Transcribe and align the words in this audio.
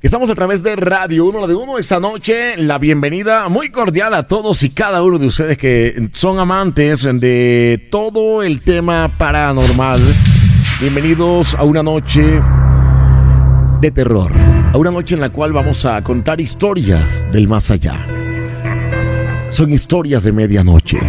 Estamos 0.00 0.30
a 0.30 0.36
través 0.36 0.62
de 0.62 0.76
Radio 0.76 1.26
Uno, 1.26 1.40
la 1.40 1.48
de 1.48 1.56
Uno, 1.56 1.76
esta 1.76 1.98
noche. 1.98 2.56
La 2.56 2.78
bienvenida 2.78 3.48
muy 3.48 3.70
cordial 3.70 4.14
a 4.14 4.28
todos 4.28 4.62
y 4.62 4.70
cada 4.70 5.02
uno 5.02 5.18
de 5.18 5.26
ustedes 5.26 5.58
que 5.58 6.08
son 6.12 6.38
amantes 6.38 7.02
de 7.02 7.88
todo 7.90 8.44
el 8.44 8.62
tema 8.62 9.10
paranormal. 9.18 9.98
Bienvenidos 10.80 11.56
a 11.56 11.64
una 11.64 11.82
noche 11.82 12.40
de 13.80 13.90
terror. 13.90 14.30
A 14.72 14.78
una 14.78 14.92
noche 14.92 15.16
en 15.16 15.20
la 15.20 15.30
cual 15.30 15.52
vamos 15.52 15.84
a 15.84 16.00
contar 16.04 16.40
historias 16.40 17.24
del 17.32 17.48
más 17.48 17.72
allá. 17.72 17.96
Son 19.50 19.72
historias 19.72 20.22
de 20.22 20.30
medianoche. 20.30 21.00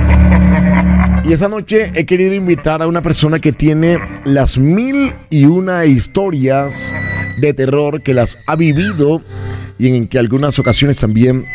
Y 1.26 1.32
esa 1.32 1.48
noche 1.48 1.92
he 1.94 2.08
querido 2.08 2.34
invitar 2.34 2.82
a 2.82 2.88
una 2.88 3.04
persona 3.04 3.38
que 3.38 3.52
tiene 3.52 4.00
las 4.26 4.58
mil 4.58 5.14
y 5.30 5.46
una 5.46 5.86
historias 5.86 6.92
de 7.40 7.54
terror 7.54 8.02
que 8.02 8.14
las 8.14 8.38
ha 8.48 8.56
vivido 8.56 9.22
y 9.78 9.88
en 9.88 10.08
que 10.08 10.20
algunas 10.20 10.60
ocasiones 10.60 10.98
también 10.98 11.46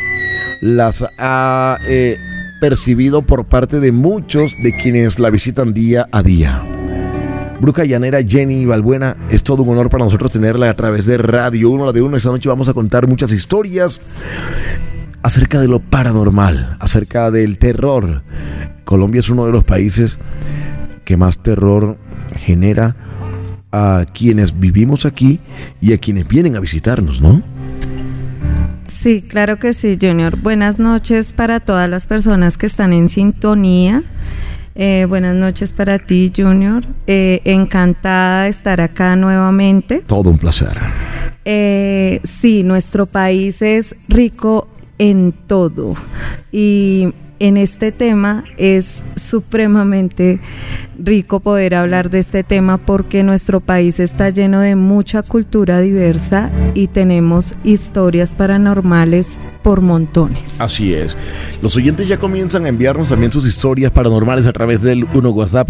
las 0.61 1.05
ha 1.19 1.79
eh, 1.87 2.17
percibido 2.61 3.23
por 3.23 3.45
parte 3.45 3.81
de 3.81 3.93
muchos 3.93 4.55
de 4.63 4.73
quienes 4.83 5.19
la 5.19 5.31
visitan 5.31 5.75
día 5.75 6.07
a 6.13 6.23
día. 6.23 6.63
Bruja 7.61 7.85
Llanera 7.85 8.23
Jenny 8.23 8.65
Balbuena, 8.65 9.17
es 9.31 9.43
todo 9.43 9.63
un 9.63 9.71
honor 9.71 9.89
para 9.89 10.05
nosotros 10.05 10.33
tenerla 10.33 10.71
a 10.71 10.75
través 10.75 11.07
de 11.07 11.19
Radio 11.19 11.71
1, 11.71 11.87
la 11.87 11.93
de 11.93 12.03
1. 12.03 12.17
Esta 12.17 12.31
noche 12.31 12.49
vamos 12.49 12.69
a 12.69 12.75
contar 12.75 13.07
muchas 13.07 13.33
historias 13.33 14.01
acerca 15.23 15.61
de 15.61 15.69
lo 15.69 15.81
paranormal, 15.81 16.77
acerca 16.81 17.31
del 17.31 17.59
terror. 17.59 18.23
Colombia 18.85 19.21
es 19.21 19.31
uno 19.31 19.47
de 19.47 19.53
los 19.53 19.65
países 19.65 20.19
que 21.05 21.17
más 21.17 21.43
terror 21.43 21.99
genera 22.39 22.97
a 23.75 24.07
quienes 24.07 24.61
vivimos 24.61 25.05
aquí 25.05 25.41
y 25.81 25.93
a 25.95 25.99
quienes 25.99 26.29
vienen 26.29 26.55
a 26.55 26.61
visitarnos, 26.61 27.21
¿no? 27.21 27.43
Sí, 28.87 29.21
claro 29.21 29.59
que 29.59 29.73
sí, 29.73 29.99
Junior. 30.01 30.39
Buenas 30.41 30.79
noches 30.79 31.33
para 31.33 31.59
todas 31.59 31.91
las 31.91 32.07
personas 32.07 32.57
que 32.57 32.67
están 32.67 32.93
en 32.93 33.09
sintonía. 33.09 34.05
Eh, 34.77 35.07
buenas 35.09 35.35
noches 35.35 35.73
para 35.73 35.99
ti, 35.99 36.33
Junior. 36.35 36.85
Eh, 37.09 37.41
encantada 37.45 38.45
de 38.45 38.51
estar 38.51 38.81
acá 38.81 39.17
nuevamente. 39.17 40.03
Todo 40.07 40.31
un 40.31 40.39
placer. 40.39 40.79
Eh, 41.45 42.21
sí, 42.23 42.63
nuestro 42.63 43.07
país 43.07 43.61
es 43.61 43.97
rico 44.09 44.69
en 44.99 45.33
todo. 45.33 45.97
Y 46.53 47.13
en 47.39 47.57
este 47.57 47.93
tema 47.93 48.45
es 48.57 49.03
supremamente 49.17 50.41
rico 50.99 51.41
poder 51.41 51.75
hablar 51.75 52.11
de 52.11 52.21
este 52.21 52.45
tema 52.45 52.79
porque 52.79 53.23
nuestro 53.23 53.61
país 53.61 53.99
está 54.01 54.31
lleno 54.31 54.61
de 54.61 54.77
mucha 54.77 55.23
cultura 55.23 55.81
diversa 55.81 56.51
y 56.75 56.89
tenemos 56.89 57.55
historias 57.65 58.35
paranormales 58.35 59.39
por 59.63 59.81
montones. 59.81 60.43
Así 60.59 60.95
es. 60.95 61.17
Los 61.63 61.77
oyentes 61.77 62.09
ya 62.09 62.19
comienzan 62.19 62.67
a 62.67 62.69
enviarnos 62.69 63.09
también 63.09 63.33
sus 63.33 63.47
historias 63.47 63.93
paranormales 63.93 64.47
a 64.47 64.53
través 64.53 64.83
del 64.83 65.05
1 65.13 65.31
WhatsApp 65.31 65.69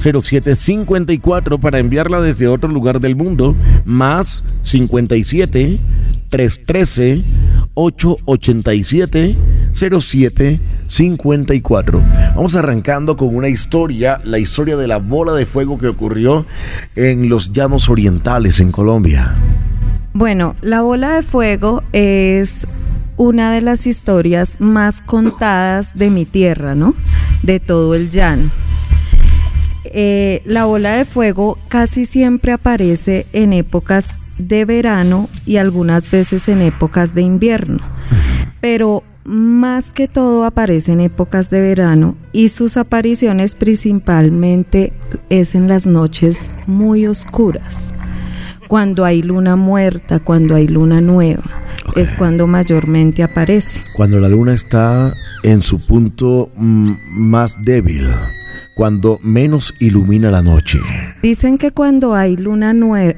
313-887-0754 0.00 1.60
para 1.60 1.78
enviarla 1.78 2.20
desde 2.20 2.48
otro 2.48 2.70
lugar 2.70 3.00
del 3.00 3.16
mundo, 3.16 3.54
más 3.84 4.44
57 4.62 5.78
313 6.30 7.22
887 7.74 9.36
0754. 9.72 12.02
Vamos 12.36 12.56
arrancando 12.56 13.16
con 13.16 13.34
una 13.34 13.48
historia, 13.48 14.20
la 14.24 14.38
historia 14.38 14.76
de 14.76 14.86
la 14.86 14.98
bola 14.98 15.32
de 15.32 15.46
fuego 15.46 15.78
que 15.78 15.88
ocurrió 15.88 16.46
en 16.94 17.28
los 17.28 17.52
llanos 17.52 17.88
orientales 17.88 18.60
en 18.60 18.70
Colombia. 18.72 19.34
Bueno, 20.12 20.54
la 20.60 20.82
bola 20.82 21.14
de 21.14 21.22
fuego 21.22 21.82
es 21.92 22.66
una 23.16 23.52
de 23.52 23.60
las 23.60 23.86
historias 23.86 24.60
más 24.60 25.00
contadas 25.00 25.96
de 25.96 26.10
mi 26.10 26.24
tierra, 26.24 26.74
¿no? 26.74 26.94
De 27.42 27.60
todo 27.60 27.94
el 27.94 28.10
llano. 28.10 28.50
Eh, 29.96 30.42
la 30.44 30.64
bola 30.64 30.96
de 30.96 31.04
fuego 31.04 31.56
casi 31.68 32.04
siempre 32.04 32.50
aparece 32.50 33.28
en 33.32 33.52
épocas 33.52 34.18
de 34.38 34.64
verano 34.64 35.28
y 35.46 35.58
algunas 35.58 36.10
veces 36.10 36.48
en 36.48 36.62
épocas 36.62 37.14
de 37.14 37.22
invierno. 37.22 37.78
Pero 38.60 39.04
más 39.22 39.92
que 39.92 40.08
todo 40.08 40.46
aparece 40.46 40.90
en 40.90 41.00
épocas 41.00 41.48
de 41.48 41.60
verano 41.60 42.16
y 42.32 42.48
sus 42.48 42.76
apariciones 42.76 43.54
principalmente 43.54 44.92
es 45.30 45.54
en 45.54 45.68
las 45.68 45.86
noches 45.86 46.50
muy 46.66 47.06
oscuras. 47.06 47.94
Cuando 48.66 49.04
hay 49.04 49.22
luna 49.22 49.54
muerta, 49.54 50.18
cuando 50.18 50.56
hay 50.56 50.66
luna 50.66 51.00
nueva, 51.00 51.44
es 51.94 52.14
cuando 52.14 52.48
mayormente 52.48 53.22
aparece. 53.22 53.84
Cuando 53.96 54.18
la 54.18 54.28
luna 54.28 54.54
está 54.54 55.14
en 55.44 55.62
su 55.62 55.78
punto 55.78 56.50
mm, 56.56 56.94
más 57.16 57.54
débil 57.64 58.08
cuando 58.74 59.18
menos 59.22 59.74
ilumina 59.78 60.30
la 60.30 60.42
noche. 60.42 60.80
Dicen 61.22 61.58
que 61.58 61.70
cuando 61.70 62.14
hay 62.14 62.36
luna 62.36 62.74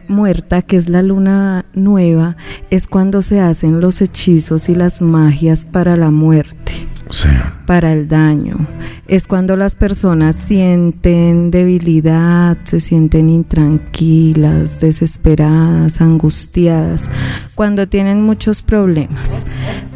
muerta, 0.09 0.63
que 0.63 0.77
es 0.77 0.89
la 0.89 1.03
luna 1.03 1.65
nueva, 1.75 2.37
es 2.71 2.87
cuando 2.87 3.23
se 3.23 3.41
hacen 3.41 3.81
los 3.81 4.01
hechizos 4.03 4.69
y 4.69 4.75
las 4.75 5.01
magias 5.01 5.67
para 5.67 5.97
la 5.97 6.11
muerte. 6.11 6.73
Para 7.67 7.93
el 7.93 8.09
daño. 8.09 8.57
Es 9.07 9.29
cuando 9.29 9.57
las 9.57 9.77
personas 9.77 10.35
sienten 10.35 11.53
debilidad, 11.53 12.59
se 12.65 12.81
sienten 12.81 13.29
intranquilas, 13.29 14.81
desesperadas, 14.81 16.01
angustiadas, 16.01 17.09
cuando 17.55 17.87
tienen 17.87 18.23
muchos 18.23 18.61
problemas. 18.61 19.47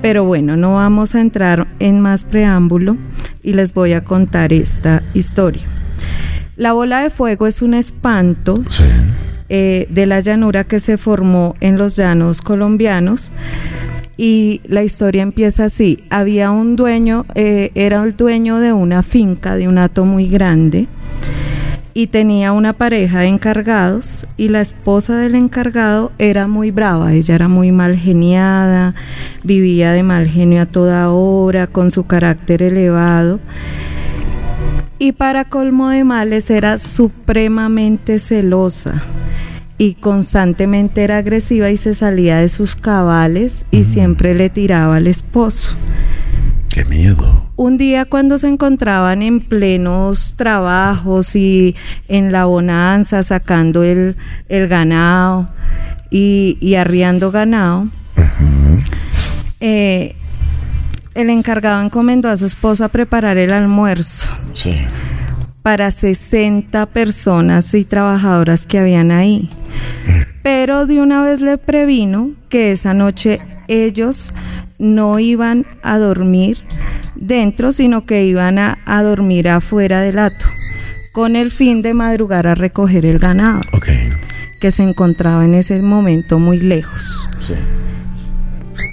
Pero 0.01 0.25
bueno, 0.25 0.57
no 0.57 0.75
vamos 0.75 1.17
a 1.17 1.21
entrar 1.21 1.67
en 1.81 2.01
más 2.01 2.23
preámbulo 2.23 2.97
y 3.43 3.53
les 3.53 3.75
voy 3.75 3.93
a 3.93 4.05
contar 4.05 4.53
esta 4.53 5.03
historia. 5.15 5.63
La 6.57 6.73
bola 6.73 7.03
de 7.03 7.11
fuego 7.11 7.47
es 7.47 7.63
un 7.63 7.75
espanto 7.75 8.63
eh, 9.49 9.87
de 9.89 10.07
la 10.07 10.21
llanura 10.21 10.65
que 10.65 10.79
se 10.79 10.97
formó 10.97 11.55
en 11.61 11.79
los 11.79 11.97
llanos 11.97 12.43
colombianos 12.43 13.33
y 14.17 14.61
la 14.65 14.83
historia 14.83 15.23
empieza 15.23 15.65
así. 15.65 16.05
Había 16.11 16.51
un 16.51 16.77
dueño, 16.77 17.25
eh, 17.35 17.71
era 17.75 18.03
el 18.05 18.15
dueño 18.15 18.59
de 18.59 18.75
una 18.75 19.03
finca, 19.03 19.57
de 19.57 19.67
un 19.67 19.79
hato 19.79 20.05
muy 20.05 20.29
grande, 20.29 20.89
y 21.95 22.09
tenía 22.09 22.53
una 22.53 22.73
pareja 22.73 23.21
de 23.21 23.27
encargados 23.27 24.27
y 24.37 24.49
la 24.49 24.61
esposa 24.61 25.17
del 25.17 25.35
encargado 25.35 26.13
era 26.19 26.47
muy 26.47 26.71
brava, 26.71 27.13
ella 27.13 27.35
era 27.35 27.49
muy 27.49 27.73
mal 27.73 27.97
geniada, 27.97 28.95
vivía 29.43 29.93
de 29.93 30.03
mal 30.03 30.27
genio 30.27 30.63
a 30.63 30.67
toda 30.67 31.11
hora, 31.11 31.67
con 31.67 31.91
su 31.91 32.05
carácter 32.05 32.63
elevado. 32.63 33.41
Y 34.99 35.13
para 35.13 35.47
colmo 35.47 35.89
de 35.89 36.05
males 36.05 36.51
era 36.51 36.79
supremamente 36.79 38.19
celosa 38.19 39.03
y 39.79 39.95
constantemente 39.95 41.03
era 41.03 41.17
agresiva 41.17 41.71
y 41.71 41.79
se 41.79 41.95
salía 41.95 42.37
de 42.37 42.51
sus 42.51 42.77
cabales 42.77 43.65
y 43.71 43.85
siempre 43.85 44.35
le 44.35 44.51
tiraba 44.51 44.97
al 44.97 45.07
esposo. 45.07 45.75
¡Qué 46.81 46.87
miedo! 46.87 47.45
Un 47.57 47.77
día 47.77 48.07
cuando 48.07 48.39
se 48.39 48.49
encontraban 48.49 49.21
en 49.21 49.41
plenos 49.41 50.33
trabajos 50.39 51.37
y 51.37 51.77
en 52.09 52.33
la 52.33 52.47
bonanza 52.47 53.23
sacando 53.23 53.83
el, 53.83 54.17
ganado 54.49 55.51
y, 56.11 56.75
arriando 56.77 57.31
ganado, 57.31 57.89
eh, 59.61 60.17
el 61.15 61.29
encargado 61.29 61.83
encomendó 61.83 62.31
a 62.31 62.39
su 62.39 62.47
esposa 62.47 62.89
preparar 62.89 63.37
el 63.37 63.53
almuerzo. 63.53 64.35
Sí 64.55 64.73
para 65.63 65.91
60 65.91 66.87
personas 66.87 67.75
y 67.75 67.85
trabajadoras 67.85 68.65
que 68.65 68.79
habían 68.79 69.11
ahí. 69.11 69.51
Pero 70.43 70.87
de 70.87 71.03
una 71.03 71.23
vez 71.23 71.43
le 71.43 71.59
previno 71.59 72.31
que 72.49 72.73
esa 72.73 72.95
noche 72.95 73.41
ellos 73.69 74.33
no 74.81 75.19
iban 75.21 75.67
a 75.83 75.99
dormir 75.99 76.59
dentro, 77.15 77.71
sino 77.71 78.07
que 78.07 78.25
iban 78.25 78.59
a, 78.59 79.03
dormir 79.03 79.49
afuera 79.49 80.01
del 80.01 80.19
hato, 80.19 80.47
con 81.13 81.37
el 81.37 81.53
fin 81.53 81.83
de 81.83 81.95
madrugar 81.95 82.47
a 82.47 82.55
recoger 82.55 83.07
el 83.07 83.19
ganado, 83.19 83.61
que 84.61 84.71
se 84.71 84.83
encontraba 84.83 85.45
en 85.45 85.55
ese 85.55 85.81
momento 85.83 86.39
muy 86.39 86.59
lejos. 86.59 87.29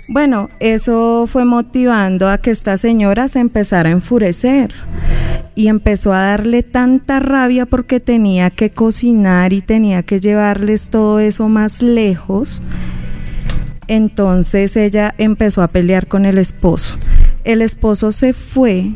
Bueno, 0.09 0.49
eso 0.59 1.25
fue 1.27 1.45
motivando 1.45 2.29
a 2.29 2.37
que 2.37 2.51
esta 2.51 2.77
señora 2.77 3.27
se 3.27 3.39
empezara 3.39 3.89
a 3.89 3.93
enfurecer 3.93 4.73
y 5.55 5.67
empezó 5.67 6.13
a 6.13 6.21
darle 6.21 6.63
tanta 6.63 7.19
rabia 7.19 7.65
porque 7.65 7.99
tenía 7.99 8.49
que 8.49 8.69
cocinar 8.69 9.53
y 9.53 9.61
tenía 9.61 10.03
que 10.03 10.19
llevarles 10.19 10.89
todo 10.89 11.19
eso 11.19 11.49
más 11.49 11.81
lejos. 11.81 12.61
Entonces 13.87 14.75
ella 14.75 15.13
empezó 15.17 15.61
a 15.61 15.67
pelear 15.67 16.07
con 16.07 16.25
el 16.25 16.37
esposo. 16.37 16.95
El 17.43 17.61
esposo 17.61 18.11
se 18.11 18.33
fue 18.33 18.91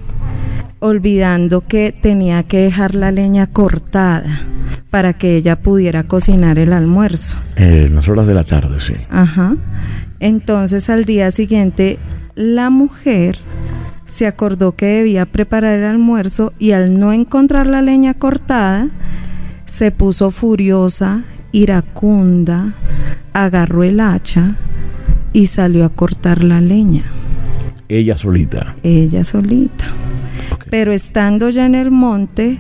olvidando 0.80 1.62
que 1.62 1.94
tenía 2.00 2.44
que 2.44 2.58
dejar 2.58 2.96
la 2.96 3.12
leña 3.12 3.48
cortada 3.48 4.42
para 4.90 5.14
que 5.14 5.38
ella 5.38 5.62
pudiera 5.62 6.04
cocinar 6.04 6.60
el 6.60 6.74
almuerzo. 6.74 7.38
Eh, 7.56 7.86
en 7.88 7.96
las 7.96 8.10
horas 8.10 8.28
de 8.28 8.34
la 8.34 8.44
tarde, 8.44 8.80
sí. 8.80 8.94
Ajá. 9.10 9.56
Entonces 10.20 10.90
al 10.90 11.06
día 11.06 11.32
siguiente 11.32 11.98
la 12.36 12.70
mujer 12.70 13.40
se 14.06 14.28
acordó 14.28 14.76
que 14.76 14.86
debía 14.88 15.26
preparar 15.26 15.80
el 15.80 15.86
almuerzo 15.86 16.52
y 16.60 16.72
al 16.74 17.00
no 17.00 17.14
encontrar 17.14 17.68
la 17.68 17.82
leña 17.82 18.14
cortada, 18.14 18.90
se 19.66 19.92
puso 19.92 20.32
furiosa, 20.32 21.24
iracunda, 21.52 22.74
agarró 23.34 23.84
el 23.84 24.00
hacha 24.00 24.56
y 25.34 25.48
salió 25.48 25.86
a 25.86 25.90
cortar 25.90 26.44
la 26.44 26.62
leña. 26.62 27.04
Ella 27.90 28.16
solita. 28.16 28.76
Ella 28.84 29.24
solita. 29.24 29.86
Pero 30.70 30.94
estando 30.94 31.50
ya 31.50 31.66
en 31.66 31.76
el 31.76 31.92
monte, 31.92 32.58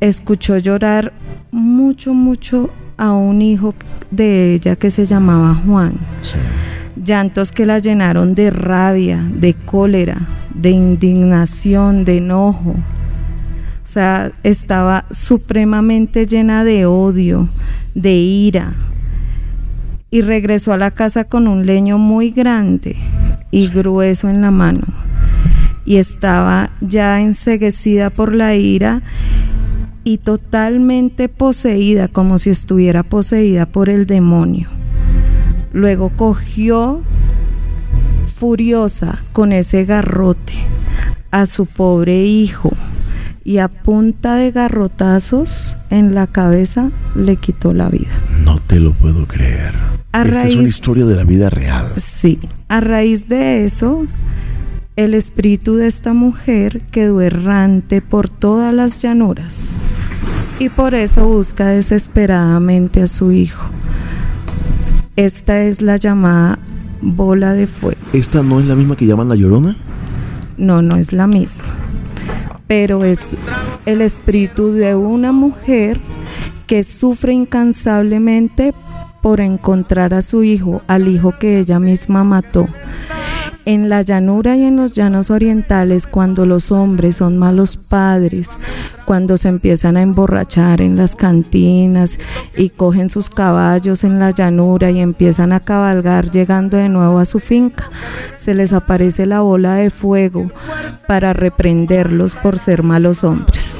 escuchó 0.00 0.58
llorar 0.58 1.12
mucho, 1.52 2.14
mucho 2.14 2.70
a 2.96 3.12
un 3.12 3.42
hijo 3.42 3.74
de 4.10 4.54
ella 4.54 4.76
que 4.76 4.90
se 4.90 5.06
llamaba 5.06 5.54
Juan. 5.54 5.94
Llantos 7.02 7.52
que 7.52 7.64
la 7.64 7.78
llenaron 7.78 8.34
de 8.34 8.50
rabia, 8.50 9.24
de 9.34 9.54
cólera, 9.54 10.18
de 10.54 10.70
indignación, 10.70 12.04
de 12.04 12.18
enojo. 12.18 12.74
O 13.90 13.92
sea, 13.92 14.30
estaba 14.44 15.04
supremamente 15.10 16.24
llena 16.24 16.62
de 16.62 16.86
odio, 16.86 17.48
de 17.96 18.12
ira. 18.12 18.74
Y 20.12 20.20
regresó 20.20 20.72
a 20.72 20.76
la 20.76 20.92
casa 20.92 21.24
con 21.24 21.48
un 21.48 21.66
leño 21.66 21.98
muy 21.98 22.30
grande 22.30 22.94
y 23.50 23.66
grueso 23.66 24.28
en 24.28 24.42
la 24.42 24.52
mano. 24.52 24.86
Y 25.84 25.96
estaba 25.96 26.70
ya 26.80 27.20
enseguecida 27.20 28.10
por 28.10 28.32
la 28.32 28.54
ira 28.54 29.02
y 30.04 30.18
totalmente 30.18 31.28
poseída, 31.28 32.06
como 32.06 32.38
si 32.38 32.50
estuviera 32.50 33.02
poseída 33.02 33.66
por 33.66 33.88
el 33.88 34.06
demonio. 34.06 34.68
Luego 35.72 36.10
cogió 36.10 37.02
furiosa 38.36 39.18
con 39.32 39.52
ese 39.52 39.84
garrote 39.84 40.54
a 41.32 41.46
su 41.46 41.66
pobre 41.66 42.22
hijo 42.24 42.70
y 43.44 43.58
a 43.58 43.68
punta 43.68 44.36
de 44.36 44.50
garrotazos 44.50 45.76
en 45.90 46.14
la 46.14 46.26
cabeza 46.26 46.90
le 47.14 47.36
quitó 47.36 47.72
la 47.72 47.88
vida. 47.88 48.10
No 48.44 48.58
te 48.58 48.80
lo 48.80 48.92
puedo 48.92 49.26
creer. 49.26 49.74
Esta 50.12 50.44
es 50.44 50.56
una 50.56 50.68
historia 50.68 51.04
de 51.04 51.16
la 51.16 51.24
vida 51.24 51.50
real. 51.50 51.92
Sí, 51.96 52.40
a 52.68 52.80
raíz 52.80 53.28
de 53.28 53.64
eso, 53.64 54.06
el 54.96 55.14
espíritu 55.14 55.74
de 55.76 55.86
esta 55.86 56.12
mujer 56.12 56.82
quedó 56.90 57.20
errante 57.20 58.02
por 58.02 58.28
todas 58.28 58.74
las 58.74 58.98
llanuras 58.98 59.54
y 60.58 60.68
por 60.68 60.94
eso 60.94 61.26
busca 61.26 61.68
desesperadamente 61.68 63.02
a 63.02 63.06
su 63.06 63.32
hijo. 63.32 63.70
Esta 65.16 65.62
es 65.62 65.80
la 65.80 65.96
llamada 65.96 66.58
bola 67.00 67.54
de 67.54 67.66
fuego. 67.66 68.00
¿Esta 68.12 68.42
no 68.42 68.60
es 68.60 68.66
la 68.66 68.74
misma 68.74 68.96
que 68.96 69.06
llaman 69.06 69.28
la 69.28 69.36
llorona? 69.36 69.76
No, 70.58 70.82
no 70.82 70.96
es 70.96 71.12
la 71.12 71.26
misma. 71.26 71.64
Pero 72.70 73.04
es 73.04 73.36
el 73.84 74.00
espíritu 74.00 74.70
de 74.70 74.94
una 74.94 75.32
mujer 75.32 75.98
que 76.68 76.84
sufre 76.84 77.32
incansablemente 77.32 78.74
por 79.20 79.40
encontrar 79.40 80.14
a 80.14 80.22
su 80.22 80.44
hijo, 80.44 80.80
al 80.86 81.08
hijo 81.08 81.34
que 81.36 81.58
ella 81.58 81.80
misma 81.80 82.22
mató. 82.22 82.68
En 83.66 83.88
la 83.88 84.02
llanura 84.02 84.56
y 84.56 84.64
en 84.64 84.76
los 84.76 84.94
llanos 84.94 85.30
orientales, 85.30 86.06
cuando 86.06 86.46
los 86.46 86.72
hombres 86.72 87.16
son 87.16 87.36
malos 87.36 87.76
padres, 87.76 88.50
cuando 89.04 89.36
se 89.36 89.48
empiezan 89.48 89.96
a 89.96 90.02
emborrachar 90.02 90.80
en 90.80 90.96
las 90.96 91.14
cantinas 91.14 92.18
y 92.56 92.70
cogen 92.70 93.10
sus 93.10 93.28
caballos 93.28 94.02
en 94.04 94.18
la 94.18 94.30
llanura 94.30 94.90
y 94.90 95.00
empiezan 95.00 95.52
a 95.52 95.60
cabalgar 95.60 96.30
llegando 96.30 96.78
de 96.78 96.88
nuevo 96.88 97.18
a 97.18 97.24
su 97.26 97.38
finca, 97.38 97.90
se 98.38 98.54
les 98.54 98.72
aparece 98.72 99.26
la 99.26 99.40
bola 99.40 99.74
de 99.74 99.90
fuego 99.90 100.50
para 101.06 101.32
reprenderlos 101.32 102.34
por 102.36 102.58
ser 102.58 102.82
malos 102.82 103.24
hombres. 103.24 103.76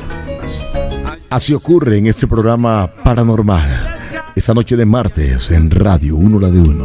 Así 1.31 1.55
ocurre 1.55 1.97
en 1.97 2.07
este 2.07 2.27
programa 2.27 2.91
paranormal, 3.05 3.97
esta 4.35 4.53
noche 4.53 4.77
de 4.77 4.85
martes 4.85 5.51
en 5.53 5.71
Radio 5.71 6.17
1 6.17 6.41
La 6.41 6.51
de 6.51 6.59
Uno. 6.59 6.85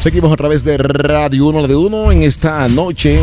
Seguimos 0.00 0.32
a 0.32 0.36
través 0.36 0.64
de 0.64 0.78
Radio 0.78 1.46
1 1.48 1.68
de 1.68 1.76
1 1.76 2.12
en 2.12 2.22
esta 2.22 2.66
noche 2.68 3.18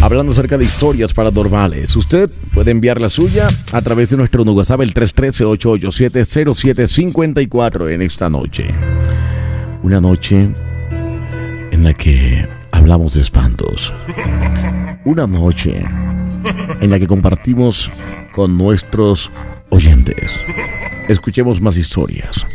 hablando 0.00 0.30
acerca 0.30 0.56
de 0.56 0.64
historias 0.64 1.12
paranormales. 1.12 1.96
Usted 1.96 2.30
puede 2.54 2.70
enviar 2.70 3.00
la 3.00 3.08
suya 3.08 3.48
a 3.72 3.82
través 3.82 4.10
de 4.10 4.16
nuestro 4.16 4.44
WhatsApp 4.44 4.82
el 4.82 4.94
313-887-0754 4.94 7.92
en 7.92 8.02
esta 8.02 8.30
noche. 8.30 8.68
Una 9.82 10.00
noche 10.00 10.48
en 11.72 11.82
la 11.82 11.94
que 11.94 12.48
hablamos 12.70 13.14
de 13.14 13.22
espantos. 13.22 13.92
Una 15.04 15.26
noche 15.26 15.84
en 16.80 16.90
la 16.90 17.00
que 17.00 17.08
compartimos 17.08 17.90
con 18.32 18.56
nuestros 18.56 19.32
oyentes. 19.70 20.38
Escuchemos 21.08 21.60
más 21.60 21.76
historias 21.76 22.46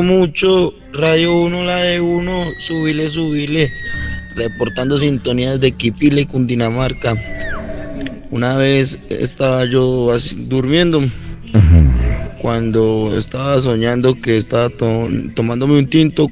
mucho, 0.00 0.72
Radio 0.92 1.36
1, 1.42 1.64
la 1.64 1.76
de 1.82 2.00
1, 2.00 2.44
subile, 2.58 3.10
subile, 3.10 3.68
reportando 4.36 4.96
sintonías 4.96 5.60
de 5.60 5.72
Quipile 5.72 6.22
y 6.22 6.26
Cundinamarca. 6.26 7.14
Una 8.30 8.56
vez 8.56 8.98
estaba 9.10 9.66
yo 9.66 10.16
durmiendo, 10.48 11.04
cuando 12.40 13.12
estaba 13.16 13.60
soñando 13.60 14.18
que 14.20 14.36
estaba 14.36 14.70
tomándome 14.70 15.78
un 15.78 15.86
tinto 15.88 16.30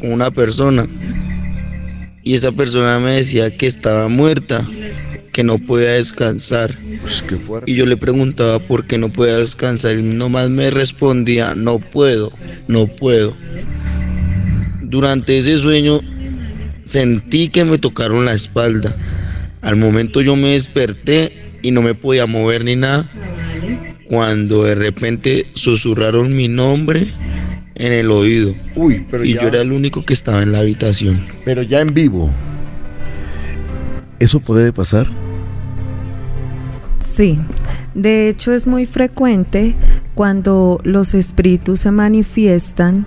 con 0.00 0.12
una 0.12 0.30
persona, 0.30 0.86
y 2.22 2.34
esa 2.34 2.52
persona 2.52 2.98
me 2.98 3.16
decía 3.16 3.54
que 3.54 3.66
estaba 3.66 4.08
muerta 4.08 4.66
que 5.32 5.44
no 5.44 5.58
podía 5.58 5.92
descansar. 5.92 6.74
Pues, 7.06 7.22
y 7.66 7.74
yo 7.76 7.86
le 7.86 7.96
preguntaba 7.96 8.58
por 8.58 8.86
qué 8.86 8.98
no 8.98 9.10
podía 9.10 9.36
descansar 9.36 9.96
y 9.96 10.02
nomás 10.02 10.50
me 10.50 10.70
respondía, 10.70 11.54
no 11.54 11.78
puedo, 11.78 12.32
no 12.66 12.88
puedo. 12.88 13.36
Durante 14.82 15.38
ese 15.38 15.56
sueño 15.58 16.00
sentí 16.82 17.48
que 17.48 17.64
me 17.64 17.78
tocaron 17.78 18.24
la 18.24 18.34
espalda. 18.34 18.96
Al 19.60 19.76
momento 19.76 20.20
yo 20.20 20.34
me 20.34 20.50
desperté 20.50 21.32
y 21.62 21.70
no 21.70 21.80
me 21.80 21.94
podía 21.94 22.26
mover 22.26 22.64
ni 22.64 22.74
nada. 22.74 23.08
Cuando 24.08 24.64
de 24.64 24.74
repente 24.74 25.46
susurraron 25.54 26.34
mi 26.34 26.48
nombre 26.48 27.06
en 27.76 27.92
el 27.92 28.10
oído. 28.10 28.52
Uy, 28.74 29.06
pero 29.08 29.24
y 29.24 29.34
yo 29.34 29.42
era 29.42 29.60
el 29.60 29.70
único 29.70 30.04
que 30.04 30.12
estaba 30.12 30.42
en 30.42 30.50
la 30.50 30.58
habitación. 30.58 31.24
Pero 31.44 31.62
ya 31.62 31.80
en 31.80 31.94
vivo. 31.94 32.32
¿Eso 34.18 34.40
puede 34.40 34.72
pasar? 34.72 35.06
Sí, 37.16 37.38
de 37.94 38.28
hecho 38.28 38.52
es 38.52 38.66
muy 38.66 38.84
frecuente 38.84 39.74
cuando 40.14 40.82
los 40.84 41.14
espíritus 41.14 41.80
se 41.80 41.90
manifiestan. 41.90 43.06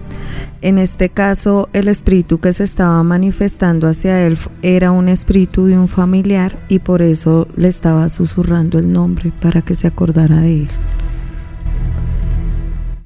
En 0.64 0.80
este 0.80 1.10
caso, 1.10 1.70
el 1.74 1.88
espíritu 1.88 2.40
que 2.40 2.52
se 2.52 2.64
estaba 2.64 3.04
manifestando 3.04 3.88
hacia 3.88 4.26
él 4.26 4.36
era 4.64 4.90
un 4.90 5.10
espíritu 5.10 5.68
de 5.68 5.78
un 5.78 5.88
familiar 5.88 6.58
y 6.70 6.80
por 6.80 7.04
eso 7.04 7.48
le 7.56 7.68
estaba 7.68 8.10
susurrando 8.10 8.80
el 8.80 8.92
nombre 8.92 9.32
para 9.40 9.62
que 9.62 9.76
se 9.76 9.86
acordara 9.86 10.42
de 10.42 10.62
él. 10.62 10.70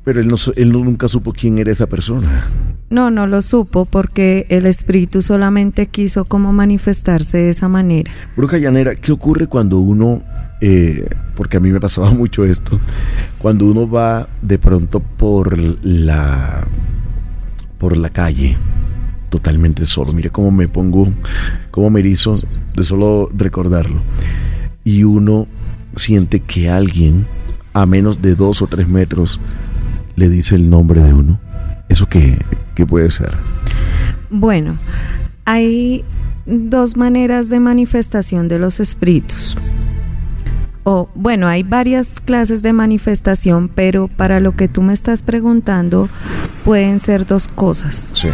Pero 0.05 0.22
él, 0.22 0.29
no, 0.29 0.38
él 0.55 0.72
nunca 0.72 1.10
supo 1.10 1.33
quién 1.33 1.57
era 1.57 1.69
esa 1.69 1.88
persona. 1.88 2.48
No, 2.93 3.09
no 3.09 3.25
lo 3.25 3.41
supo 3.41 3.85
porque 3.85 4.45
el 4.50 4.67
espíritu 4.67 5.23
solamente 5.23 5.88
quiso 5.88 6.25
como 6.25 6.53
manifestarse 6.53 7.39
de 7.39 7.50
esa 7.50 7.67
manera. 7.67 8.12
Bruja 8.38 8.59
Llanera, 8.59 8.93
¿qué 8.93 9.12
ocurre 9.12 9.47
cuando 9.47 9.79
uno 9.79 10.21
eh, 10.62 11.09
porque 11.35 11.57
a 11.57 11.59
mí 11.59 11.71
me 11.71 11.79
pasaba 11.79 12.12
mucho 12.12 12.45
esto, 12.45 12.79
cuando 13.39 13.65
uno 13.65 13.89
va 13.89 14.29
de 14.43 14.59
pronto 14.59 15.00
por 15.00 15.57
la, 15.57 16.67
por 17.79 17.97
la 17.97 18.12
calle, 18.12 18.57
totalmente 19.29 19.88
solo, 19.88 20.13
mire 20.13 20.29
cómo 20.29 20.51
me 20.51 20.67
pongo, 20.67 21.12
cómo 21.71 21.89
me 21.89 22.00
erizo 22.00 22.39
de 22.75 22.83
solo 22.83 23.27
recordarlo, 23.35 24.03
y 24.83 25.03
uno 25.03 25.47
siente 25.95 26.41
que 26.41 26.69
alguien 26.69 27.25
a 27.73 27.88
menos 27.88 28.21
de 28.21 28.35
dos 28.35 28.62
o 28.62 28.67
tres 28.67 28.88
metros 28.88 29.39
le 30.15 30.29
dice 30.29 30.55
el 30.55 30.69
nombre 30.69 31.01
de 31.01 31.13
uno. 31.13 31.42
¿Eso 31.93 32.07
qué, 32.07 32.39
qué 32.73 32.88
puede 32.88 33.12
ser? 33.12 33.38
Bueno, 34.31 34.79
hay 35.45 36.03
dos 36.47 36.97
maneras 36.97 37.50
de 37.50 37.59
manifestación 37.59 38.47
de 38.47 38.57
los 38.57 38.79
espíritus 38.79 39.55
o 40.83 41.07
bueno, 41.13 41.47
hay 41.47 41.62
varias 41.62 42.19
clases 42.19 42.63
de 42.63 42.73
manifestación, 42.73 43.69
pero 43.69 44.07
para 44.07 44.39
lo 44.39 44.55
que 44.55 44.67
tú 44.67 44.81
me 44.81 44.93
estás 44.93 45.21
preguntando 45.21 46.09
pueden 46.65 47.00
ser 47.00 47.27
dos 47.27 47.47
cosas. 47.47 48.09
Sí. 48.15 48.29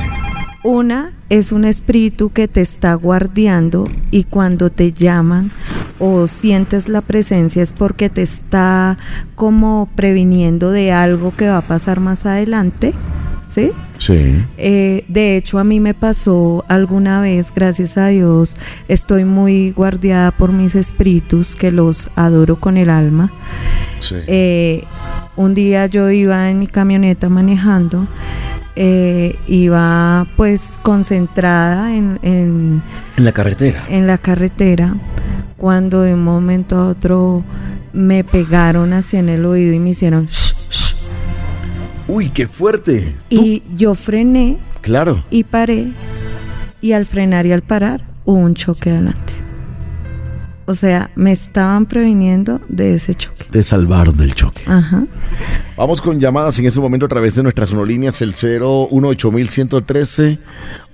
Una 0.64 1.12
es 1.28 1.52
un 1.52 1.66
espíritu 1.66 2.30
que 2.30 2.48
te 2.48 2.62
está 2.62 2.94
guardiando 2.94 3.90
y 4.10 4.24
cuando 4.24 4.70
te 4.70 4.94
llaman 4.94 5.52
o 6.00 6.28
sientes 6.28 6.88
la 6.88 7.02
presencia 7.02 7.62
es 7.62 7.74
porque 7.74 8.10
te 8.10 8.22
está 8.22 8.98
como 9.36 9.90
previniendo 9.96 10.72
de 10.72 10.94
algo 10.94 11.36
que 11.36 11.50
va 11.50 11.58
a 11.58 11.68
pasar 11.68 12.00
más 12.00 12.26
adelante, 12.26 12.94
¿sí? 13.50 13.72
Sí. 13.98 14.46
Eh, 14.58 15.04
de 15.08 15.36
hecho, 15.36 15.60
a 15.60 15.64
mí 15.64 15.80
me 15.80 15.94
pasó 15.94 16.64
alguna 16.68 17.20
vez, 17.22 17.52
gracias 17.54 17.98
a 17.98 18.08
Dios, 18.08 18.56
estoy 18.88 19.26
muy 19.26 19.72
guardiada 19.72 20.32
por 20.32 20.52
mis 20.52 20.76
espíritus, 20.76 21.56
que 21.56 21.72
los 21.72 22.10
adoro 22.16 22.60
con 22.60 22.78
el 22.78 22.90
alma. 22.90 23.32
Sí. 24.00 24.16
Eh, 24.28 24.84
un 25.36 25.54
día 25.54 25.86
yo 25.88 26.10
iba 26.10 26.50
en 26.50 26.60
mi 26.60 26.68
camioneta 26.68 27.30
manejando, 27.30 28.08
eh, 28.76 29.36
iba 29.48 30.28
pues 30.38 30.78
concentrada 30.82 31.94
en, 31.94 32.20
en, 32.22 32.82
en 33.18 33.26
la 33.26 33.32
carretera. 33.32 33.86
En 33.90 34.08
la 34.08 34.18
carretera, 34.18 34.96
cuando 35.58 36.02
de 36.02 36.14
un 36.14 36.24
momento 36.24 36.78
a 36.78 36.88
otro 36.88 37.44
me 37.92 38.24
pegaron 38.24 38.94
hacia 38.94 39.20
en 39.20 39.30
el 39.30 39.46
oído 39.46 39.74
y 39.74 39.80
me 39.80 39.90
hicieron... 39.90 40.28
Shh, 40.28 40.32
shh. 40.32 40.49
Uy, 42.10 42.30
qué 42.30 42.48
fuerte. 42.48 43.14
Y 43.30 43.62
yo 43.78 43.94
frené. 43.94 44.58
Claro. 44.82 45.24
Y 45.30 45.44
paré. 45.44 45.90
Y 46.82 46.94
al 46.94 47.06
frenar 47.06 47.46
y 47.46 47.52
al 47.52 47.62
parar 47.62 48.04
hubo 48.26 48.40
un 48.40 48.56
choque 48.56 48.90
adelante. 48.90 49.34
O 50.66 50.74
sea, 50.74 51.12
me 51.16 51.32
estaban 51.32 51.86
previniendo 51.86 52.62
de 52.68 52.96
ese 52.96 53.14
choque. 53.14 53.46
De 53.52 53.62
salvar 53.62 54.12
del 54.14 54.34
choque. 54.34 54.64
Ajá. 54.66 55.06
Vamos 55.78 56.02
con 56.02 56.20
llamadas 56.20 56.58
en 56.60 56.66
ese 56.66 56.80
momento 56.80 57.06
a 57.06 57.10
través 57.10 57.36
de 57.36 57.44
nuestras 57.44 57.70
sonolíneas, 57.70 58.24
el 58.24 58.34
018113 58.34 60.40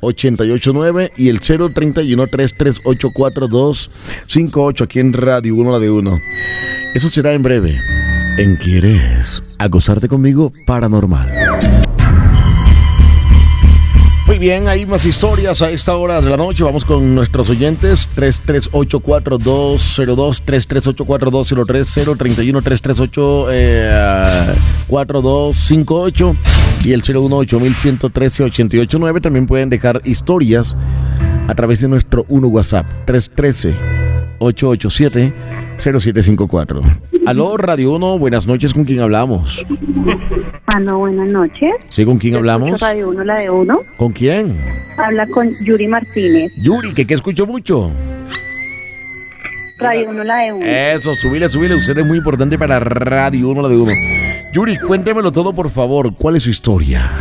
889 0.02 1.14
y 1.16 1.30
el 1.30 1.40
031 1.40 2.28
3384258 2.28 4.82
aquí 4.82 5.00
en 5.00 5.14
Radio 5.14 5.56
1 5.56 5.72
la 5.72 5.80
de 5.80 5.90
1. 5.90 6.20
Eso 6.94 7.08
será 7.08 7.32
en 7.32 7.42
breve. 7.42 7.80
En 8.38 8.58
Quieres 8.58 9.42
acosarte 9.58 10.10
conmigo 10.10 10.52
paranormal. 10.66 11.26
Muy 14.28 14.40
bien, 14.40 14.68
hay 14.68 14.86
más 14.86 15.06
historias 15.06 15.62
a 15.62 15.70
esta 15.70 15.96
hora 15.96 16.20
de 16.20 16.30
la 16.30 16.36
noche. 16.36 16.66
Vamos 16.66 16.84
con 16.84 17.16
nuestros 17.16 17.50
oyentes. 17.50 18.10
3384202, 18.14 20.42
3384203, 20.44 22.18
031 22.18 22.62
338 22.62 23.48
4258 24.88 26.36
y 26.84 26.92
el 26.92 27.04
018113 27.04 28.44
889. 28.44 29.22
También 29.22 29.46
pueden 29.46 29.70
dejar 29.70 30.02
historias 30.04 30.76
a 31.48 31.56
través 31.56 31.80
de 31.80 31.88
nuestro 31.88 32.26
1 32.28 32.48
WhatsApp 32.48 32.86
313 33.06 34.05
887 34.40 35.34
0754. 35.78 36.82
Aló, 37.26 37.58
Radio 37.58 37.92
1, 37.94 38.20
buenas 38.20 38.48
noches, 38.48 38.74
¿con 38.74 38.86
quién 38.86 39.00
hablamos? 39.02 39.66
Aló, 40.68 41.00
buenas 41.00 41.28
noches. 41.32 41.72
Sí, 41.90 42.06
¿con 42.06 42.18
quién 42.18 42.36
hablamos? 42.36 42.80
Radio 42.80 43.10
1, 43.10 43.24
la 43.24 43.40
de 43.40 43.50
1. 43.50 43.80
¿Con 43.98 44.12
quién? 44.12 44.58
Habla 44.98 45.28
con 45.28 45.50
Yuri 45.64 45.88
Martínez. 45.88 46.52
Yuri, 46.64 46.94
¿que, 46.94 47.06
que 47.06 47.14
escucho 47.14 47.46
mucho? 47.46 47.92
Radio 49.78 50.10
1, 50.10 50.24
la 50.24 50.38
de 50.38 50.54
1. 50.54 50.66
Eso, 50.66 51.14
subile, 51.16 51.50
subile, 51.50 51.76
usted 51.76 51.98
es 51.98 52.06
muy 52.06 52.18
importante 52.18 52.58
para 52.58 52.80
Radio 52.80 53.50
1, 53.50 53.62
la 53.62 53.70
de 53.70 53.78
1. 53.78 53.92
Yuri, 54.54 54.78
cuéntemelo 54.78 55.32
todo, 55.32 55.54
por 55.54 55.70
favor, 55.70 56.16
¿cuál 56.16 56.38
es 56.38 56.44
su 56.44 56.50
historia? 56.50 57.12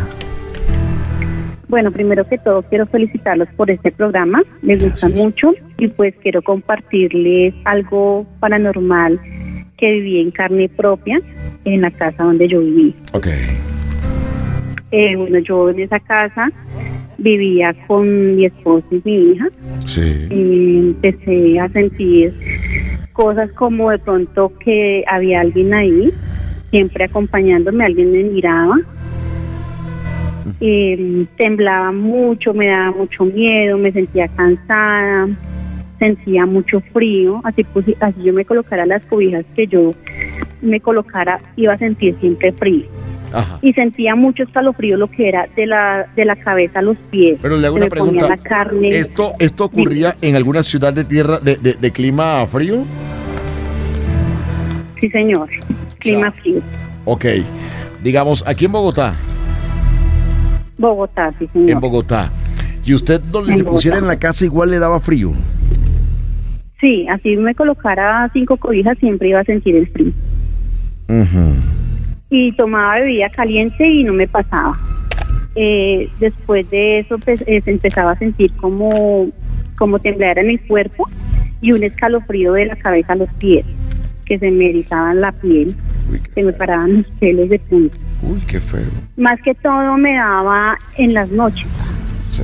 Bueno, 1.68 1.90
primero 1.90 2.26
que 2.28 2.38
todo 2.38 2.62
quiero 2.62 2.86
felicitarlos 2.86 3.48
por 3.56 3.70
este 3.70 3.90
programa, 3.90 4.40
me 4.62 4.76
gusta 4.76 5.08
mucho 5.08 5.52
y 5.78 5.88
pues 5.88 6.14
quiero 6.22 6.42
compartirles 6.42 7.54
algo 7.64 8.26
paranormal 8.40 9.18
que 9.76 9.90
viví 9.92 10.20
en 10.20 10.30
carne 10.30 10.68
propia 10.68 11.20
en 11.64 11.80
la 11.80 11.90
casa 11.90 12.24
donde 12.24 12.48
yo 12.48 12.60
viví. 12.60 12.94
Ok. 13.12 13.28
Eh, 14.90 15.16
bueno, 15.16 15.38
yo 15.40 15.70
en 15.70 15.80
esa 15.80 15.98
casa 15.98 16.50
vivía 17.18 17.74
con 17.86 18.36
mi 18.36 18.44
esposo 18.44 18.86
y 18.90 19.02
mi 19.04 19.32
hija. 19.32 19.48
Sí. 19.86 20.28
Eh, 20.30 20.78
empecé 20.78 21.58
a 21.58 21.68
sentir 21.68 22.32
cosas 23.12 23.50
como 23.52 23.90
de 23.90 23.98
pronto 23.98 24.52
que 24.58 25.04
había 25.08 25.40
alguien 25.40 25.72
ahí, 25.72 26.12
siempre 26.70 27.04
acompañándome, 27.04 27.84
alguien 27.84 28.12
me 28.12 28.22
miraba. 28.24 28.76
Eh, 30.60 31.26
temblaba 31.36 31.92
mucho, 31.92 32.52
me 32.54 32.66
daba 32.68 32.90
mucho 32.92 33.24
miedo, 33.24 33.78
me 33.78 33.92
sentía 33.92 34.28
cansada, 34.28 35.28
sentía 35.98 36.44
mucho 36.46 36.80
frío, 36.92 37.40
así 37.44 37.64
pues, 37.64 37.86
así 38.00 38.22
yo 38.22 38.32
me 38.32 38.44
colocara 38.44 38.84
las 38.86 39.04
cobijas 39.06 39.44
que 39.56 39.66
yo 39.66 39.90
me 40.62 40.80
colocara, 40.80 41.38
iba 41.56 41.72
a 41.74 41.78
sentir 41.78 42.14
siempre 42.20 42.52
frío. 42.52 42.84
Ajá. 43.32 43.58
Y 43.62 43.72
sentía 43.72 44.14
mucho 44.14 44.44
escalofrío 44.44 44.96
lo 44.96 45.10
que 45.10 45.28
era 45.28 45.46
de 45.56 45.66
la, 45.66 46.06
de 46.14 46.24
la 46.24 46.36
cabeza 46.36 46.78
a 46.78 46.82
los 46.82 46.96
pies. 47.10 47.38
Pero 47.42 47.56
le 47.56 47.66
hago 47.66 47.76
una 47.76 47.86
pregunta. 47.88 48.28
la 48.28 48.36
carne. 48.36 48.96
¿Esto, 48.96 49.32
¿Esto 49.40 49.64
ocurría 49.64 50.14
en 50.20 50.36
alguna 50.36 50.62
ciudad 50.62 50.92
de 50.92 51.04
tierra 51.04 51.40
de, 51.40 51.56
de- 51.56 51.74
de 51.74 51.90
clima 51.90 52.46
frío? 52.46 52.84
Sí, 55.00 55.08
señor. 55.10 55.48
Clima 55.98 56.30
sea, 56.30 56.42
frío. 56.42 56.60
Ok. 57.04 57.24
Digamos, 58.02 58.44
aquí 58.46 58.66
en 58.66 58.72
Bogotá. 58.72 59.14
Bogotá, 60.78 61.32
sí, 61.38 61.48
señor. 61.52 61.70
En 61.70 61.80
Bogotá. 61.80 62.30
¿Y 62.84 62.94
usted 62.94 63.20
donde 63.20 63.52
En 63.52 63.58
se 63.58 63.64
pusiera 63.64 63.98
en 63.98 64.06
la 64.06 64.18
casa 64.18 64.44
igual 64.44 64.70
le 64.70 64.78
daba 64.78 65.00
frío? 65.00 65.32
Sí, 66.80 67.06
así 67.08 67.36
me 67.36 67.54
colocara 67.54 68.28
cinco 68.32 68.56
cobijas 68.56 68.98
siempre 68.98 69.28
iba 69.28 69.40
a 69.40 69.44
sentir 69.44 69.76
el 69.76 69.86
frío. 69.88 70.12
Ujú. 71.08 71.54
Y 72.28 72.52
tomaba 72.52 72.96
bebida 72.96 73.30
caliente 73.30 73.86
y 73.88 74.04
no 74.04 74.12
me 74.12 74.28
pasaba. 74.28 74.76
Eh, 75.54 76.10
después 76.18 76.68
de 76.70 76.98
eso 77.00 77.16
pues, 77.18 77.42
eh, 77.46 77.60
se 77.60 77.70
empezaba 77.70 78.10
a 78.10 78.16
sentir 78.16 78.52
como, 78.56 79.28
como 79.78 79.98
temblar 79.98 80.38
en 80.38 80.50
el 80.50 80.60
cuerpo 80.60 81.08
y 81.60 81.72
un 81.72 81.84
escalofrío 81.84 82.52
de 82.54 82.66
la 82.66 82.76
cabeza 82.76 83.12
a 83.12 83.16
los 83.16 83.32
pies, 83.34 83.64
que 84.26 84.38
se 84.38 84.50
me 84.50 84.68
erizaban 84.68 85.20
la 85.20 85.32
piel, 85.32 85.74
se 86.34 86.42
me 86.42 86.52
paraban 86.52 86.98
los 86.98 87.06
pelos 87.18 87.48
de 87.48 87.58
punta. 87.60 87.96
Uy, 88.22 88.40
qué 88.46 88.60
feo. 88.60 88.90
Más 89.16 89.40
que 89.42 89.54
todo 89.54 89.96
me 89.96 90.14
daba 90.14 90.76
en 90.96 91.14
las 91.14 91.30
noches. 91.30 91.68
Sí. 92.30 92.42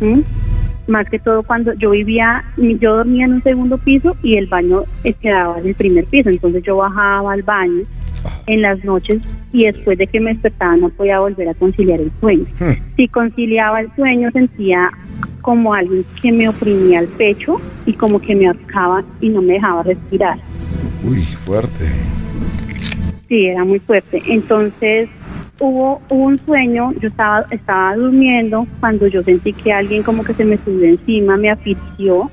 ¿m? 0.00 0.22
Más 0.86 1.08
que 1.10 1.18
todo 1.18 1.42
cuando 1.42 1.74
yo 1.74 1.90
vivía, 1.90 2.44
yo 2.56 2.96
dormía 2.96 3.26
en 3.26 3.34
un 3.34 3.42
segundo 3.42 3.76
piso 3.76 4.16
y 4.22 4.38
el 4.38 4.46
baño 4.46 4.84
eh, 5.04 5.12
quedaba 5.12 5.58
en 5.58 5.66
el 5.66 5.74
primer 5.74 6.06
piso, 6.06 6.30
entonces 6.30 6.62
yo 6.62 6.76
bajaba 6.76 7.32
al 7.32 7.42
baño 7.42 7.82
en 8.46 8.62
las 8.62 8.82
noches 8.84 9.20
y 9.52 9.64
después 9.64 9.98
de 9.98 10.06
que 10.06 10.20
me 10.20 10.32
despertaba 10.32 10.76
no 10.76 10.88
podía 10.88 11.20
volver 11.20 11.48
a 11.50 11.54
conciliar 11.54 12.00
el 12.00 12.10
sueño. 12.20 12.44
Hmm. 12.58 12.72
Si 12.96 13.08
conciliaba 13.08 13.80
el 13.80 13.94
sueño 13.94 14.30
sentía 14.30 14.90
como 15.42 15.74
alguien 15.74 16.04
que 16.20 16.32
me 16.32 16.48
oprimía 16.48 17.00
el 17.00 17.08
pecho 17.08 17.60
y 17.86 17.92
como 17.92 18.20
que 18.20 18.34
me 18.34 18.46
ahorcaba 18.46 19.04
y 19.20 19.28
no 19.28 19.42
me 19.42 19.54
dejaba 19.54 19.82
respirar. 19.82 20.38
Uy, 21.04 21.22
fuerte. 21.22 21.86
Sí, 23.28 23.46
era 23.46 23.64
muy 23.64 23.78
fuerte. 23.78 24.22
Entonces 24.26 25.08
hubo, 25.60 26.00
hubo 26.08 26.24
un 26.24 26.38
sueño, 26.38 26.92
yo 27.00 27.08
estaba, 27.08 27.44
estaba 27.50 27.94
durmiendo 27.96 28.66
cuando 28.80 29.06
yo 29.06 29.22
sentí 29.22 29.52
que 29.52 29.72
alguien 29.72 30.02
como 30.02 30.24
que 30.24 30.34
se 30.34 30.44
me 30.44 30.56
subió 30.58 30.88
encima, 30.88 31.36
me 31.36 31.50
asfixió 31.50 32.30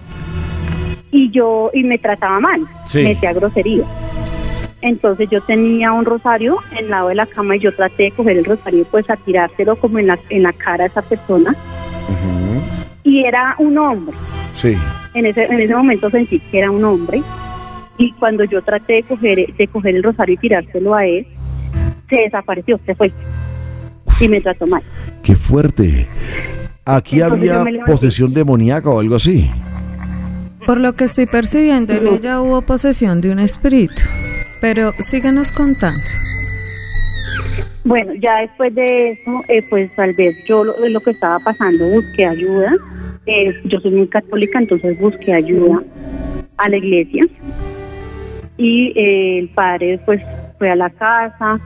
y 1.12 1.32
yo 1.32 1.70
y 1.74 1.84
me 1.84 1.98
trataba 1.98 2.40
mal, 2.40 2.62
Sí. 2.86 3.00
me 3.04 3.10
decía 3.10 3.34
grosería. 3.34 3.84
Entonces 4.82 5.30
yo 5.32 5.42
tenía 5.42 5.92
un 5.92 6.06
rosario 6.06 6.58
en 6.72 6.78
el 6.86 6.90
lado 6.92 7.08
de 7.10 7.16
la 7.16 7.26
cama 7.26 7.56
y 7.56 7.60
yo 7.60 7.74
traté 7.74 8.04
de 8.04 8.12
coger 8.12 8.38
el 8.38 8.46
rosario 8.46 8.86
pues 8.92 9.10
a 9.10 9.16
tirárselo 9.16 9.76
como 9.78 9.98
en 10.00 10.08
la, 10.08 10.20
en 10.30 10.44
la 10.44 10.54
cara 10.54 10.84
a 10.84 10.88
esa 10.88 11.02
persona 11.02 11.56
y 13.04 13.24
era 13.26 13.56
un 13.58 13.78
hombre. 13.78 14.16
Sí. 14.54 14.76
En 15.14 15.26
ese, 15.26 15.46
en 15.46 15.60
ese 15.60 15.76
momento 15.76 16.10
sentí 16.10 16.40
que 16.40 16.60
era 16.60 16.70
un 16.72 16.84
hombre 16.84 17.22
y 17.98 18.12
cuando 18.14 18.44
yo 18.44 18.62
traté 18.62 18.94
de 18.94 19.04
coger, 19.04 19.54
de 19.56 19.68
coger 19.68 19.96
el 19.96 20.04
rosario 20.04 20.36
y 20.36 20.38
tirárselo 20.38 20.96
a 20.96 21.06
él, 21.06 21.28
se 22.10 22.18
desapareció, 22.24 22.80
se 22.86 22.96
fue 22.96 23.12
y 24.22 24.28
me 24.30 24.42
trató 24.42 24.68
mal. 24.68 24.82
Qué 25.24 25.36
fuerte. 25.36 26.08
Aquí 26.86 27.22
Entonces 27.22 27.50
había 27.50 27.86
posesión 27.86 28.34
demoníaca 28.34 28.90
o 28.90 29.00
algo 29.00 29.16
así. 29.16 29.50
Por 30.66 30.80
lo 30.80 30.94
que 30.94 31.06
estoy 31.06 31.26
percibiendo, 31.26 31.94
en 31.94 32.08
ella 32.08 32.42
hubo 32.42 32.62
posesión 32.62 33.22
de 33.22 33.32
un 33.32 33.40
espíritu. 33.40 34.04
Pero 34.62 34.92
síganos 35.00 35.52
contando. 35.52 36.02
Bueno, 37.84 38.14
ya 38.20 38.42
después 38.42 38.74
de 38.74 39.12
eso, 39.12 39.32
eh, 39.48 39.62
pues 39.70 39.96
tal 39.96 40.14
vez 40.18 40.36
yo 40.48 40.64
lo, 40.64 40.74
lo 40.88 41.00
que 41.02 41.12
estaba 41.12 41.40
pasando 41.40 41.88
busqué 41.90 42.26
ayuda. 42.26 42.74
Eh, 43.28 43.54
yo 43.66 43.80
soy 43.80 43.92
muy 43.92 44.08
católica, 44.08 44.60
entonces 44.60 45.00
busqué 45.00 45.34
ayuda 45.34 45.84
a 46.58 46.70
la 46.70 46.78
iglesia. 46.78 47.24
Y 48.58 48.94
eh, 48.96 49.40
el 49.40 49.50
padre, 49.50 50.00
pues 50.06 50.22
fue 50.58 50.70
a 50.70 50.76
la 50.76 50.90
casa, 50.90 51.60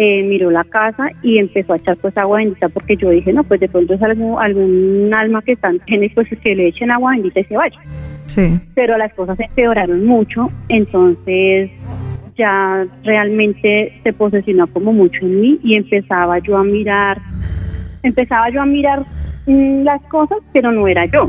eh, 0.00 0.22
miró 0.22 0.50
la 0.50 0.62
casa 0.62 1.08
y 1.22 1.38
empezó 1.38 1.72
a 1.72 1.76
echar 1.76 1.96
pues 1.96 2.16
agua 2.16 2.38
bendita 2.38 2.68
porque 2.68 2.96
yo 2.96 3.10
dije, 3.10 3.32
no, 3.32 3.42
pues 3.42 3.58
de 3.58 3.68
pronto 3.68 3.94
es 3.94 4.02
algún, 4.02 4.40
algún 4.40 5.12
alma 5.12 5.42
que 5.42 5.52
está 5.52 5.70
en 5.70 6.10
pues 6.14 6.28
que 6.40 6.54
le 6.54 6.68
echen 6.68 6.90
agua 6.92 7.12
bendita 7.12 7.40
y 7.40 7.44
se 7.44 7.56
vaya. 7.56 7.78
Sí. 8.26 8.60
Pero 8.74 8.96
las 8.96 9.12
cosas 9.14 9.40
empeoraron 9.40 10.06
mucho, 10.06 10.50
entonces 10.68 11.70
ya 12.36 12.86
realmente 13.02 14.00
se 14.04 14.12
posesionó 14.12 14.68
como 14.68 14.92
mucho 14.92 15.26
en 15.26 15.40
mí 15.40 15.58
y 15.64 15.74
empezaba 15.74 16.38
yo 16.38 16.56
a 16.56 16.62
mirar, 16.62 17.20
empezaba 18.04 18.50
yo 18.50 18.62
a 18.62 18.66
mirar 18.66 19.02
mm, 19.46 19.82
las 19.82 20.00
cosas, 20.02 20.38
pero 20.52 20.70
no 20.70 20.86
era 20.86 21.06
yo. 21.06 21.28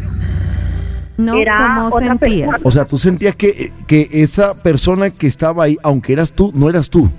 No, 1.19 1.33
¿cómo 1.33 1.91
sentías? 1.91 2.61
O 2.63 2.71
sea, 2.71 2.85
tú 2.85 2.97
sentías 2.97 3.35
que, 3.35 3.73
que 3.87 4.07
esa 4.09 4.53
persona 4.53 5.09
que 5.09 5.27
estaba 5.27 5.65
ahí, 5.65 5.77
aunque 5.83 6.13
eras 6.13 6.31
tú, 6.31 6.51
no 6.55 6.69
eras 6.69 6.89
tú. 6.89 7.09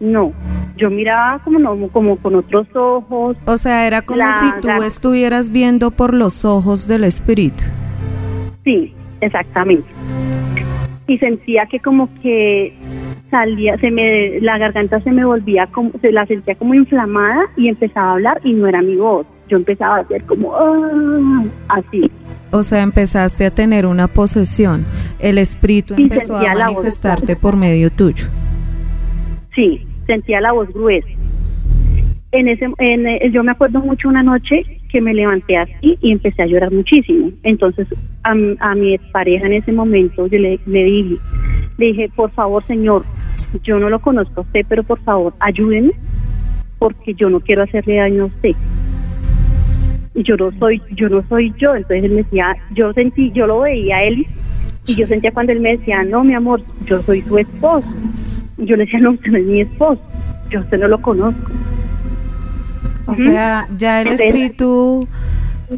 No, 0.00 0.32
yo 0.78 0.90
miraba 0.90 1.38
como 1.44 1.58
no, 1.58 1.88
como 1.88 2.16
con 2.16 2.34
otros 2.34 2.66
ojos. 2.74 3.36
O 3.44 3.58
sea, 3.58 3.86
era 3.86 4.00
como 4.00 4.24
si 4.24 4.60
tú 4.62 4.68
estuvieras 4.82 5.50
viendo 5.50 5.90
por 5.90 6.14
los 6.14 6.46
ojos 6.46 6.88
del 6.88 7.04
espíritu. 7.04 7.64
Sí, 8.64 8.94
exactamente. 9.20 9.86
Y 11.06 11.18
sentía 11.18 11.66
que 11.66 11.80
como 11.80 12.08
que 12.22 12.74
salía, 13.30 13.76
se 13.76 13.90
me, 13.90 14.40
la 14.40 14.56
garganta 14.56 14.98
se 15.00 15.12
me 15.12 15.26
volvía 15.26 15.66
como, 15.66 15.90
se 16.00 16.10
la 16.10 16.24
sentía 16.24 16.54
como 16.54 16.72
inflamada 16.72 17.42
y 17.58 17.68
empezaba 17.68 18.08
a 18.08 18.12
hablar 18.12 18.40
y 18.44 18.54
no 18.54 18.66
era 18.66 18.80
mi 18.80 18.96
voz. 18.96 19.26
Yo 19.48 19.56
empezaba 19.56 19.96
a 19.96 20.00
hacer 20.00 20.24
como 20.24 20.54
ah", 20.54 21.44
así. 21.68 22.10
O 22.50 22.62
sea, 22.62 22.82
empezaste 22.82 23.46
a 23.46 23.50
tener 23.50 23.84
una 23.84 24.06
posesión. 24.06 24.84
El 25.18 25.38
espíritu 25.38 25.94
empezó 25.94 26.36
a 26.36 26.54
manifestarte 26.54 27.36
por 27.36 27.56
medio 27.56 27.90
tuyo. 27.90 28.26
Sí, 29.54 29.86
sentía 30.06 30.40
la 30.40 30.52
voz 30.52 30.72
gruesa. 30.72 31.08
En 32.32 32.48
ese, 32.48 32.66
en, 32.78 33.06
eh, 33.06 33.30
yo 33.32 33.44
me 33.44 33.52
acuerdo 33.52 33.80
mucho 33.80 34.08
una 34.08 34.22
noche 34.22 34.62
que 34.88 35.00
me 35.00 35.14
levanté 35.14 35.56
así 35.56 35.98
y 36.00 36.12
empecé 36.12 36.42
a 36.42 36.46
llorar 36.46 36.72
muchísimo. 36.72 37.30
Entonces 37.42 37.88
a, 38.22 38.34
a 38.60 38.74
mi 38.74 38.98
pareja 39.12 39.46
en 39.46 39.54
ese 39.54 39.72
momento 39.72 40.26
yo 40.28 40.38
le, 40.38 40.60
le 40.66 40.84
dije, 40.84 41.16
le 41.78 41.86
dije, 41.86 42.10
por 42.14 42.30
favor 42.30 42.64
señor, 42.66 43.04
yo 43.62 43.78
no 43.78 43.88
lo 43.88 44.00
conozco 44.00 44.40
a 44.40 44.44
usted, 44.44 44.64
pero 44.68 44.82
por 44.84 45.00
favor 45.00 45.34
ayúdenme 45.40 45.92
porque 46.78 47.14
yo 47.14 47.30
no 47.30 47.40
quiero 47.40 47.62
hacerle 47.62 47.96
daño 47.96 48.24
a 48.24 48.26
usted 48.26 48.52
y 50.14 50.22
yo 50.22 50.36
no 50.36 50.50
soy 50.52 50.80
yo 50.92 51.08
no 51.08 51.22
soy 51.28 51.52
yo. 51.58 51.74
Entonces 51.74 52.04
él 52.04 52.10
me 52.12 52.22
decía 52.22 52.56
yo 52.74 52.92
sentí 52.92 53.30
yo 53.32 53.46
lo 53.46 53.60
veía 53.60 53.96
a 53.96 54.04
él 54.04 54.26
y 54.86 54.94
yo 54.94 55.06
sentía 55.06 55.32
cuando 55.32 55.52
él 55.52 55.60
me 55.60 55.76
decía 55.76 56.04
no 56.04 56.24
mi 56.24 56.34
amor 56.34 56.62
yo 56.86 57.02
soy 57.02 57.22
su 57.22 57.38
esposo 57.38 57.88
y 58.58 58.66
yo 58.66 58.76
le 58.76 58.84
decía 58.84 59.00
no 59.00 59.12
usted 59.12 59.30
no 59.30 59.38
es 59.38 59.46
mi 59.46 59.60
esposo 59.60 60.02
yo 60.50 60.60
usted 60.60 60.78
no 60.78 60.88
lo 60.88 61.00
conozco 61.00 61.50
o 63.06 63.16
sea 63.16 63.66
ya 63.76 64.02
el 64.02 64.08
espíritu 64.08 65.06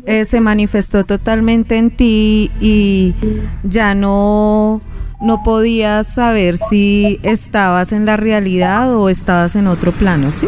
eh, 0.06 0.24
se 0.24 0.40
manifestó 0.40 1.04
totalmente 1.04 1.76
en 1.76 1.90
ti 1.90 2.50
y 2.60 3.14
ya 3.62 3.94
no 3.94 4.80
no 5.20 5.42
podías 5.42 6.14
saber 6.14 6.56
si 6.56 7.18
estabas 7.22 7.92
en 7.92 8.04
la 8.04 8.16
realidad 8.16 8.94
o 8.94 9.08
estabas 9.08 9.56
en 9.56 9.66
otro 9.66 9.92
plano, 9.92 10.30
¿sí? 10.30 10.46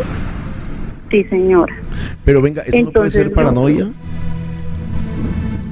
Sí, 1.10 1.24
señora. 1.24 1.74
Pero 2.24 2.42
venga, 2.42 2.62
¿eso 2.62 2.84
no 2.84 2.90
puede 2.90 3.10
ser 3.10 3.32
paranoia? 3.32 3.88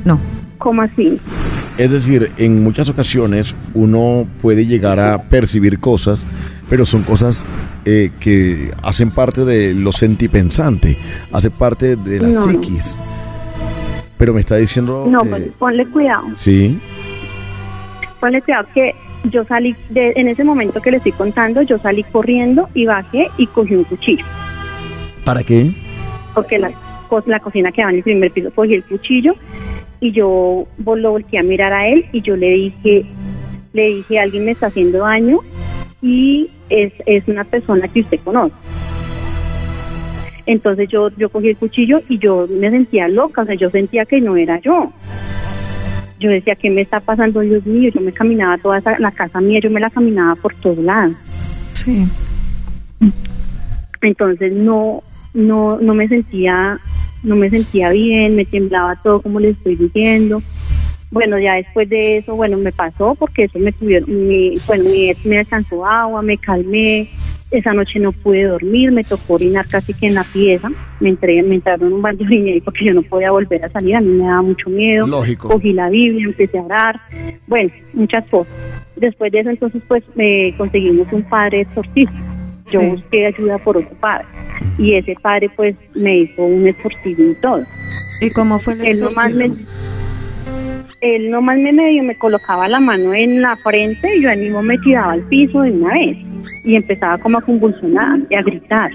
No. 0.05 0.19
¿Cómo 0.59 0.83
así? 0.83 1.21
Es 1.77 1.91
decir, 1.91 2.31
en 2.39 2.63
muchas 2.63 2.89
ocasiones 2.89 3.55
uno 3.75 4.27
puede 4.41 4.67
llegar 4.67 4.99
a 4.99 5.23
percibir 5.23 5.79
cosas, 5.79 6.25
pero 6.71 6.87
son 6.87 7.03
cosas 7.03 7.45
eh, 7.85 8.11
que 8.19 8.71
hacen 8.83 9.11
parte 9.11 9.45
de 9.45 9.75
lo 9.75 9.93
sentipensante, 9.93 10.97
hace 11.33 11.51
parte 11.51 11.97
de 11.97 12.21
la 12.21 12.33
psiquis. 12.33 12.99
Pero 14.17 14.33
me 14.33 14.41
está 14.41 14.57
diciendo. 14.57 15.07
No, 15.09 15.21
pues, 15.21 15.51
ponle 15.59 15.87
cuidado. 15.87 16.25
Sí. 16.33 16.81
Ponle 18.19 18.41
cuidado 18.41 18.67
que 18.73 18.95
yo 19.25 19.45
salí, 19.45 19.77
de, 19.91 20.15
en 20.17 20.29
ese 20.29 20.45
momento 20.45 20.81
que 20.81 20.91
le 20.91 20.97
estoy 20.97 21.13
contando, 21.13 21.61
yo 21.63 21.79
salí 21.79 22.03
corriendo 22.05 22.71
y 22.73 22.87
bajé 22.87 23.29
y 23.37 23.47
cogí 23.49 23.75
un 23.75 23.85
cuchillo. 23.85 24.25
¿Para 25.27 25.43
qué? 25.43 25.73
Porque 26.35 26.57
la, 26.57 26.71
la 27.27 27.41
cocina 27.41 27.73
quedaba 27.73 27.91
en 27.91 27.97
el 27.97 28.05
primer 28.05 28.31
piso, 28.31 28.53
cogí 28.55 28.75
el 28.75 28.85
cuchillo 28.85 29.35
y 29.99 30.13
yo 30.13 30.69
lo 30.79 31.11
volteé 31.11 31.41
a 31.41 31.43
mirar 31.43 31.73
a 31.73 31.89
él 31.89 32.07
y 32.13 32.23
yo 32.23 32.37
le 32.37 32.49
dije, 32.51 33.05
le 33.73 33.87
dije, 33.89 34.21
alguien 34.21 34.45
me 34.45 34.53
está 34.53 34.69
haciendo 34.69 34.99
daño 35.01 35.41
y 36.01 36.49
es, 36.71 36.93
es 37.07 37.27
una 37.27 37.43
persona 37.43 37.89
que 37.89 38.03
usted 38.03 38.21
conoce. 38.23 38.55
Entonces 40.47 40.89
yo, 40.89 41.09
yo 41.17 41.29
cogí 41.29 41.49
el 41.49 41.57
cuchillo 41.57 42.03
y 42.09 42.19
yo 42.19 42.47
me 42.49 42.71
sentía 42.71 43.09
loca, 43.09 43.43
o 43.43 43.47
sea, 43.47 43.57
yo 43.57 43.69
sentía 43.71 44.05
que 44.05 44.21
no 44.21 44.37
era 44.37 44.61
yo. 44.61 44.93
Yo 46.21 46.31
decía, 46.31 46.55
¿qué 46.55 46.71
me 46.71 46.83
está 46.83 47.01
pasando, 47.01 47.41
Dios 47.41 47.67
mío? 47.67 47.91
Yo 47.93 48.01
me 48.01 48.13
caminaba 48.13 48.59
toda 48.59 48.81
la 49.01 49.11
casa 49.11 49.41
mía, 49.41 49.59
yo 49.61 49.71
me 49.71 49.81
la 49.81 49.91
caminaba 49.91 50.37
por 50.37 50.55
todos 50.55 50.79
lados. 50.79 51.17
Sí. 51.73 52.07
Entonces 54.03 54.53
no, 54.53 55.03
no, 55.37 55.79
no 55.79 55.95
me 55.95 56.09
sentía, 56.09 56.79
no 57.23 57.37
me 57.37 57.51
sentía 57.51 57.91
bien, 57.91 58.35
me 58.35 58.45
temblaba 58.45 58.97
todo 58.97 59.21
como 59.21 59.39
le 59.39 59.51
estoy 59.51 59.77
diciendo. 59.77 60.43
Bueno, 61.11 61.39
ya 61.39 61.55
después 61.55 61.89
de 61.89 62.17
eso, 62.17 62.35
bueno, 62.35 62.57
me 62.57 62.73
pasó 62.73 63.15
porque 63.15 63.45
eso 63.45 63.59
me 63.61 63.71
tuvieron, 63.71 64.29
mi, 64.29 64.55
bueno, 64.67 64.85
mi 64.85 65.13
me 65.25 65.39
alcanzó 65.39 65.87
agua, 65.87 66.21
me 66.21 66.37
calmé, 66.37 67.09
esa 67.51 67.73
noche 67.73 68.01
no 68.01 68.11
pude 68.11 68.43
dormir, 68.43 68.91
me 68.91 69.05
tocó 69.05 69.35
orinar 69.35 69.69
casi 69.69 69.95
que 69.95 70.07
en 70.07 70.15
la 70.15 70.25
pieza, 70.25 70.69
me 70.99 71.11
entré, 71.11 71.43
me 71.45 71.55
entraron 71.55 71.89
en 71.89 71.93
un 71.95 72.03
baño 72.03 72.27
y 72.29 72.61
porque 72.61 72.87
yo 72.87 72.95
no 72.95 73.03
podía 73.03 73.31
volver 73.31 73.65
a 73.65 73.69
salir, 73.69 73.95
a 73.95 74.01
mí 74.01 74.09
me 74.09 74.25
daba 74.25 74.43
mucho 74.43 74.69
miedo, 74.69 75.07
Lógico. 75.07 75.49
cogí 75.49 75.73
la 75.73 75.89
Biblia, 75.89 76.27
empecé 76.27 76.59
a 76.59 76.63
orar, 76.63 77.01
bueno, 77.47 77.71
muchas 77.93 78.27
cosas. 78.29 78.53
Después 78.97 79.31
de 79.31 79.41
eso 79.41 79.51
entonces 79.51 79.83
pues 79.87 80.03
me 80.17 80.55
conseguimos 80.57 81.13
un 81.13 81.23
padre 81.23 81.61
exorcista 81.61 82.26
yo 82.71 82.81
busqué 82.81 83.27
ayuda 83.27 83.59
por 83.59 83.77
otro 83.77 83.95
padre 84.01 84.27
y 84.79 84.95
ese 84.95 85.15
padre 85.23 85.51
pues 85.55 85.77
me 85.95 86.19
hizo 86.19 86.43
un 86.43 86.67
exorcismo 86.67 87.31
y 87.31 87.41
todo. 87.41 87.63
¿Y 88.21 88.31
cómo 88.31 88.59
fue 88.59 88.75
el 88.75 88.87
él 88.87 89.01
Nomás 89.01 89.33
me, 89.33 89.53
él 91.01 91.31
nomás 91.31 91.59
me 91.59 91.73
medio 91.73 92.03
me 92.03 92.17
colocaba 92.19 92.69
la 92.69 92.81
mano 92.81 93.15
en 93.15 93.43
la 93.43 93.57
frente 93.57 94.17
y 94.17 94.23
yo 94.23 94.31
ahí 94.31 94.39
mismo 94.39 94.63
me 94.63 94.79
tiraba 94.79 95.13
al 95.13 95.23
piso 95.23 95.61
de 95.61 95.71
una 95.73 95.93
vez 95.95 96.17
y 96.65 96.75
empezaba 96.75 97.19
como 97.19 97.39
a 97.39 97.43
convulsionar 97.43 98.21
y 98.31 98.35
a 98.35 98.43
gritar. 98.43 98.91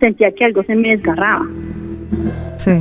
Sentía 0.00 0.30
que 0.32 0.44
algo 0.44 0.62
se 0.62 0.74
me 0.74 0.96
desgarraba. 0.96 1.46
Sí. 2.56 2.80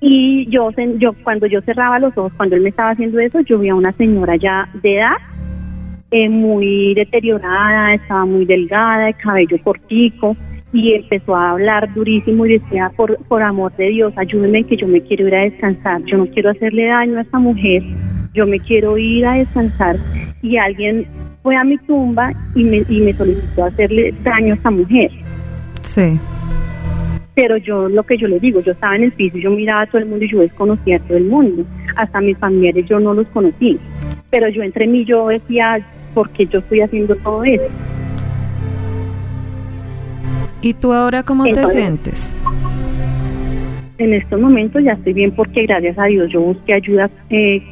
Y 0.00 0.48
yo, 0.50 0.70
yo 0.98 1.12
cuando 1.24 1.46
yo 1.46 1.60
cerraba 1.62 1.98
los 1.98 2.16
ojos, 2.16 2.32
cuando 2.36 2.56
él 2.56 2.62
me 2.62 2.70
estaba 2.70 2.90
haciendo 2.90 3.18
eso, 3.18 3.40
yo 3.40 3.58
vi 3.58 3.68
a 3.68 3.74
una 3.74 3.92
señora 3.92 4.36
ya 4.36 4.68
de 4.82 4.96
edad 4.96 5.16
eh, 6.10 6.28
muy 6.28 6.94
deteriorada, 6.94 7.94
estaba 7.94 8.24
muy 8.24 8.44
delgada, 8.44 9.06
de 9.06 9.14
cabello 9.14 9.56
cortico 9.62 10.36
y 10.72 10.94
empezó 10.94 11.34
a 11.34 11.50
hablar 11.50 11.92
durísimo 11.94 12.46
y 12.46 12.58
decía, 12.58 12.90
por, 12.96 13.16
por 13.24 13.42
amor 13.42 13.74
de 13.76 13.88
Dios, 13.88 14.12
ayúdeme 14.16 14.64
que 14.64 14.76
yo 14.76 14.86
me 14.86 15.00
quiero 15.00 15.26
ir 15.28 15.34
a 15.34 15.42
descansar, 15.42 16.02
yo 16.04 16.16
no 16.16 16.26
quiero 16.26 16.50
hacerle 16.50 16.86
daño 16.86 17.18
a 17.18 17.22
esta 17.22 17.38
mujer, 17.38 17.82
yo 18.32 18.46
me 18.46 18.58
quiero 18.58 18.96
ir 18.98 19.26
a 19.26 19.34
descansar 19.34 19.96
y 20.42 20.56
alguien 20.56 21.06
fue 21.42 21.56
a 21.56 21.64
mi 21.64 21.78
tumba 21.78 22.32
y 22.54 22.64
me, 22.64 22.82
y 22.88 23.00
me 23.00 23.12
solicitó 23.12 23.64
hacerle 23.64 24.14
daño 24.22 24.52
a 24.52 24.56
esta 24.56 24.70
mujer. 24.70 25.10
Sí. 25.82 26.18
Pero 27.34 27.56
yo, 27.56 27.88
lo 27.88 28.02
que 28.02 28.18
yo 28.18 28.28
le 28.28 28.38
digo, 28.38 28.60
yo 28.60 28.72
estaba 28.72 28.96
en 28.96 29.04
el 29.04 29.12
piso, 29.12 29.38
yo 29.38 29.50
miraba 29.50 29.82
a 29.82 29.86
todo 29.86 29.98
el 29.98 30.06
mundo 30.06 30.24
y 30.24 30.30
yo 30.30 30.40
desconocía 30.40 30.96
a 30.96 31.00
todo 31.00 31.16
el 31.16 31.24
mundo, 31.24 31.64
hasta 31.96 32.20
mis 32.20 32.36
familiares 32.38 32.86
yo 32.88 33.00
no 33.00 33.14
los 33.14 33.26
conocí, 33.28 33.78
pero 34.30 34.48
yo 34.48 34.62
entre 34.62 34.86
mí 34.86 35.04
yo 35.04 35.28
decía, 35.28 35.80
porque 36.14 36.46
yo 36.46 36.60
estoy 36.60 36.80
haciendo 36.80 37.14
todo 37.16 37.44
eso. 37.44 37.64
¿Y 40.62 40.74
tú 40.74 40.92
ahora 40.92 41.22
cómo 41.22 41.44
te 41.44 41.66
sientes? 41.66 42.34
En 43.98 44.14
estos 44.14 44.40
momentos 44.40 44.82
ya 44.82 44.92
estoy 44.92 45.12
bien 45.12 45.32
porque 45.32 45.62
gracias 45.62 45.98
a 45.98 46.04
Dios 46.04 46.30
yo 46.32 46.40
busqué 46.40 46.74
ayuda 46.74 47.10
eh, 47.30 47.62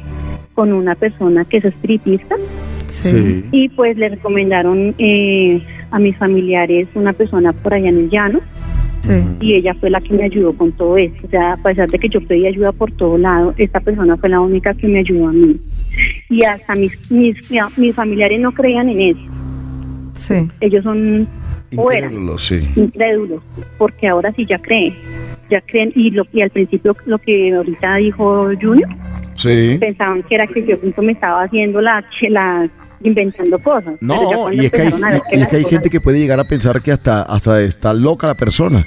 con 0.53 0.73
una 0.73 0.95
persona 0.95 1.45
que 1.45 1.57
es 1.57 1.65
espiritista. 1.65 2.35
Sí. 2.87 3.45
Y 3.51 3.69
pues 3.69 3.97
le 3.97 4.09
recomendaron 4.09 4.95
eh, 4.97 5.61
a 5.91 5.99
mis 5.99 6.17
familiares 6.17 6.87
una 6.95 7.13
persona 7.13 7.53
por 7.53 7.73
allá 7.73 7.89
en 7.89 7.97
el 7.97 8.09
llano. 8.09 8.41
Sí. 9.01 9.23
Y 9.39 9.55
ella 9.55 9.73
fue 9.75 9.89
la 9.89 10.01
que 10.01 10.13
me 10.13 10.23
ayudó 10.23 10.53
con 10.53 10.71
todo 10.73 10.97
esto. 10.97 11.25
O 11.25 11.29
sea, 11.29 11.53
a 11.53 11.57
pesar 11.57 11.89
de 11.89 11.97
que 11.97 12.09
yo 12.09 12.21
pedí 12.21 12.45
ayuda 12.45 12.71
por 12.71 12.91
todo 12.91 13.17
lado, 13.17 13.53
esta 13.57 13.79
persona 13.79 14.17
fue 14.17 14.29
la 14.29 14.41
única 14.41 14.73
que 14.73 14.87
me 14.87 14.99
ayudó 14.99 15.29
a 15.29 15.31
mí 15.31 15.59
y 16.29 16.43
hasta 16.43 16.75
mis, 16.75 17.11
mis, 17.11 17.37
mis 17.77 17.95
familiares 17.95 18.39
no 18.39 18.51
creían 18.51 18.89
en 18.89 19.01
eso. 19.01 19.21
Sí. 20.13 20.47
Ellos 20.59 20.83
son 20.83 21.27
incrédulos, 21.71 22.45
sí. 22.45 22.67
incrédulos, 22.75 23.41
porque 23.77 24.07
ahora 24.07 24.31
sí 24.33 24.45
ya 24.45 24.59
creen, 24.59 24.93
ya 25.49 25.61
creen 25.61 25.91
y 25.95 26.11
lo 26.11 26.25
y 26.33 26.41
al 26.41 26.49
principio 26.49 26.95
lo 27.05 27.17
que 27.19 27.53
ahorita 27.53 27.95
dijo 27.95 28.49
Junior, 28.59 28.89
sí. 29.35 29.77
pensaban 29.79 30.23
que 30.23 30.35
era 30.35 30.47
que 30.47 30.65
yo 30.65 31.01
me 31.01 31.11
estaba 31.13 31.43
haciendo 31.43 31.81
la 31.81 32.03
la 32.29 32.69
inventando 33.01 33.59
cosas. 33.59 33.95
No, 34.01 34.51
y 34.51 34.65
es 34.65 34.71
que, 34.71 34.81
hay, 34.81 35.63
gente 35.65 35.89
que 35.89 36.01
puede 36.01 36.19
llegar 36.19 36.39
a 36.39 36.43
pensar 36.43 36.81
que 36.81 36.91
hasta, 36.91 37.21
hasta 37.23 37.61
está 37.61 37.93
loca 37.93 38.27
la 38.27 38.35
persona. 38.35 38.85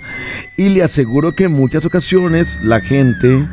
Y 0.57 0.69
le 0.69 0.83
aseguro 0.83 1.33
que 1.37 1.45
en 1.45 1.53
muchas 1.53 1.85
ocasiones 1.85 2.61
la 2.63 2.81
gente 2.81 3.47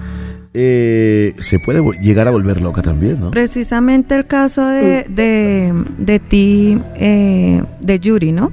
eh, 0.53 1.33
se 1.39 1.59
puede 1.59 1.81
llegar 2.01 2.27
a 2.27 2.31
volver 2.31 2.61
loca 2.61 2.81
también, 2.81 3.19
¿no? 3.19 3.31
Precisamente 3.31 4.15
el 4.15 4.25
caso 4.25 4.67
de, 4.67 5.05
de, 5.07 6.19
ti, 6.19 6.79
eh, 6.95 7.63
de 7.79 7.99
Yuri, 7.99 8.31
¿no? 8.31 8.51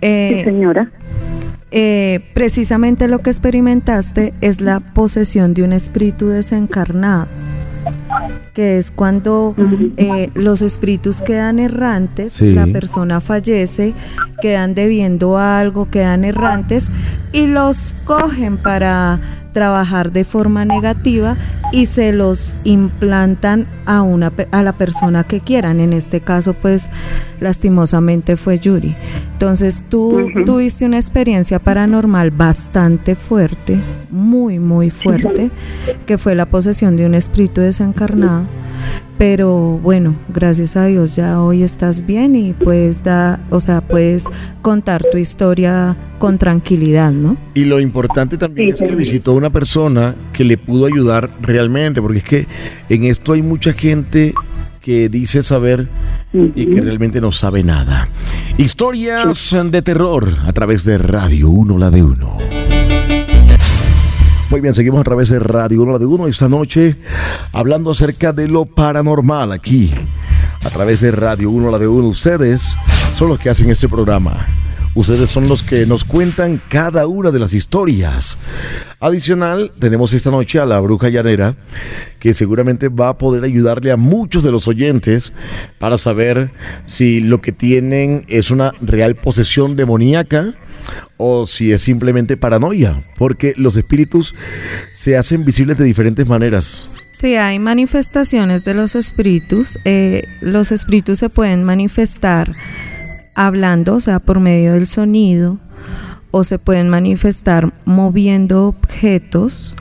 sí, 0.00 0.42
señora. 0.44 0.90
Eh, 1.72 2.20
precisamente 2.32 3.08
lo 3.08 3.18
que 3.18 3.30
experimentaste 3.30 4.32
es 4.40 4.60
la 4.60 4.80
posesión 4.80 5.52
de 5.52 5.64
un 5.64 5.72
espíritu 5.72 6.28
desencarnado, 6.28 7.26
que 8.54 8.78
es 8.78 8.90
cuando 8.90 9.54
eh, 9.96 10.30
los 10.34 10.62
espíritus 10.62 11.22
quedan 11.22 11.58
errantes, 11.58 12.40
la 12.40 12.66
persona 12.66 13.20
fallece, 13.20 13.94
quedan 14.40 14.74
debiendo 14.74 15.38
algo, 15.38 15.90
quedan 15.90 16.24
errantes 16.24 16.88
y 17.32 17.46
los 17.46 17.94
cogen 18.04 18.56
para 18.56 19.20
trabajar 19.56 20.12
de 20.12 20.24
forma 20.24 20.66
negativa 20.66 21.34
y 21.72 21.86
se 21.86 22.12
los 22.12 22.54
implantan 22.64 23.66
a 23.86 24.02
una 24.02 24.30
a 24.50 24.62
la 24.62 24.74
persona 24.74 25.24
que 25.24 25.40
quieran. 25.40 25.80
En 25.80 25.94
este 25.94 26.20
caso, 26.20 26.52
pues 26.52 26.90
lastimosamente 27.40 28.36
fue 28.36 28.58
Yuri. 28.58 28.94
Entonces, 29.32 29.82
tú 29.88 30.28
tuviste 30.44 30.84
una 30.84 30.98
experiencia 30.98 31.58
paranormal 31.58 32.32
bastante 32.32 33.14
fuerte, 33.14 33.78
muy 34.10 34.58
muy 34.58 34.90
fuerte, 34.90 35.50
que 36.04 36.18
fue 36.18 36.34
la 36.34 36.44
posesión 36.44 36.96
de 36.96 37.06
un 37.06 37.14
espíritu 37.14 37.62
desencarnado 38.14 38.66
pero 39.18 39.78
bueno, 39.78 40.14
gracias 40.28 40.76
a 40.76 40.86
Dios 40.86 41.16
ya 41.16 41.40
hoy 41.40 41.62
estás 41.62 42.04
bien 42.04 42.36
y 42.36 42.52
puedes 42.52 43.02
dar, 43.02 43.38
o 43.50 43.60
sea, 43.60 43.80
puedes 43.80 44.26
contar 44.60 45.02
tu 45.10 45.16
historia 45.16 45.96
con 46.18 46.36
tranquilidad, 46.36 47.12
¿no? 47.12 47.36
Y 47.54 47.64
lo 47.64 47.80
importante 47.80 48.36
también 48.36 48.70
es 48.70 48.78
que 48.78 48.94
visitó 48.94 49.32
una 49.32 49.48
persona 49.48 50.14
que 50.34 50.44
le 50.44 50.58
pudo 50.58 50.86
ayudar 50.86 51.30
realmente, 51.40 52.02
porque 52.02 52.18
es 52.18 52.24
que 52.24 52.46
en 52.90 53.04
esto 53.04 53.32
hay 53.32 53.40
mucha 53.40 53.72
gente 53.72 54.34
que 54.82 55.08
dice 55.08 55.42
saber 55.42 55.88
y 56.32 56.66
que 56.66 56.80
realmente 56.82 57.20
no 57.20 57.32
sabe 57.32 57.62
nada. 57.62 58.08
Historias 58.58 59.56
de 59.64 59.82
terror 59.82 60.36
a 60.44 60.52
través 60.52 60.84
de 60.84 60.98
Radio 60.98 61.48
1, 61.48 61.78
la 61.78 61.90
de 61.90 62.02
uno. 62.02 62.36
Muy 64.48 64.60
bien, 64.60 64.76
seguimos 64.76 65.00
a 65.00 65.04
través 65.04 65.28
de 65.28 65.40
Radio 65.40 65.82
1 65.82 65.98
de 65.98 66.06
Uno 66.06 66.28
esta 66.28 66.48
noche 66.48 66.94
hablando 67.52 67.90
acerca 67.90 68.32
de 68.32 68.46
lo 68.46 68.64
paranormal 68.64 69.50
aquí. 69.50 69.92
A 70.64 70.70
través 70.70 71.00
de 71.00 71.10
Radio 71.10 71.50
1 71.50 71.68
la 71.68 71.78
de 71.78 71.88
Uno, 71.88 72.06
ustedes 72.06 72.76
son 73.16 73.28
los 73.28 73.40
que 73.40 73.50
hacen 73.50 73.68
este 73.70 73.88
programa. 73.88 74.46
Ustedes 74.94 75.30
son 75.30 75.48
los 75.48 75.64
que 75.64 75.84
nos 75.84 76.04
cuentan 76.04 76.62
cada 76.68 77.08
una 77.08 77.32
de 77.32 77.40
las 77.40 77.54
historias. 77.54 78.38
Adicional, 79.00 79.72
tenemos 79.80 80.14
esta 80.14 80.30
noche 80.30 80.60
a 80.60 80.64
la 80.64 80.78
bruja 80.78 81.08
llanera, 81.08 81.56
que 82.20 82.32
seguramente 82.32 82.88
va 82.88 83.08
a 83.08 83.18
poder 83.18 83.42
ayudarle 83.42 83.90
a 83.90 83.96
muchos 83.96 84.44
de 84.44 84.52
los 84.52 84.68
oyentes 84.68 85.32
para 85.80 85.98
saber 85.98 86.52
si 86.84 87.20
lo 87.20 87.40
que 87.40 87.50
tienen 87.50 88.24
es 88.28 88.52
una 88.52 88.72
real 88.80 89.16
posesión 89.16 89.74
demoníaca 89.74 90.54
o 91.16 91.46
si 91.46 91.72
es 91.72 91.82
simplemente 91.82 92.36
paranoia, 92.36 93.02
porque 93.16 93.54
los 93.56 93.76
espíritus 93.76 94.34
se 94.92 95.16
hacen 95.16 95.44
visibles 95.44 95.78
de 95.78 95.84
diferentes 95.84 96.26
maneras. 96.26 96.90
Sí, 97.12 97.36
hay 97.36 97.58
manifestaciones 97.58 98.64
de 98.64 98.74
los 98.74 98.94
espíritus. 98.94 99.78
Eh, 99.84 100.24
los 100.40 100.70
espíritus 100.70 101.18
se 101.18 101.30
pueden 101.30 101.64
manifestar 101.64 102.52
hablando, 103.34 103.94
o 103.94 104.00
sea, 104.00 104.18
por 104.18 104.40
medio 104.40 104.74
del 104.74 104.86
sonido, 104.86 105.58
o 106.30 106.44
se 106.44 106.58
pueden 106.58 106.88
manifestar 106.88 107.72
moviendo 107.86 108.66
objetos, 108.66 109.76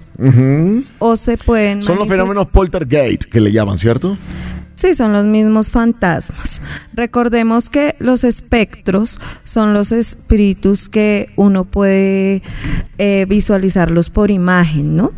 o 1.00 1.16
se 1.18 1.38
pueden... 1.38 1.84
Son 1.84 1.98
los 1.98 2.08
fenómenos 2.08 2.48
poltergeist 2.48 3.26
que 3.26 3.42
le 3.42 3.52
llaman, 3.52 3.78
¿cierto? 3.80 4.18
Sí, 4.76 4.94
son 4.94 5.14
los 5.14 5.24
mismos 5.24 5.72
fantasmas. 5.72 6.62
Recordemos 6.94 7.70
que 7.70 7.96
los 8.00 8.26
espectros 8.26 9.22
son 9.46 9.74
los 9.74 9.94
espíritus 9.94 10.90
que 10.90 11.30
uno 11.38 11.64
puede 11.64 12.44
eh, 12.98 13.26
visualizarlos 13.28 14.10
por 14.10 14.32
imagen, 14.32 14.98
¿no? 14.98 15.14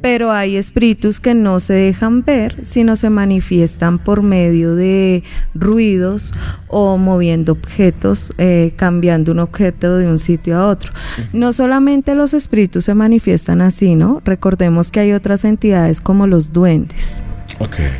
Pero 0.00 0.30
hay 0.30 0.56
espíritus 0.56 1.18
que 1.18 1.34
no 1.34 1.58
se 1.58 1.72
dejan 1.74 2.22
ver, 2.24 2.64
sino 2.64 2.94
se 2.94 3.10
manifiestan 3.10 3.98
por 3.98 4.22
medio 4.22 4.76
de 4.76 5.24
ruidos 5.52 6.32
o 6.68 6.96
moviendo 6.96 7.52
objetos, 7.52 8.32
eh, 8.38 8.72
cambiando 8.76 9.32
un 9.32 9.40
objeto 9.40 9.98
de 9.98 10.06
un 10.06 10.20
sitio 10.20 10.56
a 10.56 10.68
otro. 10.68 10.92
No 11.32 11.52
solamente 11.52 12.14
los 12.14 12.34
espíritus 12.34 12.84
se 12.84 12.94
manifiestan 12.94 13.62
así, 13.62 13.96
¿no? 13.96 14.22
Recordemos 14.24 14.92
que 14.92 15.00
hay 15.00 15.12
otras 15.12 15.44
entidades 15.44 16.00
como 16.00 16.28
los 16.28 16.52
duendes. 16.52 17.22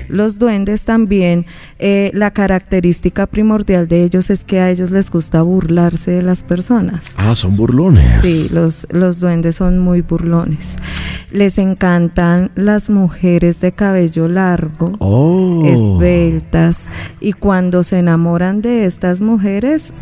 Los 0.09 0.39
duendes 0.39 0.85
también, 0.85 1.47
eh, 1.79 2.11
la 2.15 2.31
característica 2.31 3.27
primordial 3.27 3.89
de 3.89 4.05
ellos 4.05 4.31
es 4.31 4.45
que 4.45 4.61
a 4.61 4.71
ellos 4.71 4.91
les 4.91 5.11
gusta 5.11 5.43
burlarse 5.43 6.11
de 6.11 6.23
las 6.23 6.43
personas. 6.43 7.05
Ah, 7.17 7.35
son 7.35 7.57
burlones. 7.57 8.23
Sí, 8.23 8.49
los, 8.53 8.87
los 8.91 9.21
duendes 9.21 9.57
son 9.57 9.79
muy 9.79 10.01
burlones. 10.01 10.77
Les 11.31 11.59
encantan 11.59 12.51
las 12.55 12.91
mujeres 12.91 13.61
de 13.61 13.73
cabello 13.73 14.29
largo, 14.29 14.93
oh. 14.99 15.65
esbeltas, 15.65 16.89
y 17.21 17.33
cuando 17.33 17.83
se 17.83 17.99
enamoran 17.99 18.61
de 18.63 18.85
estas 18.85 19.21
mujeres, 19.21 19.93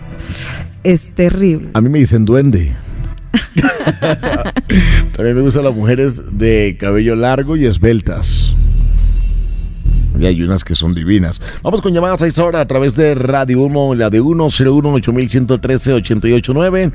es 0.82 1.10
terrible. 1.10 1.70
A 1.74 1.80
mí 1.80 1.88
me 1.88 1.98
dicen 2.00 2.24
duende. 2.24 2.74
También 5.16 5.36
me 5.36 5.42
gustan 5.42 5.64
las 5.64 5.74
mujeres 5.74 6.38
de 6.38 6.76
cabello 6.78 7.14
largo 7.14 7.56
y 7.56 7.66
esbeltas. 7.66 8.49
Y 10.18 10.26
hay 10.26 10.42
unas 10.42 10.64
que 10.64 10.74
son 10.74 10.94
divinas. 10.94 11.40
Vamos 11.62 11.80
con 11.80 11.92
llamadas 11.92 12.22
a 12.22 12.26
esa 12.26 12.44
hora 12.44 12.60
a 12.60 12.66
través 12.66 12.96
de 12.96 13.14
Radio 13.14 13.62
1, 13.62 13.94
la 13.94 14.10
de 14.10 14.20
1, 14.20 14.48
01 14.48 14.92
8113 14.94 15.92
889 15.94 16.92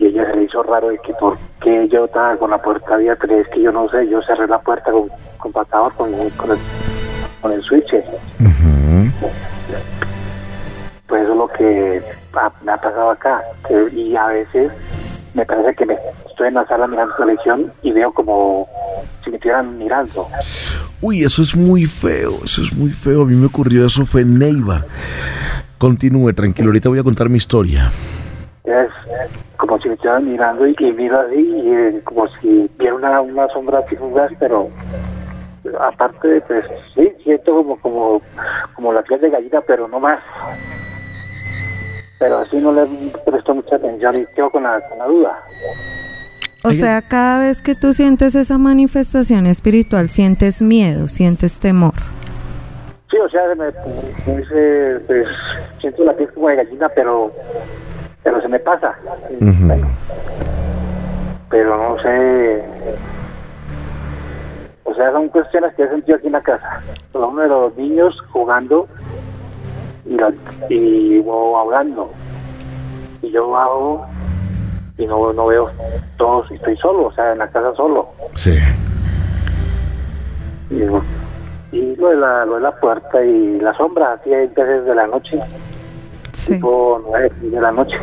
y 0.03 0.07
ella 0.07 0.27
se 0.27 0.37
le 0.37 0.45
hizo 0.45 0.63
raro 0.65 0.89
de 0.89 0.99
que 0.99 1.13
por 1.15 1.39
qué 1.61 1.89
yo 1.89 2.07
estaba 2.07 2.37
con 2.37 2.51
la 2.51 2.59
puerta 2.59 2.95
abierta, 2.95 3.25
es 3.33 3.47
que 3.49 3.63
yo 3.63 3.71
no 3.71 3.89
sé, 3.89 4.09
yo 4.09 4.21
cerré 4.23 4.49
la 4.49 4.59
puerta 4.59 4.91
con, 4.91 5.09
con 5.39 5.53
patador, 5.53 5.93
con, 5.95 6.13
con, 6.31 6.51
el, 6.51 6.59
con 7.41 7.53
el 7.53 7.63
switch. 7.63 7.95
Pues 11.07 11.23
eso 11.23 11.33
es 11.33 11.39
lo 11.39 11.47
que 11.49 12.03
me 12.65 12.73
ha 12.73 12.77
pasado 12.79 13.11
acá. 13.11 13.43
y 13.93 14.17
a 14.17 14.27
veces 14.27 14.73
me 15.35 15.47
parece 15.47 15.75
que 15.77 15.87
me 15.87 15.97
estoy 16.29 16.49
en 16.49 16.55
la 16.55 16.67
sala 16.67 16.89
mirando 16.89 17.15
televisión 17.15 17.73
y 17.83 17.93
veo 17.93 18.13
como 18.13 18.67
si 19.23 19.31
me 19.31 19.37
estuvieran 19.37 19.79
mirando. 19.79 20.27
Uy, 21.01 21.23
eso 21.23 21.43
es 21.43 21.55
muy 21.55 21.87
feo, 21.87 22.41
eso 22.45 22.61
es 22.61 22.73
muy 22.75 22.93
feo. 22.93 23.23
A 23.23 23.27
mí 23.27 23.37
me 23.37 23.47
ocurrió 23.47 23.87
eso, 23.87 24.05
fue 24.05 24.23
en 24.23 24.41
Neiva. 24.41 24.85
Continúe, 25.79 26.33
tranquilo, 26.33 26.71
ahorita 26.71 26.89
voy 26.89 26.99
a 26.99 27.05
contar 27.05 27.29
mi 27.29 27.37
historia. 27.37 27.93
Es 28.73 28.91
como 29.57 29.79
si 29.81 29.89
me 29.89 29.95
estuvieran 29.95 30.31
mirando 30.31 30.67
y 30.67 30.75
que 30.75 30.93
mira 30.93 31.21
así, 31.23 31.37
y, 31.37 31.73
eh, 31.73 32.01
como 32.05 32.27
si 32.41 32.71
viera 32.79 32.95
una, 32.95 33.21
una 33.21 33.49
sombra 33.49 33.81
así 33.81 33.97
fugaz, 33.97 34.33
pero 34.39 34.69
aparte 35.81 36.41
pues 36.43 36.65
sí, 36.95 37.13
siento 37.23 37.55
como 37.55 37.77
como 37.81 38.23
como 38.75 38.93
la 38.93 39.03
piel 39.03 39.21
de 39.21 39.31
gallina, 39.31 39.61
pero 39.67 39.87
no 39.89 40.01
más. 40.01 40.21
Pero 42.19 42.39
así 42.39 42.57
no 42.57 42.73
le 42.73 42.87
presto 43.25 43.55
mucha 43.55 43.77
atención 43.77 44.17
y 44.17 44.25
quedo 44.35 44.51
con 44.51 44.63
la, 44.63 44.81
con 44.89 44.99
la 44.99 45.07
duda. 45.07 45.39
O 46.65 46.71
sea, 46.73 47.03
cada 47.03 47.41
vez 47.41 47.61
que 47.61 47.75
tú 47.75 47.93
sientes 47.93 48.37
esa 48.37 48.57
manifestación 48.57 49.47
espiritual, 49.47 50.09
sientes 50.09 50.63
miedo, 50.63 51.09
sientes 51.09 51.59
temor. 51.59 51.95
Sí, 53.11 53.17
o 53.19 53.29
sea, 53.29 53.43
me, 53.57 53.67
me 54.27 54.39
dice, 54.39 55.01
pues, 55.09 55.27
siento 55.81 56.05
la 56.05 56.17
piel 56.17 56.33
como 56.33 56.49
de 56.49 56.57
gallina, 56.57 56.89
pero, 56.95 57.33
pero 58.23 58.41
se 58.41 58.49
me 58.49 58.59
pasa. 58.59 58.95
Pero 61.51 61.77
no 61.77 62.03
sé. 62.03 62.65
O 64.85 64.95
sea, 64.95 65.13
son 65.13 65.29
cuestiones 65.29 65.75
que 65.75 65.85
he 65.85 65.89
sentido 65.89 66.17
aquí 66.17 66.27
en 66.27 66.33
la 66.33 66.43
casa. 66.43 66.81
Uno 67.13 67.43
de 67.43 67.49
los 67.49 67.77
niños 67.77 68.19
jugando 68.31 68.87
y, 70.05 70.17
la, 70.17 70.33
y 70.69 71.25
hablando. 71.57 72.11
Y 73.23 73.31
yo 73.31 73.51
bajo 73.51 74.07
y 74.99 75.07
no, 75.07 75.33
no 75.33 75.47
veo 75.47 75.71
todos, 76.17 76.51
y 76.51 76.55
estoy 76.55 76.77
solo, 76.77 77.07
o 77.07 77.13
sea, 77.13 77.33
en 77.33 77.39
la 77.39 77.49
casa 77.49 77.75
solo. 77.75 78.09
Sí. 78.35 78.57
Y, 80.71 80.83
y 81.77 81.97
lo, 81.97 82.09
de 82.09 82.17
la, 82.17 82.45
lo 82.45 82.57
de 82.57 82.61
la 82.61 82.73
puerta 82.73 83.25
y 83.25 83.61
la 83.61 83.75
sombra, 83.77 84.13
así 84.13 84.33
hay 84.33 84.47
veces 84.49 84.85
de 84.85 84.95
la 84.95 85.07
noche, 85.07 85.39
Sí. 86.33 86.55
tipo 86.55 87.01
nueve 87.07 87.31
de 87.43 87.61
la 87.61 87.71
noche. 87.73 87.97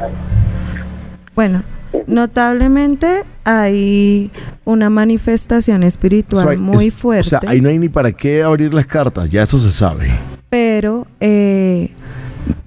Bueno, 1.35 1.63
notablemente 2.07 3.23
hay 3.43 4.31
una 4.65 4.89
manifestación 4.89 5.83
espiritual 5.83 6.45
O 6.47 6.49
sea, 6.51 6.59
muy 6.59 6.87
es- 6.87 6.93
fuerte. 6.93 7.35
O 7.35 7.39
sea, 7.39 7.49
ahí 7.49 7.61
no 7.61 7.69
hay 7.69 7.79
ni 7.79 7.89
para 7.89 8.11
qué 8.11 8.43
abrir 8.43 8.73
las 8.73 8.85
cartas, 8.85 9.29
ya 9.29 9.43
eso 9.43 9.57
se 9.59 9.71
sabe. 9.71 10.09
pero 10.49 11.05
eh, 11.19 11.91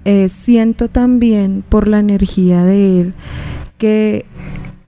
eh, 0.05 0.29
siento 0.29 0.87
también 0.89 1.63
por 1.67 1.87
la 1.87 1.99
energía 1.99 2.63
de 2.63 3.01
él 3.01 3.13
que 3.77 4.25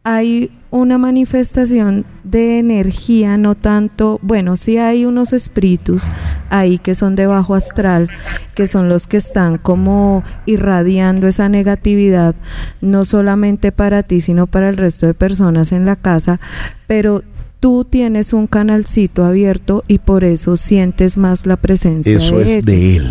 hay 0.05 0.51
una 0.69 0.99
manifestación 0.99 2.05
de 2.23 2.59
energía, 2.59 3.37
no 3.37 3.55
tanto, 3.55 4.19
bueno, 4.21 4.55
sí 4.55 4.77
hay 4.77 5.03
unos 5.03 5.33
espíritus 5.33 6.03
ahí 6.51 6.77
que 6.77 6.93
son 6.93 7.15
de 7.15 7.25
bajo 7.25 7.55
astral, 7.55 8.09
que 8.53 8.67
son 8.67 8.87
los 8.87 9.07
que 9.07 9.17
están 9.17 9.57
como 9.57 10.23
irradiando 10.45 11.27
esa 11.27 11.49
negatividad, 11.49 12.35
no 12.81 13.03
solamente 13.03 13.71
para 13.71 14.03
ti, 14.03 14.21
sino 14.21 14.45
para 14.45 14.69
el 14.69 14.77
resto 14.77 15.07
de 15.07 15.15
personas 15.15 15.71
en 15.71 15.85
la 15.85 15.95
casa, 15.95 16.39
pero 16.85 17.23
tú 17.59 17.83
tienes 17.83 18.31
un 18.31 18.45
canalcito 18.45 19.25
abierto 19.25 19.83
y 19.87 19.97
por 19.97 20.23
eso 20.23 20.55
sientes 20.55 21.17
más 21.17 21.47
la 21.47 21.57
presencia 21.57 22.15
Eso 22.17 22.37
de 22.37 22.43
es 22.43 22.49
ellos. 22.51 22.65
de 22.65 22.95
él. 22.97 23.03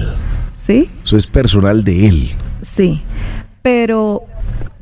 ¿Sí? 0.53 0.91
Eso 1.03 1.17
es 1.17 1.27
personal 1.27 1.83
de 1.83 2.07
él. 2.07 2.29
Sí, 2.63 3.03
pero 3.63 4.23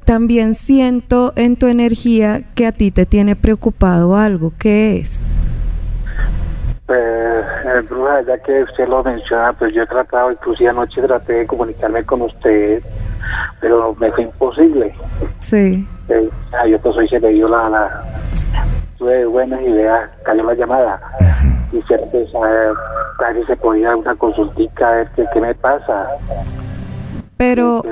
también 0.05 0.55
siento 0.55 1.33
en 1.37 1.57
tu 1.57 1.67
energía 1.67 2.43
que 2.55 2.67
a 2.67 2.73
ti 2.73 2.91
te 2.91 3.07
tiene 3.07 3.37
preocupado 3.37 4.17
algo. 4.17 4.53
¿Qué 4.59 4.99
es? 4.99 5.23
Pues, 6.87 6.99
eh, 6.99 7.81
bruja, 7.89 8.23
ya 8.27 8.39
que 8.39 8.63
usted 8.65 8.89
lo 8.89 9.03
menciona, 9.03 9.53
pues 9.55 9.73
yo 9.75 9.83
he 9.83 9.87
tratado, 9.87 10.31
inclusive 10.33 10.69
anoche 10.71 11.01
traté 11.01 11.33
de 11.33 11.47
comunicarme 11.47 12.05
con 12.05 12.23
usted, 12.23 12.83
pero 13.61 13.95
me 13.99 14.11
fue 14.13 14.25
imposible. 14.25 14.95
Sí, 15.39 15.87
Eh, 16.09 16.29
yo 16.69 16.79
pues 16.81 16.97
hoy 16.97 17.09
se 17.09 17.21
le 17.21 17.29
dio 17.29 17.49
la, 17.49 17.69
la 17.71 18.03
tuve 18.99 19.25
buenas 19.25 19.63
ideas, 19.63 20.11
cayó 20.25 20.43
la 20.45 20.55
llamada 20.55 21.01
y 21.73 21.81
cierto, 21.83 22.27
saber 22.31 22.73
a 23.19 23.33
ver 23.33 23.41
si 23.41 23.47
se 23.47 23.57
podía 23.57 23.89
dar 23.89 23.97
una 23.97 24.15
consultica, 24.17 24.89
a 24.89 24.93
ver 24.97 25.09
qué, 25.17 25.25
qué 25.33 25.41
me 25.41 25.55
pasa. 25.55 26.09
pero 27.37 27.83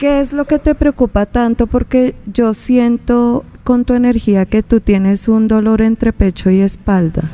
¿qué 0.00 0.20
es 0.20 0.32
lo 0.32 0.46
que 0.46 0.58
te 0.58 0.74
preocupa 0.74 1.26
tanto? 1.26 1.66
Porque 1.66 2.14
yo 2.24 2.54
siento 2.54 3.44
con 3.64 3.84
tu 3.84 3.92
energía 3.92 4.46
que 4.46 4.62
tú 4.62 4.80
tienes 4.80 5.28
un 5.28 5.46
dolor 5.46 5.82
entre 5.82 6.14
pecho 6.14 6.48
y 6.48 6.62
espalda. 6.62 7.24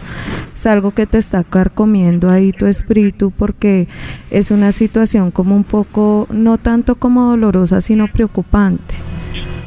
Es 0.53 0.67
algo 0.67 0.91
que 0.91 1.07
te 1.07 1.19
está 1.19 1.45
carcomiendo 1.45 2.29
ahí 2.29 2.51
tu 2.51 2.67
espíritu 2.67 3.31
porque 3.31 3.87
es 4.33 4.51
una 4.51 4.73
situación 4.73 5.31
como 5.31 5.55
un 5.55 5.63
poco, 5.63 6.27
no 6.31 6.59
tanto 6.59 6.97
como 6.97 7.31
dolorosa, 7.31 7.81
sino 7.81 8.09
preocupante. 8.09 8.97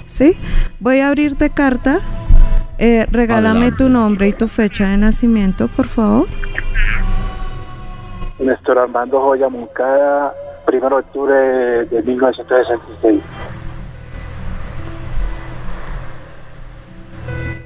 ¿Sí? 0.07 0.33
Voy 0.81 0.99
a 0.99 1.07
abrirte 1.07 1.49
carta. 1.51 1.99
Eh, 2.79 3.05
regálame 3.11 3.59
Adelante. 3.59 3.83
tu 3.83 3.89
nombre 3.89 4.27
y 4.27 4.33
tu 4.33 4.49
fecha 4.49 4.89
de 4.89 4.97
nacimiento, 4.97 5.69
por 5.69 5.87
favor. 5.87 6.27
Néstor 8.39 8.77
Armando 8.77 9.21
Joya 9.21 9.47
Moncada, 9.47 10.33
primero 10.69 10.97
de 10.97 11.01
octubre 11.01 11.35
de 11.85 12.03
1966. 12.03 13.21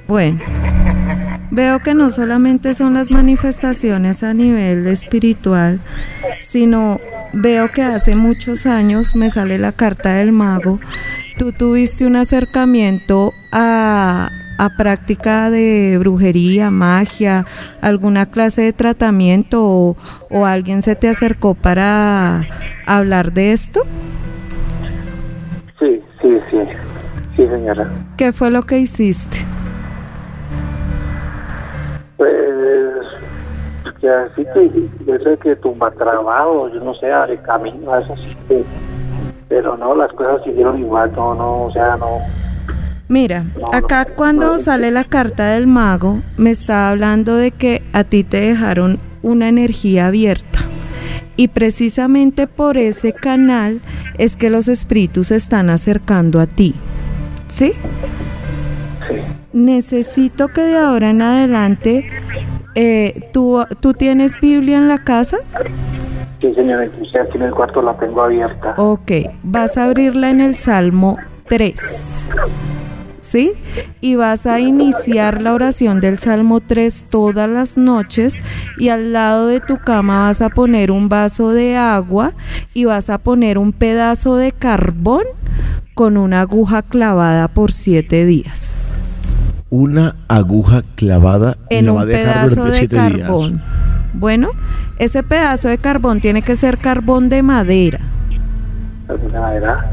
Bueno, 0.06 0.40
veo 1.50 1.80
que 1.80 1.94
no 1.94 2.10
solamente 2.10 2.72
son 2.72 2.94
las 2.94 3.10
manifestaciones 3.10 4.22
a 4.22 4.32
nivel 4.32 4.86
espiritual, 4.86 5.80
sino 6.40 6.98
veo 7.34 7.70
que 7.72 7.82
hace 7.82 8.14
muchos 8.14 8.64
años 8.64 9.14
me 9.16 9.28
sale 9.28 9.58
la 9.58 9.72
carta 9.72 10.14
del 10.14 10.32
mago. 10.32 10.80
Tú 11.38 11.52
tuviste 11.52 12.06
un 12.06 12.16
acercamiento 12.16 13.32
a, 13.52 14.30
a 14.58 14.70
práctica 14.70 15.50
de 15.50 15.96
brujería, 15.98 16.70
magia, 16.70 17.44
alguna 17.80 18.26
clase 18.26 18.62
de 18.62 18.72
tratamiento 18.72 19.64
o, 19.64 19.96
o 20.30 20.46
alguien 20.46 20.82
se 20.82 20.94
te 20.96 21.08
acercó 21.08 21.54
para 21.54 22.42
hablar 22.86 23.32
de 23.32 23.52
esto. 23.52 23.80
Sí, 25.78 26.00
sí, 26.22 26.38
sí, 26.50 26.58
sí, 27.36 27.46
señora. 27.46 27.88
¿Qué 28.16 28.32
fue 28.32 28.50
lo 28.50 28.62
que 28.62 28.78
hiciste? 28.78 29.38
Pues, 32.16 32.34
que 34.00 34.08
así 34.08 34.44
que 34.54 34.70
yo 35.06 35.18
sé 35.18 35.36
que 35.38 35.56
tumba 35.56 35.90
trabajo, 35.90 36.68
yo 36.68 36.80
no 36.80 36.94
sé, 36.94 37.10
abre 37.12 37.38
camino, 37.42 37.98
eso 37.98 38.14
sí 38.16 38.36
que, 38.48 38.64
pero 39.48 39.76
no, 39.76 39.94
las 39.94 40.12
cosas 40.12 40.42
siguieron 40.44 40.78
igual, 40.78 41.12
no, 41.16 41.34
no, 41.34 41.64
o 41.64 41.72
sea, 41.72 41.96
no, 41.96 42.18
Mira, 43.08 43.44
acá 43.72 44.06
cuando 44.06 44.58
sale 44.58 44.90
la 44.90 45.04
carta 45.04 45.48
del 45.48 45.66
mago, 45.66 46.20
me 46.38 46.50
está 46.50 46.88
hablando 46.88 47.36
de 47.36 47.50
que 47.50 47.82
a 47.92 48.04
ti 48.04 48.24
te 48.24 48.40
dejaron 48.40 48.98
una 49.22 49.48
energía 49.48 50.06
abierta. 50.06 50.60
Y 51.36 51.48
precisamente 51.48 52.46
por 52.46 52.78
ese 52.78 53.12
canal 53.12 53.80
es 54.18 54.36
que 54.36 54.50
los 54.50 54.68
espíritus 54.68 55.28
se 55.28 55.36
están 55.36 55.68
acercando 55.68 56.40
a 56.40 56.46
ti. 56.46 56.74
¿Sí? 57.48 57.72
sí, 59.08 59.16
Necesito 59.52 60.48
que 60.48 60.62
de 60.62 60.78
ahora 60.78 61.10
en 61.10 61.20
adelante, 61.20 62.06
eh, 62.74 63.28
¿tú, 63.32 63.64
¿tú 63.80 63.92
tienes 63.92 64.40
Biblia 64.40 64.78
en 64.78 64.88
la 64.88 64.98
casa? 64.98 65.38
sí, 66.40 66.54
señora, 66.54 66.84
aquí 66.84 67.36
en 67.36 67.42
el 67.42 67.52
cuarto 67.52 67.82
la 67.82 67.96
tengo 67.98 68.22
abierta. 68.22 68.74
Ok, 68.78 69.10
vas 69.42 69.76
a 69.76 69.84
abrirla 69.84 70.30
en 70.30 70.40
el 70.40 70.56
Salmo 70.56 71.18
3. 71.48 71.74
¿Sí? 73.24 73.54
Y 74.02 74.16
vas 74.16 74.44
a 74.44 74.60
iniciar 74.60 75.40
la 75.40 75.54
oración 75.54 75.98
del 75.98 76.18
Salmo 76.18 76.60
3 76.60 77.06
todas 77.08 77.48
las 77.48 77.78
noches 77.78 78.34
y 78.78 78.90
al 78.90 79.14
lado 79.14 79.46
de 79.46 79.60
tu 79.60 79.78
cama 79.78 80.26
vas 80.26 80.42
a 80.42 80.50
poner 80.50 80.90
un 80.90 81.08
vaso 81.08 81.50
de 81.52 81.74
agua 81.74 82.34
y 82.74 82.84
vas 82.84 83.08
a 83.08 83.16
poner 83.16 83.56
un 83.56 83.72
pedazo 83.72 84.36
de 84.36 84.52
carbón 84.52 85.22
con 85.94 86.18
una 86.18 86.42
aguja 86.42 86.82
clavada 86.82 87.48
por 87.48 87.72
siete 87.72 88.26
días. 88.26 88.78
Una 89.70 90.16
aguja 90.28 90.82
clavada 90.94 91.56
y 91.70 91.76
En 91.76 91.86
la 91.86 91.92
va 91.92 92.00
a 92.00 92.04
un 92.04 92.08
dejar 92.10 92.34
pedazo 92.34 92.54
durante 92.56 92.70
de 92.72 92.78
siete 92.78 92.96
carbón. 92.96 93.52
días. 93.52 93.62
Bueno, 94.12 94.50
ese 94.98 95.22
pedazo 95.22 95.68
de 95.68 95.78
carbón 95.78 96.20
tiene 96.20 96.42
que 96.42 96.56
ser 96.56 96.76
carbón 96.76 97.30
de 97.30 97.42
madera. 97.42 98.00
De 99.08 99.38
manera. 99.38 99.90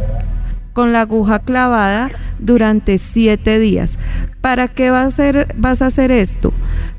Con 0.74 0.94
la 0.94 1.02
aguja 1.02 1.40
clavada 1.40 2.12
durante 2.40 2.98
siete 2.98 3.60
días. 3.60 4.00
¿Para 4.42 4.68
qué 4.68 4.90
a 4.90 5.48
vas 5.58 5.82
a 5.82 5.86
hacer 5.86 6.12
esto? 6.12 6.54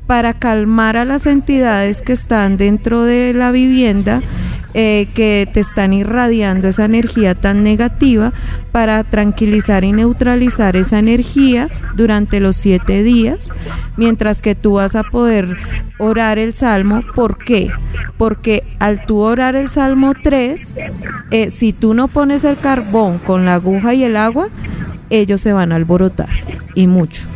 Para 0.07 0.33
calmar 0.33 0.97
a 0.97 1.05
las 1.05 1.25
entidades 1.25 2.01
que 2.01 2.13
están 2.13 2.57
dentro 2.57 3.03
de 3.03 3.33
la 3.33 3.51
vivienda 3.51 4.21
eh, 4.75 5.07
que 5.13 5.47
te 5.53 5.59
están 5.59 5.93
irradiando 5.93 6.67
esa 6.67 6.85
energía 6.85 7.35
tan 7.35 7.61
negativa 7.61 8.33
para 8.71 9.03
tranquilizar 9.03 9.83
y 9.83 9.91
neutralizar 9.91 10.75
esa 10.75 10.97
energía 10.97 11.69
durante 11.95 12.39
los 12.39 12.55
siete 12.55 13.03
días, 13.03 13.51
mientras 13.97 14.41
que 14.41 14.55
tú 14.55 14.73
vas 14.73 14.95
a 14.95 15.03
poder 15.03 15.57
orar 15.99 16.39
el 16.39 16.55
salmo. 16.55 17.03
¿Por 17.13 17.37
qué? 17.37 17.69
Porque 18.17 18.63
al 18.79 19.05
tú 19.05 19.19
orar 19.19 19.55
el 19.55 19.69
salmo 19.69 20.13
3, 20.23 20.73
eh, 21.29 21.51
si 21.51 21.71
tú 21.71 21.93
no 21.93 22.07
pones 22.07 22.43
el 22.43 22.57
carbón 22.57 23.19
con 23.19 23.45
la 23.45 23.53
aguja 23.53 23.93
y 23.93 24.03
el 24.03 24.17
agua, 24.17 24.47
ellos 25.11 25.39
se 25.39 25.53
van 25.53 25.71
a 25.71 25.75
alborotar 25.75 26.29
y 26.73 26.87
mucho. 26.87 27.27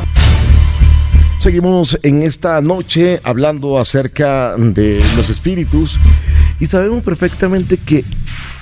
Seguimos 1.39 1.97
en 2.01 2.23
esta 2.23 2.59
noche 2.61 3.19
hablando 3.23 3.77
acerca 3.77 4.55
de 4.57 4.99
los 5.15 5.29
espíritus 5.29 5.99
y 6.59 6.65
sabemos 6.65 7.03
perfectamente 7.03 7.77
que 7.77 8.03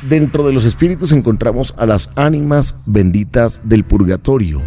dentro 0.10 0.45
de 0.45 0.51
los 0.51 0.65
espíritus 0.65 1.13
encontramos 1.13 1.73
a 1.77 1.86
las 1.86 2.10
ánimas 2.15 2.75
benditas 2.88 3.62
del 3.63 3.86
purgatorio. 3.86 4.62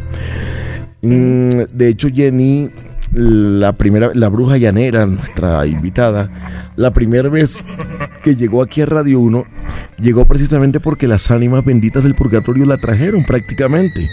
Mm, 1.03 1.65
de 1.73 1.89
hecho, 1.89 2.09
Jenny 2.09 2.71
la 3.17 3.73
primera, 3.73 4.11
la 4.15 4.29
bruja 4.29 4.59
llanera, 4.59 5.07
nuestra 5.07 5.67
invitada, 5.67 6.31
la 6.77 6.93
primera 6.93 7.29
vez 7.29 7.59
que 8.23 8.37
llegó 8.37 8.63
aquí 8.63 8.83
a 8.83 8.87
Radio 8.87 9.21
1, 9.21 9.45
llegó 10.01 10.27
precisamente 10.27 10.81
porque 10.81 11.09
las 11.09 11.31
ánimas 11.31 11.65
benditas 11.65 12.05
del 12.05 12.15
purgatorio 12.15 12.67
la 12.67 12.77
trajeron 12.77 13.25
prácticamente. 13.25 14.07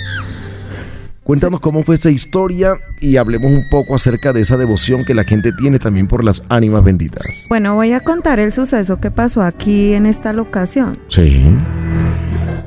Cuéntanos 1.23 1.59
cómo 1.59 1.83
fue 1.83 1.95
esa 1.95 2.11
historia 2.11 2.75
y 3.01 3.17
hablemos 3.17 3.51
un 3.51 3.63
poco 3.69 3.95
acerca 3.95 4.33
de 4.33 4.41
esa 4.41 4.57
devoción 4.57 5.05
que 5.05 5.13
la 5.13 5.23
gente 5.23 5.51
tiene 5.53 5.79
también 5.79 6.07
por 6.07 6.23
las 6.23 6.43
ánimas 6.49 6.83
benditas. 6.83 7.45
Bueno, 7.47 7.75
voy 7.75 7.93
a 7.93 8.01
contar 8.01 8.39
el 8.39 8.51
suceso 8.51 8.97
que 8.97 9.09
pasó 9.09 9.41
aquí 9.41 9.93
en 9.93 10.05
esta 10.05 10.33
locación. 10.33 10.93
Sí. 11.07 11.45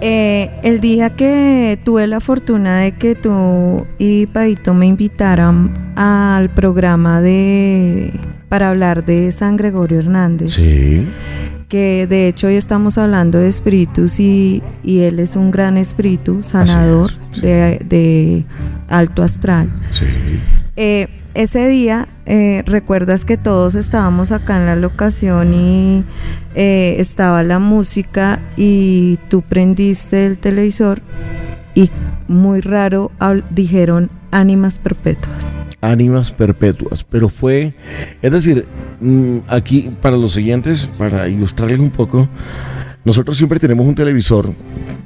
Eh, 0.00 0.50
el 0.62 0.80
día 0.80 1.10
que 1.10 1.78
tuve 1.82 2.06
la 2.06 2.20
fortuna 2.20 2.80
de 2.80 2.92
que 2.92 3.14
tú 3.14 3.86
y 3.98 4.26
Paito 4.26 4.74
me 4.74 4.86
invitaran 4.86 5.92
al 5.96 6.50
programa 6.50 7.22
de 7.22 8.12
para 8.48 8.68
hablar 8.68 9.04
de 9.04 9.32
San 9.32 9.56
Gregorio 9.56 9.98
Hernández. 9.98 10.52
Sí. 10.52 11.06
Que 11.68 12.06
de 12.06 12.28
hecho 12.28 12.46
hoy 12.46 12.54
estamos 12.54 12.96
hablando 12.98 13.38
de 13.38 13.48
espíritus 13.48 14.20
y, 14.20 14.62
él 14.84 15.18
es 15.18 15.34
un 15.34 15.50
gran 15.50 15.76
espíritu 15.76 16.42
sanador 16.42 17.10
de, 17.40 18.44
alto 18.88 19.22
astral. 19.22 19.68
Sí. 19.90 20.04
Eh, 20.76 21.08
ese 21.36 21.68
día, 21.68 22.08
eh, 22.24 22.62
recuerdas 22.66 23.26
que 23.26 23.36
todos 23.36 23.74
estábamos 23.74 24.32
acá 24.32 24.56
en 24.56 24.66
la 24.66 24.74
locación 24.74 25.52
y 25.52 26.04
eh, 26.54 26.96
estaba 26.98 27.42
la 27.42 27.58
música 27.58 28.40
y 28.56 29.18
tú 29.28 29.42
prendiste 29.42 30.26
el 30.26 30.38
televisor 30.38 31.02
y 31.74 31.90
muy 32.26 32.60
raro 32.62 33.12
dijeron 33.50 34.10
ánimas 34.30 34.78
perpetuas. 34.78 35.44
Ánimas 35.82 36.32
perpetuas, 36.32 37.04
pero 37.04 37.28
fue, 37.28 37.74
es 38.22 38.32
decir, 38.32 38.66
mm, 39.00 39.38
aquí 39.46 39.90
para 40.00 40.16
los 40.16 40.32
siguientes, 40.32 40.88
para 40.98 41.28
ilustrarles 41.28 41.78
un 41.78 41.90
poco, 41.90 42.28
nosotros 43.04 43.36
siempre 43.36 43.60
tenemos 43.60 43.86
un 43.86 43.94
televisor, 43.94 44.50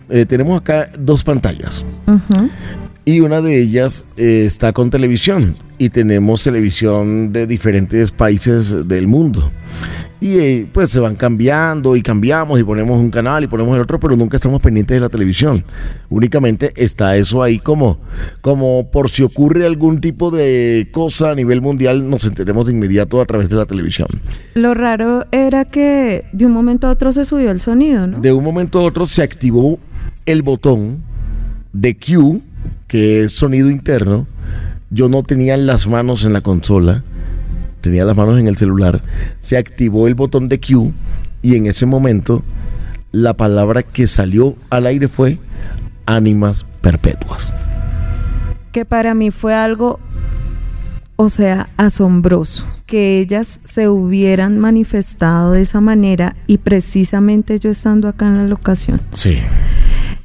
eh, 0.09 0.25
tenemos 0.25 0.61
acá 0.61 0.91
dos 0.97 1.25
pantallas 1.25 1.85
y 3.11 3.21
una 3.21 3.41
de 3.41 3.59
ellas 3.59 4.05
está 4.17 4.73
con 4.73 4.89
televisión 4.89 5.57
y 5.79 5.89
tenemos 5.89 6.45
televisión 6.45 7.33
de 7.33 7.47
diferentes 7.47 8.13
países 8.13 8.87
del 8.87 9.09
mundo. 9.09 9.51
Y 10.21 10.39
eh, 10.39 10.67
pues 10.71 10.91
se 10.91 11.01
van 11.01 11.17
cambiando 11.17 11.97
y 11.97 12.03
cambiamos 12.03 12.61
y 12.61 12.63
ponemos 12.63 13.01
un 13.01 13.11
canal 13.11 13.43
y 13.43 13.47
ponemos 13.49 13.75
el 13.75 13.83
otro, 13.83 13.99
pero 13.99 14.15
nunca 14.15 14.37
estamos 14.37 14.63
pendientes 14.63 14.95
de 14.95 15.01
la 15.01 15.09
televisión. 15.09 15.65
Únicamente 16.09 16.73
está 16.77 17.17
eso 17.17 17.43
ahí 17.43 17.59
como, 17.59 17.99
como 18.43 18.91
por 18.93 19.11
si 19.11 19.25
ocurre 19.25 19.67
algún 19.67 20.01
tipo 20.01 20.31
de 20.31 20.89
cosa 20.93 21.33
a 21.33 21.35
nivel 21.35 21.63
mundial, 21.63 22.09
nos 22.09 22.27
enteremos 22.27 22.67
de 22.67 22.75
inmediato 22.75 23.21
a 23.21 23.25
través 23.25 23.49
de 23.49 23.57
la 23.57 23.67
televisión. 23.67 24.09
Lo 24.55 24.75
raro 24.75 25.25
era 25.33 25.65
que 25.65 26.27
de 26.33 26.47
un 26.47 26.53
momento 26.53 26.87
a 26.87 26.91
otro 26.91 27.13
se 27.13 27.25
subió 27.25 27.51
el 27.51 27.61
sonido, 27.61 28.07
¿no? 28.07 28.21
De 28.21 28.33
un 28.33 28.45
momento 28.45 28.79
a 28.79 28.83
otro 28.83 29.07
se 29.07 29.23
activó 29.23 29.81
el 30.27 30.43
botón 30.43 31.03
de 31.73 31.97
Q, 31.97 32.43
que 32.91 33.23
es 33.23 33.31
sonido 33.31 33.71
interno, 33.71 34.27
yo 34.91 35.09
no 35.09 35.23
tenía 35.23 35.57
las 35.57 35.87
manos 35.87 36.25
en 36.25 36.33
la 36.33 36.41
consola, 36.41 37.05
tenía 37.81 38.05
las 38.05 38.17
manos 38.17 38.41
en 38.41 38.49
el 38.49 38.57
celular, 38.57 39.01
se 39.39 39.57
activó 39.57 40.09
el 40.09 40.17
botón 40.17 40.49
de 40.49 40.59
Q 40.59 40.93
y 41.41 41.55
en 41.55 41.67
ese 41.67 41.87
momento 41.87 42.43
la 43.13 43.35
palabra 43.35 43.85
que 43.85 44.09
salió 44.09 44.57
al 44.71 44.89
aire 44.89 45.07
fue 45.07 45.39
ánimas 46.05 46.67
perpetuas. 46.81 47.53
Que 48.73 48.85
para 48.85 49.15
mí 49.15 49.31
fue 49.31 49.55
algo, 49.55 50.01
o 51.15 51.29
sea, 51.29 51.69
asombroso, 51.77 52.67
que 52.87 53.21
ellas 53.21 53.61
se 53.63 53.89
hubieran 53.89 54.59
manifestado 54.59 55.53
de 55.53 55.63
esa 55.63 55.81
manera 55.81 56.35
y 56.49 56.59
precisamente 56.59 57.61
yo 57.61 57.71
estando 57.71 58.09
acá 58.09 58.27
en 58.27 58.37
la 58.37 58.47
locación. 58.49 59.01
Sí. 59.13 59.39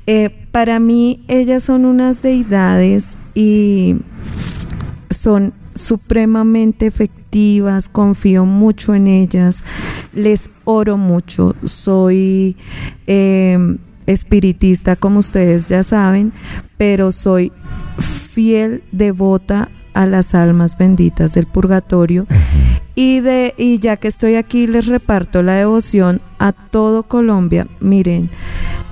Eh, 0.08 0.45
para 0.56 0.80
mí 0.80 1.20
ellas 1.28 1.64
son 1.64 1.84
unas 1.84 2.22
deidades 2.22 3.18
y 3.34 3.98
son 5.10 5.52
supremamente 5.74 6.86
efectivas, 6.86 7.90
confío 7.90 8.46
mucho 8.46 8.96
en 8.96 9.08
ellas, 9.08 9.64
les 10.14 10.50
oro 10.64 10.96
mucho, 10.96 11.58
soy 11.66 12.56
em, 13.06 13.80
espiritista 14.06 14.96
como 14.96 15.20
ustedes 15.20 15.68
ya 15.68 15.84
saben, 15.84 16.32
pero 16.78 17.12
soy 17.12 17.52
fiel, 18.00 18.82
devota 18.94 19.68
a 19.94 20.06
las 20.06 20.34
almas 20.36 20.78
benditas 20.78 21.34
del 21.34 21.48
purgatorio 21.48 22.28
y 22.96 23.20
de 23.20 23.54
y 23.58 23.80
ya 23.80 23.98
que 23.98 24.08
estoy 24.08 24.36
aquí 24.36 24.68
les 24.68 24.88
reparto 24.88 25.44
la 25.44 25.56
devoción 25.56 26.22
a 26.40 26.54
todo 26.54 27.04
Colombia. 27.04 27.68
Miren, 27.80 28.30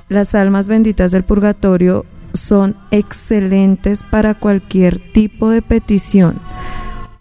las 0.08 0.34
almas 0.34 0.68
benditas 0.68 1.10
del 1.10 1.24
purgatorio 1.24 2.04
son 2.34 2.76
excelentes 2.90 4.02
para 4.02 4.34
cualquier 4.34 4.98
tipo 4.98 5.50
de 5.50 5.62
petición. 5.62 6.38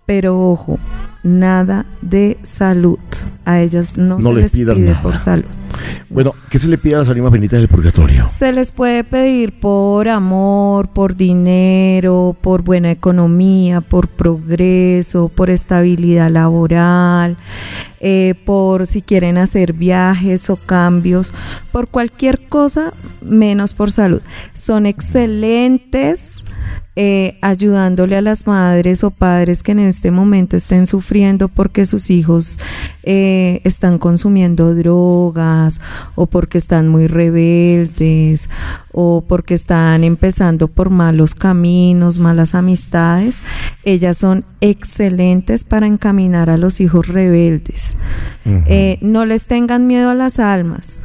Pero 0.05 0.39
ojo, 0.49 0.79
nada 1.23 1.85
de 2.01 2.37
salud. 2.43 2.99
A 3.45 3.61
ellas 3.61 3.97
no, 3.97 4.21
se 4.21 4.33
les, 4.33 4.51
pide 4.51 4.95
por 5.01 5.17
salud. 5.17 5.45
Bueno, 6.09 6.33
¿qué 6.49 6.59
se 6.59 6.69
le 6.69 6.77
pide 6.77 6.95
a 6.95 6.99
las 6.99 7.09
ánimas 7.09 7.31
benditas 7.31 7.59
del 7.59 7.67
purgatorio? 7.67 8.29
Se 8.29 8.51
les 8.51 8.71
puede 8.71 9.03
pedir 9.03 9.59
por 9.59 10.07
amor, 10.07 10.89
por 10.89 11.15
dinero, 11.15 12.35
por 12.39 12.61
buena 12.61 12.91
economía, 12.91 13.81
por 13.81 14.07
progreso, 14.07 15.29
por 15.29 15.49
estabilidad 15.49 16.29
laboral, 16.29 17.37
eh, 17.99 18.35
por 18.45 18.85
si 18.85 19.01
quieren 19.01 19.37
hacer 19.37 19.73
viajes 19.73 20.49
o 20.49 20.55
cambios, 20.55 21.33
por 21.71 21.87
cualquier 21.87 22.47
cosa 22.47 22.93
menos 23.21 23.73
por 23.73 23.91
salud. 23.91 24.21
Son 24.53 24.85
excelentes 24.85 26.43
eh, 26.95 27.39
ayudándole 27.41 28.15
a 28.17 28.21
las 28.21 28.45
madres 28.45 29.03
o 29.03 29.09
padres 29.09 29.63
que 29.63 29.71
en 29.71 29.79
este 29.79 30.11
momento 30.11 30.55
estén 30.55 30.85
sufriendo 30.85 31.12
porque 31.47 31.85
sus 31.85 32.09
hijos 32.09 32.59
eh, 33.03 33.61
están 33.63 33.97
consumiendo 33.97 34.73
drogas 34.75 35.79
o 36.15 36.25
porque 36.27 36.57
están 36.57 36.87
muy 36.87 37.07
rebeldes 37.07 38.49
o 38.91 39.23
porque 39.27 39.55
están 39.55 40.03
empezando 40.03 40.67
por 40.67 40.89
malos 40.89 41.35
caminos, 41.35 42.19
malas 42.19 42.55
amistades. 42.55 43.37
Ellas 43.83 44.17
son 44.17 44.45
excelentes 44.61 45.63
para 45.63 45.87
encaminar 45.87 46.49
a 46.49 46.57
los 46.57 46.79
hijos 46.79 47.07
rebeldes. 47.07 47.95
Eh, 48.45 48.97
no 49.01 49.25
les 49.25 49.47
tengan 49.47 49.87
miedo 49.87 50.09
a 50.09 50.15
las 50.15 50.39
almas. 50.39 51.01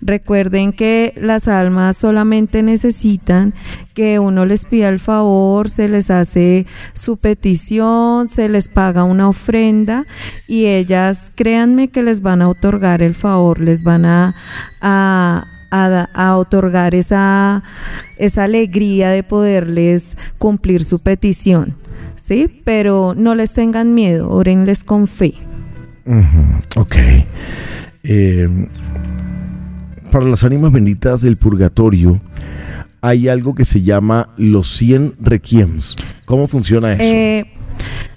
Recuerden 0.00 0.72
que 0.72 1.12
las 1.16 1.48
almas 1.48 1.96
solamente 1.96 2.62
necesitan 2.62 3.52
que 3.94 4.20
uno 4.20 4.46
les 4.46 4.64
pida 4.64 4.88
el 4.88 5.00
favor, 5.00 5.68
se 5.68 5.88
les 5.88 6.10
hace 6.10 6.66
su 6.92 7.16
petición, 7.20 8.28
se 8.28 8.48
les 8.48 8.68
paga 8.68 9.02
una 9.02 9.28
ofrenda 9.28 10.06
y 10.46 10.66
ellas, 10.66 11.32
créanme 11.38 11.86
que 11.86 12.02
les 12.02 12.20
van 12.20 12.42
a 12.42 12.48
otorgar 12.48 13.00
el 13.00 13.14
favor, 13.14 13.60
les 13.60 13.84
van 13.84 14.04
a, 14.04 14.34
a 14.80 15.46
a, 15.70 16.36
otorgar 16.36 16.96
esa, 16.96 17.62
esa 18.16 18.44
alegría 18.44 19.10
de 19.10 19.22
poderles 19.22 20.16
cumplir 20.38 20.82
su 20.82 20.98
petición. 20.98 21.74
¿Sí? 22.16 22.62
Pero 22.64 23.14
no 23.16 23.36
les 23.36 23.52
tengan 23.52 23.94
miedo, 23.94 24.30
orenles 24.30 24.82
con 24.82 25.06
fe. 25.06 25.34
Ok. 26.74 26.96
Eh, 28.02 28.48
para 30.10 30.24
las 30.24 30.42
ánimas 30.42 30.72
benditas 30.72 31.20
del 31.20 31.36
purgatorio 31.36 32.20
hay 33.00 33.28
algo 33.28 33.54
que 33.54 33.64
se 33.64 33.82
llama 33.82 34.30
los 34.36 34.68
100 34.68 35.14
requiems. 35.20 35.94
¿Cómo 36.24 36.48
funciona 36.48 36.94
eso? 36.94 37.02
Eh, 37.02 37.57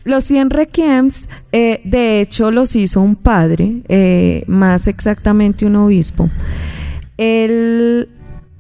los 0.04 0.24
100 0.24 0.50
requiems, 0.50 1.28
eh, 1.52 1.82
de 1.84 2.22
hecho, 2.22 2.52
los 2.52 2.76
hizo 2.76 3.02
un 3.02 3.16
padre, 3.16 4.44
más 4.48 4.88
exactamente 4.88 5.66
un 5.66 5.76
obispo. 5.76 6.30
Él 7.18 8.10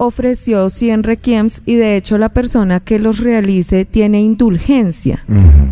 ofreció 0.03 0.69
100 0.69 1.03
requiems 1.03 1.61
y 1.65 1.75
de 1.75 1.95
hecho 1.95 2.17
la 2.17 2.29
persona 2.29 2.79
que 2.79 2.97
los 2.97 3.19
realice 3.19 3.85
tiene 3.85 4.19
indulgencia. 4.21 5.23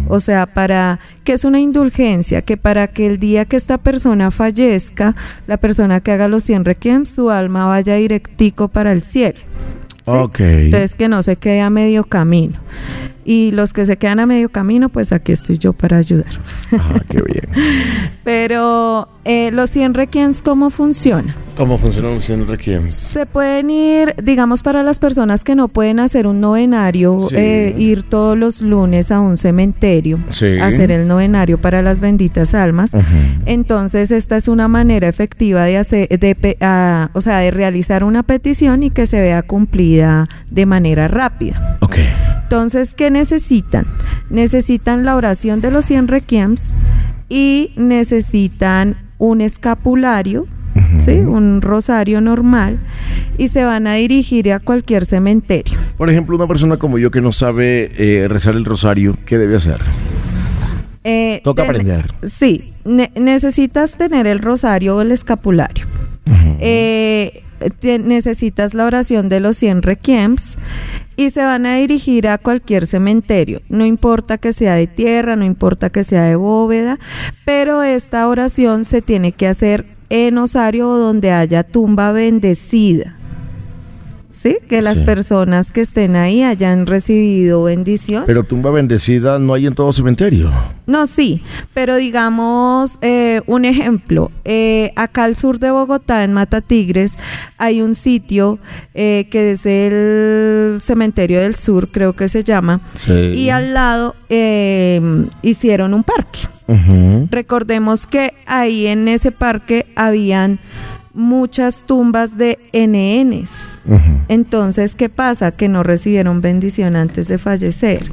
O 0.07 0.20
sea, 0.20 0.45
para 0.45 0.99
¿qué 1.24 1.34
es 1.34 1.45
una 1.45 1.59
indulgencia? 1.59 2.43
Que 2.43 2.55
para 2.55 2.88
que 2.88 3.07
el 3.07 3.20
día 3.20 3.45
que 3.45 3.57
esta 3.57 3.80
persona 3.80 4.30
fallezca, 4.30 5.15
la 5.47 5.57
persona 5.57 5.99
que 6.01 6.11
haga 6.11 6.28
los 6.28 6.43
100 6.43 6.65
requiems, 6.65 7.09
su 7.09 7.32
alma 7.32 7.65
vaya 7.65 7.95
directico 7.95 8.67
para 8.67 8.91
el 8.91 9.01
cielo. 9.01 9.39
Entonces 10.65 10.93
que 10.95 11.07
no 11.07 11.24
se 11.24 11.36
quede 11.36 11.61
a 11.61 11.72
medio 11.72 12.03
camino. 12.03 12.59
Y 13.26 13.51
los 13.51 13.74
que 13.74 13.86
se 13.86 13.97
quedan 13.97 14.20
a 14.20 14.26
medio 14.26 14.49
camino, 14.49 14.89
pues 14.89 15.11
aquí 15.11 15.32
estoy 15.32 15.57
yo 15.57 15.74
para 15.74 15.97
ayudar. 15.97 16.41
Ah, 16.78 16.99
qué 17.09 17.22
bien. 17.22 17.47
Pero 18.24 19.09
eh, 19.26 19.51
los 19.51 19.70
100 19.70 19.93
requiems, 19.93 20.41
¿cómo 20.41 20.70
funciona? 20.70 21.36
¿Cómo 21.55 21.78
funcionan 21.78 22.13
los 22.13 22.24
100 22.24 22.47
requiems? 22.47 22.95
Se 22.95 23.26
pueden 23.26 23.70
ir, 23.70 24.15
digamos, 24.24 24.63
para 24.63 24.82
las 24.84 24.99
personas 24.99 25.43
que 25.43 25.55
no 25.55 25.67
pueden 25.67 25.99
hacer 25.99 26.26
un 26.26 26.39
novenario, 26.39 27.17
eh, 27.34 27.76
ir 27.78 28.03
todos 28.03 28.38
los 28.38 28.61
lunes 28.61 29.11
a 29.11 29.20
un 29.20 29.36
cementerio, 29.36 30.20
hacer 30.61 30.91
el 30.91 31.07
novenario 31.07 31.59
para 31.59 31.82
las 31.82 31.99
benditas 31.99 32.53
almas. 32.53 32.91
Entonces, 33.45 34.11
esta 34.11 34.38
es 34.38 34.47
una 34.47 34.67
manera 34.67 35.07
efectiva 35.07 35.65
de 35.65 35.78
hacer, 35.78 36.07
de, 36.07 36.57
o 37.13 37.22
sea, 37.22 37.39
de 37.39 37.51
realizar 37.51 38.03
una 38.03 38.24
petición 38.24 38.84
y 38.84 38.91
que 38.91 39.05
se 39.05 39.20
vea 39.20 39.41
cumplida 39.41 40.30
de 40.49 40.65
manera 40.65 41.07
rápida. 41.07 41.78
Ok. 41.82 41.97
Entonces, 42.49 42.95
¿qué 42.95 43.11
necesitan? 43.11 43.85
Necesitan 44.31 45.05
la 45.05 45.15
oración 45.15 45.61
de 45.61 45.69
los 45.69 45.85
100 45.85 46.07
requiems 46.07 46.73
y 47.29 47.73
necesitan 47.75 48.97
un 49.19 49.41
escapulario, 49.41 50.47
¿sí? 50.97 51.11
un 51.11 51.61
rosario 51.61 52.21
normal, 52.21 52.79
y 53.37 53.49
se 53.49 53.65
van 53.65 53.85
a 53.85 53.93
dirigir 53.93 54.51
a 54.51 54.59
cualquier 54.59 55.05
cementerio. 55.05 55.77
Por 55.95 56.09
ejemplo, 56.09 56.35
una 56.35 56.47
persona 56.47 56.77
como 56.77 56.97
yo 56.97 57.11
que 57.11 57.21
no 57.21 57.31
sabe 57.31 57.91
eh, 57.99 58.27
rezar 58.27 58.55
el 58.55 58.65
rosario, 58.65 59.15
¿qué 59.27 59.37
debe 59.37 59.55
hacer? 59.55 59.77
Eh, 61.03 61.41
Toca 61.43 61.65
aprender. 61.65 62.11
Sí, 62.27 62.73
necesitas 62.83 63.95
tener 63.95 64.25
el 64.25 64.39
rosario 64.39 64.95
o 64.95 65.01
el 65.01 65.11
escapulario. 65.11 65.85
Eh, 66.59 67.43
necesitas 67.83 68.73
la 68.73 68.85
oración 68.85 69.29
de 69.29 69.39
los 69.39 69.55
100 69.57 69.83
requiems 69.83 70.57
y 71.20 71.32
se 71.32 71.43
van 71.43 71.65
a 71.65 71.76
dirigir 71.76 72.30
a 72.30 72.38
cualquier 72.38 72.86
cementerio. 72.86 73.61
No 73.67 73.86
importa 73.86 74.38
que 74.38 74.53
sea 74.53 74.76
de 74.76 74.88
tierra, 74.88 75.36
no 75.36 75.43
importa 75.43 75.89
que 75.89 76.05
sea 76.05 76.24
de 76.24 76.38
bóveda, 76.38 76.97
pero 77.43 77.84
esta 77.84 78.26
oración 78.30 78.86
se 78.86 79.01
tiene 79.01 79.34
que 79.34 79.47
hacer 79.47 79.86
en 80.09 80.38
Osario 80.38 80.88
donde 80.88 81.34
haya 81.34 81.65
tumba 81.65 82.13
bendecida. 82.13 83.18
¿Sí? 84.41 84.57
Que 84.69 84.81
las 84.81 84.97
personas 84.99 85.71
que 85.71 85.81
estén 85.81 86.15
ahí 86.15 86.43
hayan 86.43 86.85
recibido 86.85 87.63
bendición. 87.63 88.23
Pero 88.25 88.43
tumba 88.43 88.71
bendecida 88.71 89.37
no 89.37 89.53
hay 89.53 89.67
en 89.67 89.75
todo 89.75 89.91
cementerio. 89.91 90.51
No, 90.87 91.05
sí, 91.07 91.43
pero 91.73 91.97
digamos 91.97 92.97
eh, 93.01 93.41
un 93.47 93.65
ejemplo, 93.65 94.31
eh, 94.45 94.91
acá 94.95 95.25
al 95.25 95.35
sur 95.35 95.59
de 95.59 95.71
Bogotá, 95.71 96.23
en 96.23 96.33
Mata 96.33 96.61
Tigres, 96.61 97.17
hay 97.57 97.81
un 97.81 97.95
sitio 97.95 98.59
eh, 98.93 99.27
que 99.29 99.51
es 99.51 99.65
el 99.65 100.79
cementerio 100.79 101.41
del 101.41 101.55
sur, 101.55 101.89
creo 101.89 102.13
que 102.13 102.29
se 102.29 102.43
llama, 102.43 102.81
y 103.07 103.49
al 103.49 103.73
lado 103.73 104.15
hicieron 105.41 105.93
un 105.93 106.03
parque. 106.03 106.39
Recordemos 107.31 108.07
que 108.07 108.33
ahí 108.45 108.87
en 108.87 109.07
ese 109.07 109.31
parque 109.31 109.87
habían 109.95 110.59
muchas 111.13 111.85
tumbas 111.85 112.37
de 112.37 112.59
NNs. 112.73 113.49
Entonces, 114.27 114.95
¿qué 114.95 115.09
pasa? 115.09 115.51
Que 115.51 115.67
no 115.67 115.83
recibieron 115.83 116.41
bendición 116.41 116.95
antes 116.95 117.27
de 117.27 117.37
fallecer. 117.37 118.05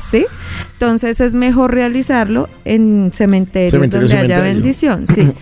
¿Sí? 0.00 0.26
Entonces 0.72 1.20
es 1.20 1.34
mejor 1.34 1.72
realizarlo 1.72 2.48
en 2.64 3.10
cementerios 3.14 3.90
donde 3.90 4.16
haya 4.16 4.40
bendición. 4.40 5.04
Sí. 5.14 5.32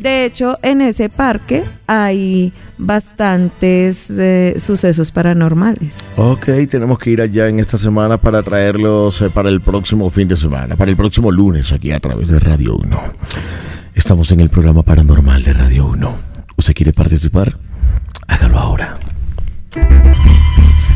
De 0.00 0.24
hecho, 0.24 0.58
en 0.62 0.82
ese 0.82 1.08
parque 1.08 1.64
hay 1.86 2.52
bastantes 2.76 4.10
eh, 4.10 4.56
sucesos 4.58 5.10
paranormales. 5.10 5.94
Ok, 6.16 6.48
tenemos 6.68 6.98
que 6.98 7.10
ir 7.10 7.20
allá 7.22 7.48
en 7.48 7.60
esta 7.60 7.78
semana 7.78 8.20
para 8.20 8.42
traerlos 8.42 9.22
eh, 9.22 9.30
para 9.30 9.48
el 9.48 9.60
próximo 9.60 10.10
fin 10.10 10.28
de 10.28 10.36
semana, 10.36 10.76
para 10.76 10.90
el 10.90 10.96
próximo 10.96 11.30
lunes 11.30 11.72
aquí 11.72 11.92
a 11.92 12.00
través 12.00 12.28
de 12.28 12.38
Radio 12.40 12.76
1. 12.76 13.00
Estamos 13.94 14.30
en 14.32 14.40
el 14.40 14.50
programa 14.50 14.82
paranormal 14.82 15.42
de 15.42 15.52
Radio 15.52 15.86
1 15.86 16.32
¿Usted 16.56 16.74
quiere 16.74 16.92
participar? 16.92 17.56
Hágalo 18.28 18.58
ahora. 18.58 18.94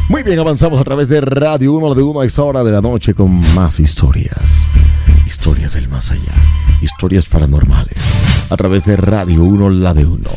Muy 0.09 0.23
bien, 0.23 0.39
avanzamos 0.39 0.81
a 0.81 0.85
través 0.85 1.09
de 1.09 1.21
Radio 1.21 1.73
1, 1.75 1.95
de 1.95 2.03
1 2.03 2.21
a 2.21 2.27
esta 2.27 2.43
hora 2.43 2.63
de 2.63 2.71
la 2.71 2.81
noche 2.81 3.15
con 3.15 3.41
más 3.55 3.81
historias. 3.81 4.67
Historias 5.27 5.75
del 5.75 5.89
más 5.89 6.11
allá. 6.11 6.33
Historias 6.81 7.29
paranormales. 7.29 7.99
A 8.51 8.57
través 8.57 8.85
de 8.85 8.97
Radio 8.97 9.43
1, 9.43 9.71
la 9.71 9.95
de 9.95 10.07
1. 10.07 10.31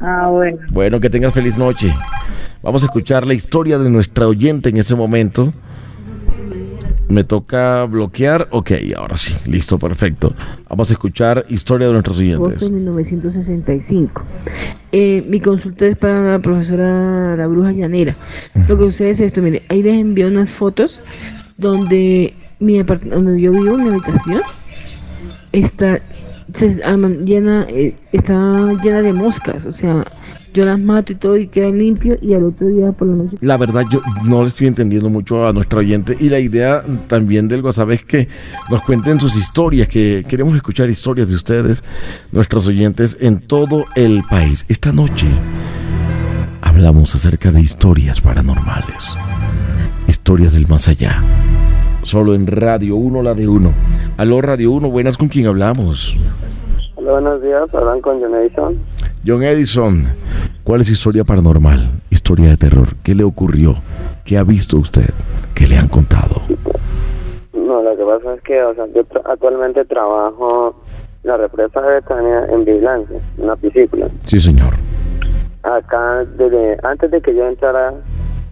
Ah, 0.00 0.26
bueno. 0.28 0.58
Bueno, 0.70 0.98
que 0.98 1.08
tengas 1.08 1.32
feliz 1.32 1.56
noche. 1.56 1.94
Vamos 2.62 2.82
a 2.82 2.86
escuchar 2.86 3.28
la 3.28 3.34
historia 3.34 3.78
de 3.78 3.90
nuestra 3.90 4.26
oyente 4.26 4.70
en 4.70 4.78
ese 4.78 4.96
momento. 4.96 5.52
Me 7.08 7.24
toca 7.24 7.84
bloquear. 7.84 8.48
Ok, 8.50 8.72
ahora 8.96 9.16
sí, 9.16 9.34
listo, 9.46 9.78
perfecto. 9.78 10.34
Vamos 10.68 10.90
a 10.90 10.94
escuchar 10.94 11.44
historia 11.48 11.86
de 11.86 11.92
nuestros 11.92 12.18
oyentes. 12.18 12.70
1965. 12.70 14.22
Eh, 14.92 15.24
mi 15.28 15.40
consulta 15.40 15.86
es 15.86 15.96
para 15.96 16.22
la 16.22 16.38
profesora 16.38 17.36
La 17.36 17.46
Bruja 17.46 17.72
Llanera. 17.72 18.16
Lo 18.68 18.78
que 18.78 18.84
sucede 18.84 19.10
es 19.10 19.20
esto, 19.20 19.42
mire, 19.42 19.62
ahí 19.68 19.82
les 19.82 19.94
envió 19.94 20.28
unas 20.28 20.52
fotos 20.52 21.00
donde 21.56 22.34
mi 22.58 22.82
donde 22.82 23.40
yo 23.40 23.52
vivo, 23.52 23.76
mi 23.76 23.90
habitación, 23.90 24.42
está 25.52 26.00
llena, 27.24 27.66
eh, 27.68 27.94
está 28.12 28.72
llena 28.82 29.02
de 29.02 29.12
moscas, 29.12 29.66
o 29.66 29.72
sea, 29.72 30.04
yo 30.54 30.64
las 30.64 30.78
mato 30.78 31.12
y 31.12 31.16
todo 31.16 31.36
y 31.36 31.48
queda 31.48 31.68
limpio 31.68 32.16
y 32.22 32.32
al 32.32 32.44
otro 32.44 32.68
día 32.68 32.92
por 32.92 33.08
la 33.08 33.16
noche. 33.16 33.36
La 33.40 33.56
verdad 33.56 33.82
yo 33.90 34.00
no 34.24 34.42
le 34.42 34.46
estoy 34.46 34.68
entendiendo 34.68 35.10
mucho 35.10 35.46
a 35.46 35.52
nuestro 35.52 35.80
oyente 35.80 36.16
y 36.18 36.28
la 36.28 36.38
idea 36.38 36.84
también 37.08 37.48
del 37.48 37.60
WhatsApp 37.60 37.90
es 37.90 38.04
que 38.04 38.28
nos 38.70 38.80
cuenten 38.82 39.18
sus 39.18 39.36
historias, 39.36 39.88
que 39.88 40.24
queremos 40.26 40.54
escuchar 40.54 40.88
historias 40.88 41.28
de 41.28 41.34
ustedes, 41.34 41.82
nuestros 42.30 42.68
oyentes 42.68 43.18
en 43.20 43.40
todo 43.40 43.84
el 43.96 44.22
país. 44.30 44.64
Esta 44.68 44.92
noche 44.92 45.26
hablamos 46.62 47.14
acerca 47.16 47.50
de 47.50 47.60
historias 47.60 48.20
paranormales, 48.20 49.12
historias 50.06 50.54
del 50.54 50.68
más 50.68 50.86
allá. 50.86 51.20
Solo 52.04 52.32
en 52.34 52.46
Radio 52.46 52.94
1, 52.94 53.22
la 53.22 53.34
de 53.34 53.48
1. 53.48 53.74
Aló, 54.18 54.40
Radio 54.40 54.70
1, 54.70 54.88
buenas, 54.88 55.16
¿con 55.16 55.26
quién 55.28 55.46
hablamos? 55.46 56.16
Hola, 56.94 57.12
buenos 57.12 57.42
días, 57.42 57.74
hablan 57.74 58.00
con 58.00 58.20
John 58.20 58.34
Edison. 58.36 58.78
John 59.26 59.42
Edison, 59.42 60.04
¿cuál 60.64 60.80
es 60.80 60.88
su 60.88 60.94
historia 60.94 61.24
paranormal? 61.24 61.90
Historia 62.10 62.50
de 62.50 62.56
terror. 62.56 62.88
¿Qué 63.04 63.14
le 63.14 63.22
ocurrió? 63.22 63.74
¿Qué 64.24 64.38
ha 64.38 64.44
visto 64.44 64.78
usted? 64.78 65.14
¿Qué 65.54 65.66
le 65.66 65.76
han 65.76 65.88
contado? 65.88 66.42
No, 67.52 67.82
lo 67.82 67.96
que 67.96 68.04
pasa 68.04 68.34
es 68.34 68.42
que 68.42 68.62
o 68.62 68.74
sea, 68.74 68.86
yo 68.94 69.02
actualmente 69.24 69.84
trabajo 69.84 70.74
en 71.22 71.30
la 71.30 71.36
represa 71.36 71.80
de 71.80 71.94
Betania 71.94 72.46
en 72.46 72.64
vigilancia, 72.64 73.20
en 73.38 73.44
una 73.44 73.56
piscícula. 73.56 74.08
Sí, 74.24 74.38
señor. 74.38 74.74
Acá, 75.62 76.24
desde 76.36 76.76
antes 76.82 77.10
de 77.10 77.20
que 77.20 77.34
yo 77.34 77.46
entrara 77.46 77.94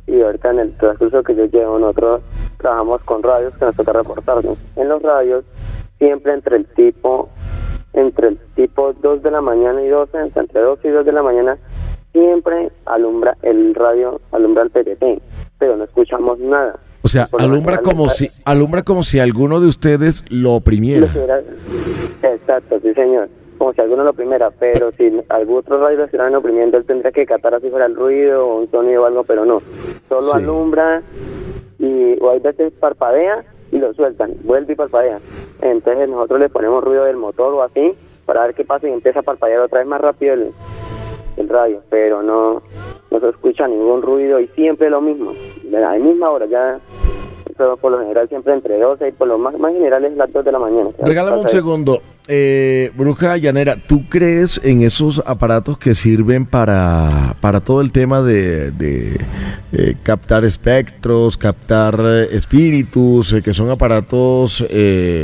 y 0.07 0.21
ahorita 0.21 0.51
en 0.51 0.61
el 0.61 0.77
transcurso 0.77 1.23
que 1.23 1.35
yo 1.35 1.47
llevo, 1.47 1.79
nosotros 1.79 2.23
trabajamos 2.59 3.03
con 3.03 3.23
radios 3.23 3.55
que 3.57 3.65
nos 3.65 3.77
toca 3.77 3.93
reportarnos. 3.93 4.59
En 4.77 4.89
los 4.89 5.03
radios, 5.03 5.45
siempre 5.99 6.35
entre 6.35 6.57
el 6.57 6.67
tipo 6.67 7.29
entre 7.95 8.29
el 8.29 8.39
tipo 8.55 8.95
2 8.95 9.23
de 9.23 9.31
la 9.31 9.41
mañana 9.41 9.83
y 9.83 9.89
12, 9.89 10.17
entre 10.35 10.61
2 10.61 10.79
y 10.85 10.89
2 10.89 11.05
de 11.05 11.13
la 11.13 11.23
mañana, 11.23 11.59
siempre 12.13 12.71
alumbra 12.87 13.37
el 13.43 13.75
radio, 13.75 14.21
alumbra 14.31 14.65
el 14.65 14.71
PTT, 14.71 15.23
pero 15.59 15.77
no 15.77 15.85
escuchamos 15.85 16.39
nada. 16.39 16.79
O 17.03 17.09
sea, 17.09 17.27
alumbra 17.39 17.79
como 17.79 18.09
si 18.09 18.29
alumbra 18.45 18.83
como 18.83 19.03
si 19.03 19.19
alguno 19.19 19.61
de 19.61 19.67
ustedes 19.67 20.25
lo 20.31 20.53
oprimiera. 20.55 21.09
Exacto, 22.23 22.79
sí 22.81 22.95
señor. 22.95 23.29
Como 23.59 23.73
si 23.73 23.81
alguno 23.81 24.05
lo 24.05 24.11
oprimiera, 24.11 24.51
pero 24.51 24.93
si 24.93 25.11
algún 25.29 25.59
otro 25.59 25.81
radio 25.81 25.99
lo 25.99 26.05
estuvieran 26.05 26.35
oprimiendo, 26.35 26.77
él 26.77 26.85
tendría 26.85 27.13
que 27.13 27.27
catar 27.27 27.55
así 27.55 27.71
fuera 27.71 27.87
el 27.87 27.97
ruido 27.97 28.47
o 28.47 28.61
un 28.61 28.71
sonido 28.71 29.03
o 29.03 29.07
algo, 29.07 29.25
pero 29.25 29.45
no. 29.45 29.61
Solo 30.09 30.35
alumbra 30.35 31.03
y 31.79 32.17
o 32.21 32.31
hay 32.31 32.41
veces 32.41 32.73
parpadea 32.79 33.45
y 33.73 33.79
lo 33.79 33.93
sueltan, 33.95 34.35
vuelve 34.45 34.75
y 34.75 34.77
parpadea. 34.77 35.19
Entonces 35.61 36.09
nosotros 36.09 36.41
le 36.41 36.49
ponemos 36.49 36.85
ruido 36.85 37.05
del 37.05 37.17
motor 37.17 37.55
o 37.55 37.63
así 37.63 37.95
para 38.27 38.43
ver 38.47 38.55
qué 38.55 38.65
pasa 38.65 38.89
y 38.89 38.93
empieza 38.93 39.21
a 39.21 39.23
parpadear 39.23 39.61
otra 39.61 39.81
vez 39.81 39.89
más 39.89 40.01
rápido 40.01 40.35
el, 40.35 40.53
el 41.37 41.49
radio, 41.49 41.83
pero 41.91 42.23
no, 42.23 42.63
no 43.11 43.21
se 43.21 43.29
escucha 43.29 43.67
ningún 43.67 44.03
ruido 44.03 44.41
y 44.41 44.49
siempre 44.49 44.91
lo 44.91 45.01
mismo, 45.01 45.33
a 45.75 45.79
la 45.79 45.93
misma 45.95 46.31
hora 46.31 46.47
ya 46.47 46.81
pero 47.57 47.77
por 47.77 47.93
lo 47.93 48.01
general 48.01 48.29
siempre 48.29 48.55
entre 48.55 48.79
12 48.79 49.09
y 49.09 49.13
por 49.13 49.29
lo 49.29 49.39
más, 49.39 49.59
más 49.59 49.73
general 49.73 50.05
es 50.05 50.17
las 50.17 50.33
2 50.33 50.45
de 50.45 50.53
la 50.53 50.59
mañana. 50.59 50.91
Regálame 50.99 51.39
un 51.39 51.49
segundo. 51.49 52.03
Eh, 52.29 52.91
Bruja 52.95 53.37
Llanera, 53.37 53.77
¿tú 53.87 54.05
crees 54.09 54.61
en 54.65 54.83
esos 54.83 55.23
aparatos 55.27 55.77
que 55.79 55.95
sirven 55.95 56.47
para, 56.47 57.37
para 57.41 57.61
todo 57.61 57.81
el 57.81 57.93
tema 57.93 58.23
de, 58.23 58.73
eh, 59.73 59.95
captar 60.03 60.45
espectros, 60.45 61.37
captar 61.37 61.99
eh, 62.01 62.29
espíritus, 62.33 63.35
que 63.45 63.53
son 63.53 63.71
aparatos 63.71 64.65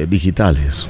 digitales? 0.08 0.88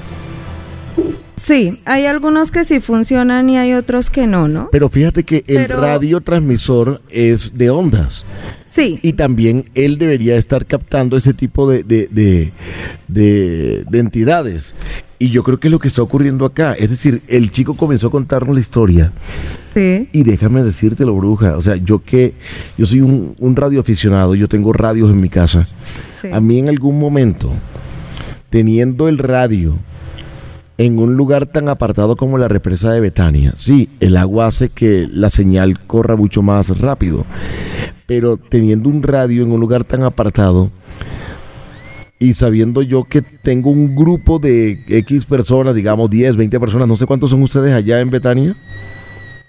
Sí, 1.41 1.81
hay 1.85 2.07
algunos 2.07 2.51
que 2.51 2.65
sí 2.65 2.81
funcionan 2.81 3.49
y 3.51 3.57
hay 3.57 3.75
otros 3.75 4.11
que 4.11 4.27
no, 4.27 4.49
¿no? 4.49 4.69
Pero 4.73 4.89
fíjate 4.89 5.25
que 5.25 5.45
el 5.47 5.69
radiotransmisor 5.69 7.01
es 7.11 7.57
de 7.57 7.71
ondas. 7.71 8.25
Sí. 8.71 8.99
Y 9.03 9.15
también 9.15 9.71
él 9.75 9.99
debería 9.99 10.37
estar 10.37 10.67
captando 10.67 11.17
ese 11.17 11.33
tipo 11.33 11.71
de, 11.71 11.83
de, 11.85 12.53
entidades. 13.93 14.75
Y 15.19 15.31
yo 15.31 15.43
creo 15.43 15.59
que 15.59 15.69
es 15.69 15.73
lo 15.73 15.79
que 15.79 15.89
está 15.89 16.03
ocurriendo 16.03 16.45
acá. 16.45 16.75
Es 16.75 16.91
decir, 16.91 17.23
el 17.29 17.51
chico 17.51 17.75
comenzó 17.75 18.09
a 18.09 18.11
contarnos 18.11 18.55
la 18.55 18.61
historia. 18.61 19.13
Sí. 19.75 20.09
Y 20.13 20.23
déjame 20.23 20.63
decírtelo, 20.63 21.15
bruja. 21.15 21.57
O 21.57 21.61
sea, 21.61 21.77
yo 21.77 22.03
que 22.05 22.35
yo 22.77 22.87
soy 22.87 23.01
un, 23.01 23.35
un 23.39 23.57
radioaficionado, 23.57 24.35
yo 24.35 24.49
tengo 24.49 24.73
radios 24.73 25.11
en 25.11 25.21
mi 25.21 25.29
casa. 25.29 25.67
Sí. 26.11 26.29
A 26.33 26.41
mí 26.41 26.59
en 26.59 26.69
algún 26.69 26.99
momento, 26.99 27.53
teniendo 28.51 29.09
el 29.09 29.19
radio 29.19 29.79
en 30.79 30.99
un 31.01 31.17
lugar 31.17 31.47
tan 31.47 31.69
apartado 31.69 32.17
como 32.17 32.39
la 32.39 32.49
represa 32.49 32.93
de 32.93 33.01
Betania. 33.01 33.53
Sí, 33.57 33.91
el 33.99 34.17
agua 34.17 34.47
hace 34.47 34.69
que 34.71 35.09
la 35.13 35.29
señal 35.29 35.79
corra 35.87 36.15
mucho 36.15 36.41
más 36.41 36.81
rápido, 36.81 37.25
pero 38.07 38.37
teniendo 38.37 38.89
un 38.89 39.03
radio 39.03 39.43
en 39.43 39.51
un 39.51 39.61
lugar 39.61 39.85
tan 39.85 40.05
apartado 40.05 40.71
y 42.21 42.33
sabiendo 42.33 42.83
yo 42.83 43.05
que 43.05 43.23
tengo 43.23 43.71
un 43.71 43.97
grupo 43.97 44.39
de 44.39 44.79
X 44.89 45.27
personas, 45.27 45.75
digamos 45.75 46.09
10, 46.11 46.37
20 46.37 46.61
personas, 46.61 46.87
no 46.89 46.97
sé 46.97 47.07
cuántos 47.07 47.31
son 47.31 47.43
ustedes 47.43 47.75
allá 47.75 48.01
en 48.01 48.11
Betania. 48.11 48.55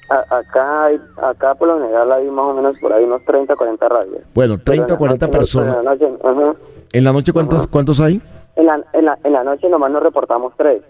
acá, 0.10 0.88
acá 1.22 1.54
por 1.54 1.68
lo 1.68 1.80
general 1.80 2.12
hay 2.12 2.28
más 2.30 2.46
o 2.46 2.54
menos 2.56 2.80
por 2.80 2.92
ahí 2.92 3.04
unos 3.04 3.24
30, 3.26 3.56
40 3.56 3.88
radios. 3.88 4.22
Bueno, 4.34 4.58
30, 4.58 4.98
40 4.98 5.28
personas. 5.30 5.76
En 5.78 5.86
la 5.86 5.92
noche, 5.92 6.58
¿En 6.92 7.04
la 7.04 7.14
noche 7.14 7.32
cuántos, 7.34 7.68
cuántos 7.68 8.02
hay? 8.02 8.20
En 8.60 8.66
la, 8.66 8.84
en, 8.92 9.06
la, 9.06 9.18
en 9.24 9.32
la 9.32 9.44
noche 9.46 9.70
nomás 9.70 9.90
nos 9.90 10.04
reportamos 10.04 10.52
tres. 10.58 10.82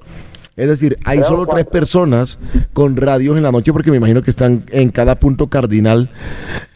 Es 0.59 0.67
decir, 0.67 0.97
hay 1.05 1.23
solo 1.23 1.45
tres 1.45 1.65
personas 1.65 2.37
con 2.73 2.97
radios 2.97 3.37
en 3.37 3.43
la 3.43 3.51
noche 3.51 3.71
porque 3.71 3.91
me 3.91 3.97
imagino 3.97 4.21
que 4.21 4.29
están 4.29 4.63
en 4.71 4.89
cada 4.89 5.15
punto 5.15 5.47
cardinal 5.47 6.09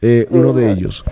eh, 0.01 0.25
uno 0.29 0.53
de 0.53 0.71
ellos. 0.71 1.03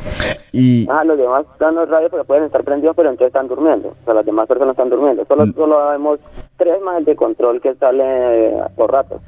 Y 0.54 0.88
ah, 0.90 1.04
los 1.04 1.18
demás 1.18 1.46
están 1.52 1.76
los 1.76 1.90
radios 1.90 2.12
porque 2.12 2.26
pueden 2.26 2.46
estar 2.46 2.64
prendidos, 2.64 2.96
pero 2.96 3.10
entonces 3.10 3.28
están 3.28 3.50
durmiendo. 3.50 3.90
O 3.90 4.06
sea, 4.06 4.14
las 4.14 4.26
demás 4.26 4.48
personas 4.48 4.72
están 4.74 4.90
durmiendo. 4.90 5.26
Solo, 5.26 5.46
mm. 5.48 5.54
solo 5.54 5.90
vemos 5.92 6.20
tres 6.56 6.82
más 6.82 7.00
el 7.00 7.06
de 7.06 7.16
control 7.16 7.60
que 7.60 7.76
sale 7.76 8.04
eh, 8.04 8.54
por 8.78 8.92
rato, 8.92 9.20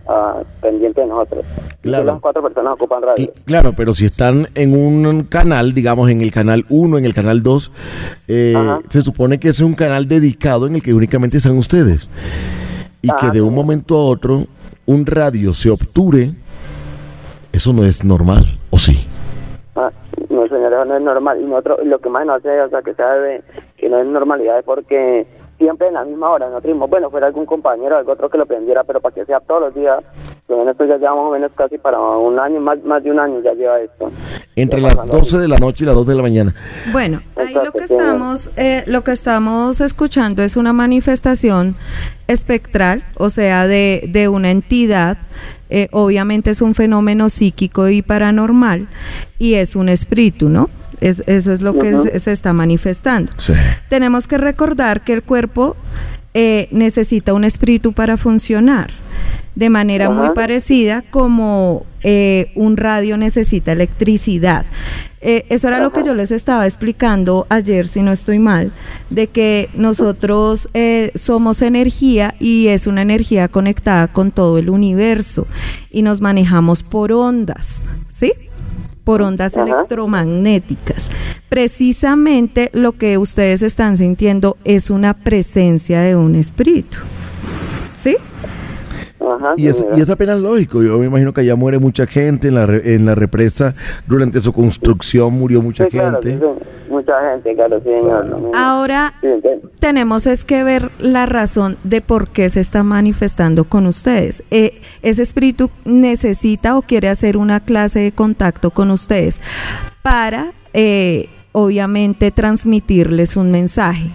pendiente 0.62 1.02
de 1.02 1.08
nosotros. 1.08 1.46
Claro. 1.82 2.06
las 2.06 2.22
cuatro 2.22 2.44
personas 2.44 2.74
ocupan 2.76 3.02
radio. 3.04 3.30
Claro, 3.44 3.74
pero 3.76 3.92
si 3.92 4.06
están 4.06 4.48
en 4.56 4.74
un 4.74 5.24
canal, 5.24 5.74
digamos 5.74 6.10
en 6.10 6.22
el 6.22 6.32
canal 6.32 6.66
1, 6.70 6.98
en 6.98 7.04
el 7.04 7.14
canal 7.14 7.44
2, 7.44 7.72
eh, 8.30 8.54
se 8.88 9.02
supone 9.02 9.38
que 9.38 9.50
es 9.50 9.60
un 9.60 9.76
canal 9.76 10.08
dedicado 10.08 10.66
en 10.66 10.76
el 10.76 10.82
que 10.82 10.94
únicamente 10.94 11.38
están 11.38 11.58
ustedes 11.58 12.08
y 13.04 13.10
que 13.20 13.32
de 13.32 13.42
un 13.42 13.54
momento 13.54 13.96
a 13.96 14.04
otro 14.06 14.46
un 14.86 15.06
radio 15.06 15.54
se 15.54 15.70
obture, 15.70 16.32
eso 17.52 17.74
no 17.74 17.84
es 17.84 18.04
normal, 18.04 18.46
¿o 18.70 18.78
sí? 18.78 19.08
Ah, 19.76 19.92
no, 20.30 20.48
señor, 20.48 20.88
no 20.88 20.96
es 20.96 21.02
normal. 21.02 21.40
Y 21.42 21.46
nosotros, 21.46 21.80
lo 21.86 22.00
que 22.00 22.10
más 22.10 22.26
nos 22.26 22.38
hace, 22.38 22.62
o 22.62 22.70
sea, 22.70 22.82
que 22.82 22.94
sabe 22.96 23.44
que 23.78 23.90
no 23.90 24.00
es 24.00 24.08
normalidad 24.08 24.60
es 24.60 24.66
porque 24.66 25.28
siempre 25.64 25.88
en 25.88 25.94
la 25.94 26.04
misma 26.04 26.30
hora 26.30 26.48
nosotros 26.48 26.72
dijimos, 26.72 26.90
bueno, 26.90 27.10
fuera 27.10 27.28
algún 27.28 27.46
compañero 27.46 27.96
o 27.96 28.00
algo 28.00 28.12
otro 28.12 28.30
que 28.30 28.38
lo 28.38 28.46
prendiera, 28.46 28.84
pero 28.84 29.00
para 29.00 29.16
que 29.16 29.26
sea 29.26 29.40
todos 29.40 29.62
los 29.62 29.76
días, 29.76 30.04
pues 30.46 30.68
esto 30.68 30.86
ya 30.86 30.98
lleva 30.98 31.16
más 31.16 31.26
o 31.26 31.32
menos 31.32 31.52
casi 31.56 31.78
para 31.78 32.00
un 32.00 32.38
año, 32.38 32.60
más, 32.60 32.84
más 32.84 33.04
de 33.04 33.12
un 33.12 33.20
año 33.20 33.40
ya 33.42 33.54
lleva 33.54 33.80
esto. 33.80 34.12
Entre 34.56 34.82
las 34.82 34.96
12 34.96 35.40
de 35.40 35.48
la 35.48 35.58
noche 35.58 35.86
y 35.86 35.88
las 35.88 35.96
2 35.96 36.06
de 36.06 36.16
la 36.16 36.22
mañana. 36.22 36.56
Bueno, 36.92 37.22
ahí 37.38 37.54
lo 37.54 37.72
que 37.72 37.86
estamos, 37.86 38.52
eh, 38.58 38.84
lo 38.88 39.04
que 39.04 39.12
estamos 39.12 39.80
escuchando 39.80 40.44
es 40.44 40.58
una 40.58 40.74
manifestación 40.74 41.76
espectral, 42.28 43.04
o 43.18 43.30
sea, 43.30 43.68
de, 43.68 44.10
de 44.12 44.28
una 44.28 44.52
entidad. 44.52 45.18
Eh, 45.70 45.88
obviamente 45.92 46.52
es 46.52 46.62
un 46.62 46.76
fenómeno 46.76 47.30
psíquico 47.30 47.88
y 47.90 48.02
paranormal 48.02 48.88
y 49.40 49.56
es 49.56 49.76
un 49.76 49.90
espíritu, 49.90 50.50
¿no? 50.50 50.70
Es, 51.04 51.22
eso 51.28 51.52
es 51.52 51.62
lo 51.62 51.78
que 51.78 52.20
se, 52.20 52.32
está 52.32 52.54
manifestando. 52.54 53.32
Tenemos 53.90 54.28
que 54.28 54.38
recordar 54.38 55.04
que 55.04 55.14
el 55.14 55.22
cuerpo 55.22 55.76
eh, 56.34 56.68
necesita 56.72 57.34
un 57.34 57.44
espíritu 57.44 57.94
para 57.94 58.18
funcionar 58.18 58.92
de 59.56 59.70
manera 59.70 60.10
muy 60.10 60.30
parecida 60.32 61.04
como 61.12 61.86
eh, 62.02 62.52
un 62.56 62.78
radio 62.78 63.18
necesita 63.18 63.72
electricidad. 63.72 64.66
Eh, 65.22 65.46
eso 65.50 65.70
era 65.70 65.80
lo 65.80 65.94
que 65.94 66.04
yo 66.04 66.14
les 66.14 66.32
estaba 66.32 66.66
explicando 66.66 67.48
ayer, 67.50 67.88
si 67.88 68.02
no 68.02 68.12
estoy 68.12 68.40
mal, 68.40 68.74
de 69.10 69.28
que 69.28 69.70
nosotros 69.74 70.70
eh, 70.74 71.12
somos 71.16 71.62
energía 71.62 72.36
y 72.40 72.68
es 72.68 72.88
una 72.88 73.04
energía 73.04 73.48
conectada 73.48 74.10
con 74.10 74.32
todo 74.32 74.58
el 74.58 74.70
universo 74.70 75.48
y 75.92 76.02
nos 76.02 76.20
manejamos 76.20 76.84
por 76.84 77.14
ondas, 77.14 77.86
¿sí? 78.10 78.34
Por 79.04 79.22
ondas 79.22 79.56
electromagnéticas. 79.56 81.10
Precisamente 81.50 82.70
lo 82.74 82.94
que 82.94 83.18
ustedes 83.18 83.62
están 83.62 83.98
sintiendo 83.98 84.58
es 84.64 84.90
una 84.90 85.14
presencia 85.14 86.02
de 86.02 86.16
un 86.16 86.36
espíritu. 86.36 87.00
¿Sí? 87.94 88.16
Y, 89.58 89.68
es, 89.68 89.86
y 89.96 90.02
es 90.02 90.10
apenas 90.10 90.40
lógico. 90.40 90.84
Yo 90.84 90.98
me 91.00 91.06
imagino 91.06 91.34
que 91.34 91.42
allá 91.42 91.56
muere 91.56 91.80
mucha 91.80 92.06
gente 92.06 92.50
en 92.50 92.56
la, 92.56 92.64
en 92.64 93.06
la 93.06 93.16
represa. 93.16 93.74
Durante 94.08 94.40
su 94.40 94.54
construcción 94.54 95.34
murió 95.34 95.62
mucha 95.62 95.90
gente. 95.90 96.40
mucha 96.90 97.14
gente, 97.32 97.56
claro, 97.56 97.82
señor. 97.82 98.52
Ahora 98.56 99.14
tenemos 99.80 100.28
es 100.28 100.46
que 100.46 100.64
ver 100.64 100.90
la 101.00 101.26
razón 101.26 101.78
de 101.84 102.02
por 102.02 102.30
qué 102.30 102.50
se 102.50 102.60
está 102.60 102.84
manifestando 102.84 103.66
con 103.66 103.86
ustedes. 103.86 104.44
Eh, 104.52 104.82
ese 105.02 105.22
espíritu 105.22 105.70
necesita 105.86 106.78
o 106.78 106.82
quiere 106.82 107.10
hacer 107.10 107.38
una 107.38 107.60
clase 107.60 108.00
de 108.00 108.12
contacto 108.12 108.72
con 108.72 108.92
ustedes 108.92 109.40
para, 110.02 110.54
eh, 110.74 111.30
obviamente, 111.52 112.32
transmitirles 112.32 113.38
un 113.38 113.52
mensaje. 113.52 114.10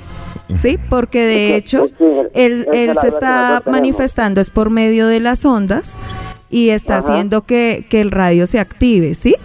Sí, 0.55 0.79
porque 0.89 1.21
de 1.23 1.57
hecho 1.57 1.87
él, 2.35 2.67
él 2.73 2.97
se 3.01 3.09
está 3.09 3.63
manifestando 3.67 4.41
es 4.41 4.51
por 4.51 4.71
medio 4.71 5.07
de 5.07 5.21
las 5.21 5.45
ondas 5.45 5.97
y 6.51 6.71
está 6.71 6.99
haciendo 6.99 7.43
que, 7.43 7.85
el 7.91 8.11
radio 8.11 8.47
se 8.47 8.59
active, 8.59 9.15
¿sí? 9.15 9.37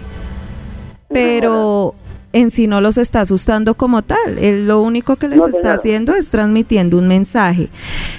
pero 1.10 1.96
en 2.34 2.50
sí 2.50 2.66
no 2.66 2.82
los 2.82 2.98
está 2.98 3.22
asustando 3.22 3.76
como 3.76 4.02
tal. 4.02 4.40
Él 4.40 4.68
lo 4.68 4.82
único 4.82 5.16
que 5.18 5.28
les 5.28 5.40
está 5.40 5.74
haciendo 5.74 6.16
es 6.16 6.30
transmitiendo 6.32 6.98
un 6.98 7.08
mensaje. 7.08 7.70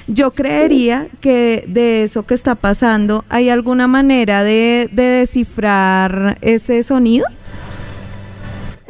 Yo 0.07 0.30
creería 0.30 1.09
que 1.20 1.64
de 1.66 2.05
eso 2.05 2.24
que 2.24 2.35
está 2.35 2.55
pasando, 2.55 3.24
¿hay 3.28 3.51
alguna 3.51 3.89
manera 3.89 4.45
de, 4.45 4.89
descifrar 4.93 6.39
ese 6.41 6.82
sonido? 6.85 7.26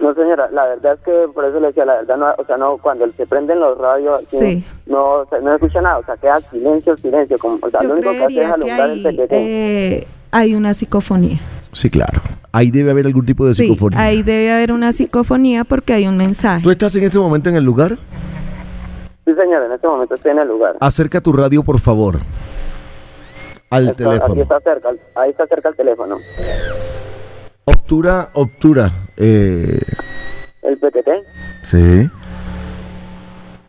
No, 0.05 0.13
señora, 0.13 0.51
la 0.53 0.67
verdad 0.67 0.99
es 0.99 1.01
que 1.01 1.33
por 1.33 1.47
eso 1.47 1.59
le 1.61 1.69
decía, 1.69 1.87
la 1.87 1.95
verdad, 1.95 2.19
no, 2.19 2.27
o 2.37 2.45
sea, 2.45 2.59
no, 2.59 2.77
cuando 2.77 3.11
se 3.17 3.25
prenden 3.25 3.59
los 3.59 3.79
radios, 3.79 4.21
no, 4.85 5.25
no 5.25 5.55
escucha 5.55 5.81
nada, 5.81 5.97
o 5.97 6.05
sea, 6.05 6.15
queda 6.19 6.43
silencio, 6.43 6.95
silencio, 6.99 7.39
como, 7.39 7.59
o 7.63 7.71
sea, 7.71 7.83
lo 7.83 7.95
único 7.95 8.11
que 8.11 8.25
hace 8.25 8.43
es 8.43 8.51
alumbrar 8.51 8.91
el 8.91 9.27
eh, 9.31 10.07
hay 10.31 10.55
una 10.55 10.75
psicofonía. 10.75 11.41
Sí, 11.73 11.89
claro. 11.89 12.21
Ahí 12.53 12.71
debe 12.71 12.91
haber 12.91 13.07
algún 13.07 13.25
tipo 13.25 13.47
de 13.47 13.55
psicofonía. 13.55 13.99
Ahí 13.99 14.23
debe 14.23 14.53
haber 14.53 14.73
una 14.73 14.93
psicofonía 14.93 15.65
porque 15.65 15.95
hay 15.95 16.07
un 16.07 16.19
mensaje. 16.19 16.63
¿Tú 16.63 16.71
estás 16.71 16.95
en 16.97 17.05
este 17.05 17.19
momento 17.19 17.49
en 17.49 17.57
el 17.57 17.65
lugar? 17.65 17.97
Sí, 19.25 19.33
señor, 19.35 19.63
en 19.63 19.73
este 19.73 19.87
momento 19.87 20.17
estoy 20.17 20.33
en 20.33 20.41
el 20.41 20.49
lugar. 20.49 20.77
Acerca 20.81 21.23
tu 21.23 21.33
radio, 21.33 21.63
por 21.63 21.81
favor. 21.81 22.21
Al 23.71 23.97
teléfono. 23.97 24.43
está 24.43 24.61
cerca, 24.61 24.91
ahí 25.15 25.31
está 25.31 25.47
cerca 25.47 25.71
el 25.71 25.77
teléfono. 25.77 26.19
Obtura, 27.65 28.31
obtura. 28.35 28.93
Eh... 29.17 29.81
¿El 30.63 30.79
PTT? 30.79 31.09
Sí. 31.63 32.11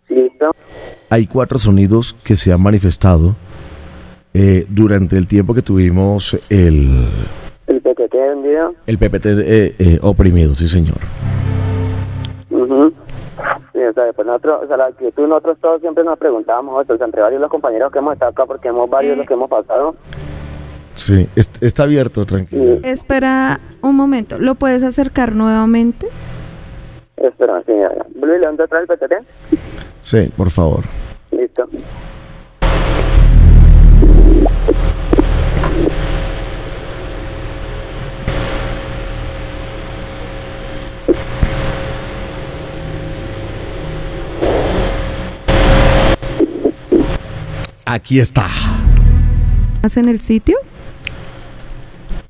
Listo. 0.10 0.52
Hay 1.10 1.28
cuatro 1.28 1.58
sonidos 1.58 2.14
que 2.24 2.36
se 2.36 2.52
han 2.52 2.62
manifestado 2.62 3.36
eh, 4.34 4.66
durante 4.70 5.18
el 5.18 5.28
tiempo 5.28 5.54
que 5.54 5.62
tuvimos 5.62 6.38
el 6.50 7.08
¿El 7.68 7.82
PPT 7.82 8.14
vendido? 8.14 8.74
El 8.86 8.98
PPT 8.98 9.26
eh, 9.28 9.76
eh, 9.80 10.00
oprimido, 10.02 10.54
sí, 10.54 10.68
señor. 10.68 10.98
Sí, 12.50 13.80
o 13.80 13.94
sea, 13.94 14.14
pues 14.14 14.28
nosotros, 14.28 14.62
o 14.64 14.68
sea, 14.68 14.78
la 14.78 14.86
actitud, 14.86 15.28
nosotros 15.28 15.58
todos 15.62 15.82
siempre 15.82 16.04
nos 16.04 16.18
preguntábamos 16.18 16.88
o 16.88 16.98
sea, 16.98 17.06
entre 17.06 17.22
varios 17.22 17.42
los 17.42 17.50
compañeros 17.50 17.92
que 17.92 18.00
hemos 18.00 18.14
estado 18.14 18.32
acá, 18.32 18.46
porque 18.46 18.70
hemos 18.70 18.90
varios 18.90 19.18
los 19.18 19.26
que 19.26 19.34
hemos 19.34 19.50
pasado. 19.50 19.96
Sí, 20.96 21.28
está 21.36 21.84
abierto, 21.84 22.26
tranquilo. 22.26 22.80
Espera 22.84 23.60
un 23.82 23.96
momento, 23.96 24.40
¿lo 24.40 24.56
puedes 24.56 24.82
acercar 24.82 25.36
nuevamente? 25.36 26.08
Espera, 27.18 27.62
sí, 27.66 27.74
ya, 27.74 27.96
ya. 27.96 28.06
¿Blue, 28.16 28.38
¿le 28.38 28.48
otra 28.48 28.80
el 28.80 28.88
PTT? 28.88 29.14
Sí, 30.02 30.32
por 30.36 30.50
favor. 30.50 30.84
Listo. 31.32 31.68
Aquí 47.86 48.20
está. 48.20 48.48
¿Estás 49.76 49.98
en 49.98 50.10
el 50.10 50.20
sitio? 50.20 50.58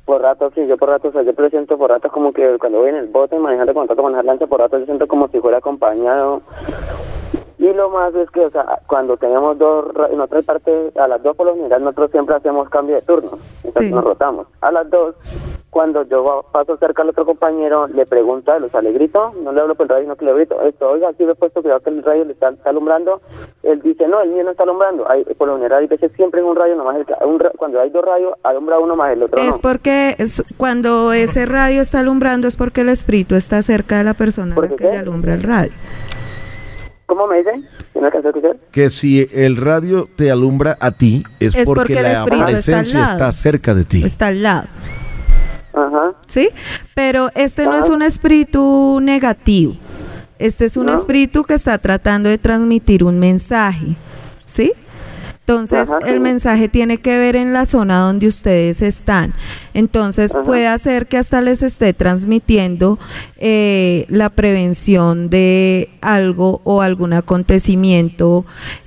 Por 0.05 0.21
rato, 0.21 0.51
sí, 0.53 0.65
yo 0.67 0.77
por 0.77 0.89
rato, 0.89 1.07
o 1.07 1.11
sea, 1.11 1.23
yo 1.23 1.33
siento 1.49 1.77
por 1.77 1.89
rato 1.89 2.09
como 2.09 2.31
que 2.31 2.57
cuando 2.59 2.79
voy 2.79 2.89
en 2.89 2.95
el 2.95 3.07
bote 3.07 3.39
manejando 3.39 3.73
con 3.73 3.87
trato 3.87 4.03
manejar 4.03 4.25
lancha, 4.25 4.45
por 4.45 4.59
rato 4.59 4.77
yo 4.77 4.85
siento 4.85 5.07
como 5.07 5.27
si 5.29 5.39
fuera 5.39 5.57
acompañado. 5.57 6.41
Y 7.57 7.73
lo 7.73 7.89
más 7.89 8.13
es 8.13 8.29
que, 8.29 8.45
o 8.45 8.51
sea, 8.51 8.79
cuando 8.85 9.17
tenemos 9.17 9.57
dos, 9.57 9.85
en 10.11 10.21
otra 10.21 10.41
parte, 10.43 10.91
a 10.95 11.07
las 11.07 11.23
dos 11.23 11.35
por 11.35 11.47
lo 11.47 11.55
general, 11.55 11.83
nosotros 11.83 12.11
siempre 12.11 12.35
hacemos 12.35 12.69
cambio 12.69 12.95
de 12.95 13.01
turno, 13.01 13.31
entonces 13.63 13.91
nos 13.91 14.03
rotamos. 14.03 14.45
A 14.61 14.71
las 14.71 14.87
dos 14.91 15.15
cuando 15.75 16.03
yo 16.03 16.45
paso 16.53 16.77
cerca 16.77 17.01
al 17.01 17.09
otro 17.09 17.25
compañero, 17.25 17.85
le 17.89 18.05
pregunto 18.05 18.49
a 18.49 18.55
él, 18.55 18.63
o 18.63 18.69
sea, 18.69 18.81
le 18.81 18.93
grito, 18.93 19.33
no 19.43 19.51
le 19.51 19.59
hablo 19.59 19.75
por 19.75 19.83
el 19.83 19.89
radio, 19.89 20.07
no 20.07 20.15
que 20.15 20.23
le 20.23 20.33
grito, 20.33 20.61
esto, 20.61 20.89
oiga, 20.89 21.09
aquí 21.09 21.25
le 21.25 21.33
he 21.33 21.35
puesto 21.35 21.61
cuidado 21.61 21.81
que 21.81 21.89
el 21.89 22.01
radio 22.01 22.23
le 22.23 22.31
está, 22.31 22.53
alumbrando, 22.63 23.19
él 23.61 23.81
dice, 23.81 24.07
no, 24.07 24.21
el 24.21 24.29
mío 24.29 24.45
no 24.45 24.51
está 24.51 24.63
alumbrando, 24.63 25.05
hay, 25.11 25.25
por 25.25 25.49
lo 25.49 25.57
general 25.57 25.81
hay 25.81 25.87
veces 25.87 26.13
siempre 26.15 26.39
en 26.39 26.45
un 26.45 26.55
radio, 26.55 26.77
nomás 26.77 26.95
el, 26.95 27.05
un, 27.27 27.43
cuando 27.57 27.81
hay 27.81 27.89
dos 27.89 28.05
radios, 28.05 28.35
alumbra 28.43 28.79
uno 28.79 28.95
más 28.95 29.11
el 29.11 29.23
otro 29.23 29.37
Es 29.43 29.59
porque 29.59 30.15
es, 30.17 30.45
cuando 30.55 31.11
ese 31.11 31.45
radio 31.45 31.81
está 31.81 31.99
alumbrando 31.99 32.47
es 32.47 32.55
porque 32.55 32.79
el 32.79 32.87
espíritu 32.87 33.35
está 33.35 33.61
cerca 33.61 33.97
de 33.97 34.05
la 34.05 34.13
persona 34.13 34.55
que 34.77 34.81
le 34.81 34.97
alumbra 34.97 35.33
el 35.33 35.43
radio. 35.43 35.73
¿Cómo 37.05 37.27
me 37.27 37.39
dicen? 37.39 37.67
Que 38.71 38.89
si 38.89 39.27
el 39.33 39.57
radio 39.57 40.07
te 40.15 40.31
alumbra 40.31 40.77
a 40.79 40.91
ti, 40.91 41.25
es, 41.41 41.53
porque, 41.65 42.01
la 42.01 42.23
presencia 42.23 43.03
está 43.03 43.29
cerca 43.33 43.73
de 43.73 43.83
ti. 43.83 44.03
Está 44.05 44.27
al 44.27 44.41
lado. 44.41 44.67
Ajá. 45.75 46.13
¿Sí? 46.27 46.49
Pero 46.93 47.29
este 47.35 47.65
no 47.65 47.75
es 47.75 47.89
un 47.89 48.01
espíritu 48.01 48.99
negativo. 49.01 49.75
Este 50.39 50.65
es 50.65 50.77
un 50.77 50.89
espíritu 50.89 51.43
que 51.43 51.53
está 51.53 51.77
tratando 51.77 52.29
de 52.29 52.37
transmitir 52.37 53.03
un 53.03 53.19
mensaje. 53.19 53.95
Entonces, 55.47 55.91
el 56.07 56.21
mensaje 56.21 56.69
tiene 56.69 56.97
que 56.97 57.19
ver 57.19 57.35
en 57.35 57.53
la 57.53 57.65
zona 57.65 57.99
donde 57.99 58.25
ustedes 58.25 58.81
están. 58.81 59.33
Entonces, 59.75 60.35
puede 60.43 60.65
hacer 60.65 61.05
que 61.05 61.19
hasta 61.19 61.39
les 61.39 61.61
esté 61.61 61.93
transmitiendo 61.93 62.97
eh, 63.37 64.07
la 64.09 64.31
prevención 64.31 65.29
de 65.29 65.89
algo 66.01 66.61
o 66.63 66.81
algún 66.81 67.13
acontecimiento 67.13 68.43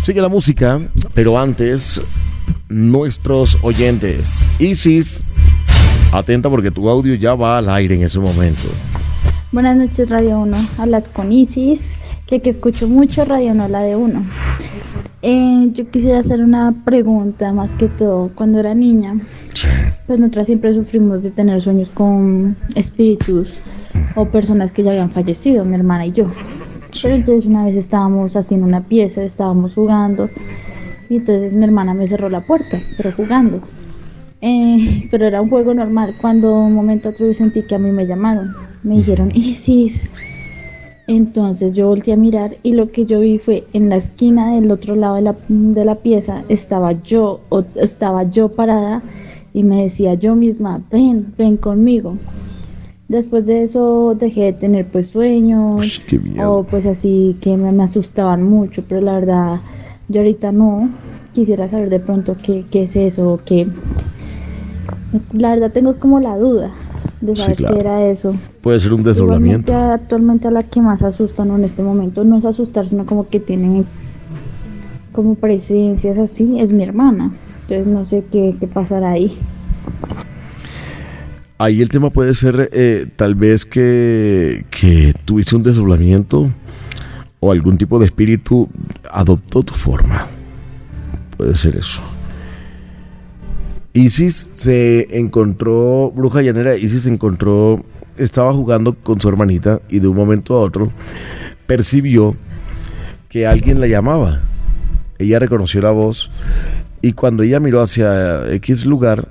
Sigue 0.04 0.20
la 0.20 0.30
música, 0.30 0.80
pero 1.14 1.40
antes, 1.40 2.02
nuestros 2.70 3.56
oyentes. 3.62 4.48
Isis, 4.58 5.24
atenta 6.12 6.50
porque 6.50 6.72
tu 6.72 6.90
audio 6.90 7.14
ya 7.14 7.36
va 7.36 7.60
al 7.60 7.70
aire 7.70 7.94
en 7.94 8.02
ese 8.02 8.18
momento. 8.18 8.68
Buenas 9.52 9.78
noches, 9.78 10.10
Radio 10.10 10.40
1. 10.40 10.58
Hablas 10.80 11.04
con 11.14 11.32
Isis 11.32 11.80
que, 12.30 12.42
que 12.42 12.52
escucho 12.52 12.88
mucho 12.88 13.26
Radio 13.26 13.56
No 13.56 13.68
la 13.68 13.82
de 13.82 13.96
Uno. 13.96 14.24
Eh, 15.24 15.70
yo 15.74 15.90
quisiera 15.90 16.20
hacer 16.20 16.42
una 16.42 16.76
pregunta 16.86 17.52
más 17.54 17.74
que 17.74 17.88
todo. 17.88 18.30
Cuando 18.36 18.60
era 18.60 18.76
niña, 18.76 19.20
pues 20.06 20.20
nosotras 20.20 20.46
siempre 20.46 20.72
sufrimos 20.76 21.24
de 21.24 21.32
tener 21.32 21.60
sueños 21.60 21.90
con 21.90 22.56
espíritus 22.76 23.62
o 24.16 24.26
personas 24.26 24.72
que 24.72 24.84
ya 24.84 24.92
habían 24.92 25.10
fallecido, 25.10 25.66
mi 25.66 25.74
hermana 25.74 26.06
y 26.06 26.12
yo. 26.12 26.26
Pero 27.02 27.16
entonces 27.16 27.48
una 27.48 27.66
vez 27.66 27.76
estábamos 27.76 28.36
haciendo 28.36 28.68
una 28.68 28.82
pieza, 28.82 29.24
estábamos 29.24 29.74
jugando 29.74 30.30
y 31.10 31.16
entonces 31.18 31.54
mi 31.54 31.64
hermana 31.64 31.96
me 31.96 32.08
cerró 32.08 32.30
la 32.30 32.42
puerta, 32.42 32.80
pero 32.96 33.12
jugando. 33.12 33.60
Eh, 34.42 35.08
pero 35.10 35.26
era 35.26 35.42
un 35.42 35.50
juego 35.50 35.74
normal. 35.74 36.16
Cuando 36.22 36.54
un 36.54 36.74
momento 36.74 37.10
otro 37.10 37.26
yo 37.26 37.34
sentí 37.34 37.64
que 37.64 37.74
a 37.74 37.80
mí 37.80 37.92
me 37.92 38.06
llamaron, 38.06 38.54
me 38.84 38.98
dijeron 38.98 39.32
Isis. 39.34 40.08
Entonces 41.10 41.74
yo 41.74 41.88
volteé 41.88 42.14
a 42.14 42.18
mirar 42.18 42.58
y 42.62 42.74
lo 42.74 42.92
que 42.92 43.04
yo 43.04 43.22
vi 43.22 43.40
fue 43.40 43.64
en 43.74 43.90
la 43.90 43.96
esquina 43.96 44.54
del 44.54 44.70
otro 44.70 44.96
lado 44.96 45.16
de 45.16 45.24
la, 45.24 45.36
de 45.48 45.84
la 45.84 45.96
pieza 45.96 46.44
estaba 46.50 46.92
yo, 47.02 47.40
o, 47.50 47.64
estaba 47.74 48.30
yo 48.30 48.50
parada 48.50 49.02
y 49.52 49.64
me 49.64 49.82
decía 49.82 50.14
yo 50.14 50.36
misma, 50.36 50.84
ven, 50.92 51.34
ven 51.36 51.58
conmigo. 51.58 52.16
Después 53.08 53.48
de 53.48 53.64
eso 53.64 54.14
dejé 54.14 54.42
de 54.42 54.54
tener 54.54 54.86
pues 54.86 55.08
sueños 55.08 56.06
o 56.46 56.62
pues 56.62 56.86
así 56.86 57.36
que 57.42 57.58
me, 57.58 57.72
me, 57.72 57.86
asustaban 57.86 58.44
mucho, 58.44 58.84
pero 58.88 59.02
la 59.02 59.14
verdad 59.14 59.62
yo 60.10 60.22
ahorita 60.22 60.52
no 60.52 60.92
quisiera 61.34 61.68
saber 61.70 61.90
de 61.90 62.02
pronto 62.02 62.36
qué, 62.44 62.66
qué 62.70 62.84
es 62.84 62.96
eso, 62.96 63.40
qué... 63.46 63.68
La 65.34 65.56
verdad 65.56 65.72
tengo 65.72 65.92
como 65.98 66.20
la 66.20 66.38
duda 66.38 66.72
de 67.22 67.36
saber 67.36 67.58
qué 67.58 67.80
era 67.80 68.10
eso. 68.10 68.34
Puede 68.62 68.80
ser 68.80 68.94
un 68.94 69.04
desdoblamiento. 69.04 69.76
actualmente 69.76 70.48
a 70.48 70.52
la 70.52 70.64
que 70.64 70.82
más 70.82 71.04
asustan 71.04 71.52
en 71.52 71.64
este 71.64 71.84
momento 71.84 72.24
no 72.24 72.38
es 72.38 72.46
asustar, 72.46 72.88
sino 72.88 73.06
como 73.06 73.28
que 73.28 73.40
tienen 73.40 73.86
como 75.12 75.36
presencias 75.36 76.18
así, 76.18 76.60
es 76.60 76.72
mi 76.72 76.84
hermana. 76.84 77.32
Entonces 77.62 77.88
no 77.88 78.06
sé 78.06 78.24
qué, 78.32 78.56
qué 78.60 78.68
pasará 78.68 79.12
ahí. 79.12 79.38
Ahí 81.58 81.82
el 81.82 81.90
tema 81.90 82.10
puede 82.10 82.34
ser 82.36 82.70
eh, 82.72 83.06
tal 83.16 83.36
vez 83.36 83.66
que, 83.66 84.66
que 84.70 85.14
tuviste 85.26 85.58
un 85.58 85.64
desdoblamiento 85.64 86.50
o 87.42 87.52
algún 87.52 87.78
tipo 87.78 88.00
de 88.00 88.06
espíritu 88.06 88.70
adoptó 89.12 89.64
tu 89.64 89.74
forma. 89.74 90.28
Puede 91.38 91.56
ser 91.56 91.76
eso. 91.76 92.02
Isis 93.94 94.36
se 94.56 95.18
encontró, 95.18 96.12
bruja 96.16 96.42
llanera, 96.42 96.76
Isis 96.76 97.04
se 97.04 97.10
encontró, 97.10 97.84
estaba 98.18 98.54
jugando 98.54 98.94
con 98.94 99.20
su 99.20 99.28
hermanita 99.28 99.82
y 99.90 100.00
de 100.00 100.08
un 100.08 100.16
momento 100.16 100.56
a 100.56 100.62
otro 100.62 100.92
percibió 101.66 102.36
que 103.30 103.46
alguien 103.46 103.80
la 103.80 103.88
llamaba. 103.88 104.42
Ella 105.18 105.40
reconoció 105.40 105.82
la 105.82 105.92
voz 105.92 106.30
y 107.02 107.14
cuando 107.14 107.44
ella 107.44 107.60
miró 107.60 107.82
hacia 107.82 108.52
X 108.54 108.86
lugar, 108.86 109.30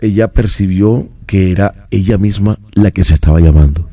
ella 0.00 0.28
percibió 0.28 1.08
que 1.26 1.50
era 1.50 1.86
ella 1.90 2.18
misma 2.18 2.58
la 2.74 2.90
que 2.90 3.04
se 3.04 3.14
estaba 3.14 3.40
llamando. 3.40 3.88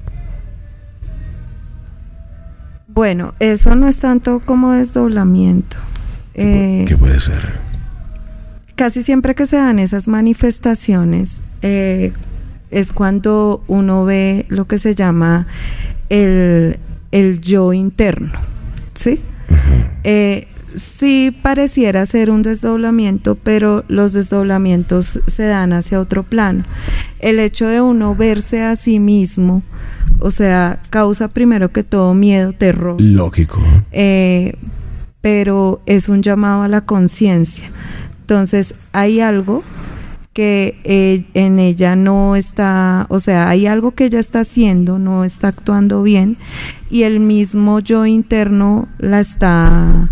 Bueno, 2.87 3.33
eso 3.39 3.75
no 3.75 3.87
es 3.87 3.99
tanto 3.99 4.41
como 4.45 4.73
desdoblamiento. 4.73 5.77
¿Qué, 6.33 6.85
eh, 6.89 6.97
puede 6.97 7.19
ser? 7.19 7.68
Casi 8.80 9.03
siempre 9.03 9.36
que 9.36 9.45
se 9.45 9.57
dan 9.57 9.77
esas 9.77 10.07
manifestaciones 10.07 11.39
eh, 11.63 12.13
es 12.71 12.93
cuando 12.93 13.61
uno 13.67 14.05
ve 14.05 14.45
lo 14.47 14.67
que 14.67 14.77
se 14.77 14.95
llama 14.95 15.47
el, 16.07 16.80
yo 17.41 17.73
interno, 17.73 18.32
¿sí? 18.93 19.19
Eh, 20.05 20.47
sí 20.77 21.38
pareciera 21.41 22.05
ser 22.05 22.32
un 22.32 22.41
desdoblamiento, 22.41 23.36
pero 23.36 23.84
los 23.89 24.13
desdoblamientos 24.13 25.19
se 25.27 25.43
dan 25.43 25.73
hacia 25.73 25.99
otro 25.99 26.23
plano. 26.23 26.63
El 27.19 27.39
hecho 27.39 27.67
de 27.67 27.82
uno 27.82 28.15
verse 28.15 28.61
a 28.61 28.77
sí 28.77 29.01
mismo, 29.01 29.61
o 30.19 30.32
sea, 30.32 30.80
causa 30.89 31.27
primero 31.27 31.73
que 31.73 31.84
todo 31.84 32.13
miedo, 32.13 32.53
terror. 32.53 32.95
Lógico. 33.01 33.61
Eh, 33.91 34.53
pero 35.19 35.82
es 35.86 36.07
un 36.07 36.23
llamado 36.23 36.61
a 36.61 36.69
la 36.69 36.86
conciencia. 36.86 37.69
Entonces, 38.30 38.75
hay 38.91 39.21
algo 39.21 39.63
que 40.34 40.80
eh, 40.84 41.25
en 41.34 41.59
ella 41.59 41.95
no 41.95 42.36
está, 42.36 43.07
o 43.09 43.19
sea, 43.19 43.49
hay 43.49 43.65
algo 43.65 43.91
que 43.91 44.05
ella 44.05 44.19
está 44.19 44.41
haciendo, 44.41 44.99
no 44.99 45.25
está 45.25 45.47
actuando 45.47 46.03
bien, 46.03 46.38
y 46.89 47.03
el 47.03 47.19
mismo 47.19 47.80
yo 47.80 48.05
interno 48.05 48.88
la 48.99 49.19
está, 49.19 50.09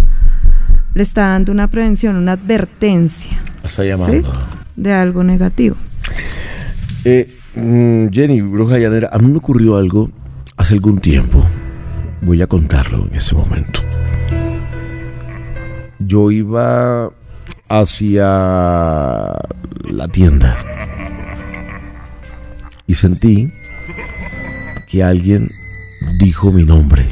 le 0.94 1.04
está 1.04 1.28
dando 1.28 1.52
una 1.52 1.68
prevención, 1.68 2.16
una 2.16 2.34
advertencia. 2.34 3.38
Está 3.64 3.86
llamando. 3.86 4.34
De 4.76 4.94
algo 4.94 5.24
negativo. 5.24 5.76
Eh, 7.06 7.38
Mm, 7.60 8.10
Jenny, 8.12 8.42
bruja 8.42 8.78
llanera, 8.78 9.10
a 9.12 9.18
mí 9.18 9.32
me 9.32 9.38
ocurrió 9.38 9.78
algo 9.78 10.12
hace 10.58 10.76
algún 10.76 11.00
tiempo. 11.00 11.44
Voy 12.22 12.40
a 12.44 12.48
contarlo 12.48 13.08
en 13.08 13.16
ese 13.16 13.34
momento. 13.34 13.82
Yo 15.98 16.30
iba 16.30 17.12
hacia 17.70 18.26
la 19.84 20.08
tienda 20.12 20.58
y 22.88 22.94
sentí 22.96 23.54
que 24.88 25.04
alguien 25.04 25.52
dijo 26.20 26.52
mi 26.52 26.64
nombre. 26.64 27.06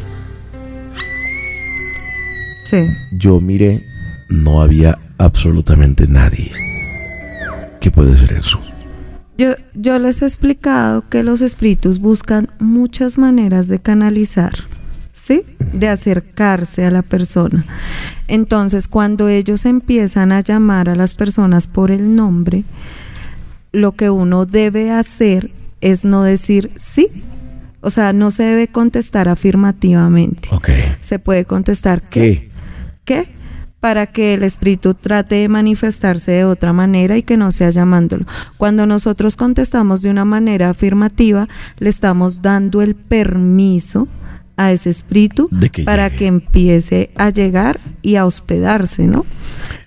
Sí. 2.64 2.88
Yo 3.12 3.40
miré, 3.40 3.86
no 4.30 4.62
había 4.62 4.98
absolutamente 5.18 6.08
nadie. 6.08 6.52
¿Qué 7.80 7.92
puede 7.92 8.18
ser 8.18 8.34
eso? 8.34 8.60
Yo, 9.38 9.52
yo 9.74 10.00
les 10.00 10.22
he 10.22 10.26
explicado 10.26 11.08
que 11.10 11.22
los 11.22 11.42
espíritus 11.42 12.00
buscan 12.00 12.50
muchas 12.58 13.18
maneras 13.18 13.68
de 13.68 13.80
canalizar, 13.80 14.54
De 15.74 15.88
acercarse 15.88 16.86
a 16.86 16.92
la 16.92 17.02
persona. 17.02 17.66
Entonces, 18.28 18.88
cuando 18.88 19.28
ellos 19.28 19.66
empiezan 19.66 20.32
a 20.32 20.42
llamar 20.42 20.90
a 20.90 20.96
las 20.96 21.14
personas 21.14 21.68
por 21.68 21.92
el 21.92 22.16
nombre, 22.16 22.64
lo 23.72 23.94
que 23.94 24.10
uno 24.10 24.46
debe 24.46 24.92
hacer 24.92 25.52
es 25.82 26.06
no 26.06 26.24
decir 26.24 26.72
sí. 26.78 27.08
O 27.82 27.90
sea, 27.90 28.14
no 28.14 28.32
se 28.32 28.44
debe 28.44 28.68
contestar 28.68 29.28
afirmativamente. 29.28 30.50
Se 31.02 31.20
puede 31.20 31.46
contestar 31.46 32.02
¿qué? 32.02 32.50
¿Qué? 33.04 33.28
para 33.86 34.08
que 34.08 34.34
el 34.34 34.42
espíritu 34.42 34.96
trate 34.96 35.36
de 35.36 35.48
manifestarse 35.48 36.32
de 36.32 36.44
otra 36.44 36.74
manera 36.74 37.18
y 37.18 37.22
que 37.22 37.38
no 37.38 37.52
sea 37.52 37.70
llamándolo. 37.70 38.26
Cuando 38.58 38.88
nosotros 38.88 39.36
contestamos 39.38 40.02
de 40.02 40.10
una 40.10 40.26
manera 40.26 40.72
afirmativa, 40.72 41.48
le 41.78 41.90
estamos 41.90 42.42
dando 42.42 42.82
el 42.82 42.96
permiso 42.96 44.08
a 44.58 44.72
ese 44.72 44.90
espíritu 44.90 45.50
para 45.84 46.10
que 46.10 46.28
empiece 46.28 47.12
a 47.16 47.30
llegar 47.30 47.80
y 48.02 48.16
a 48.16 48.26
hospedarse, 48.26 49.04
¿no? 49.04 49.26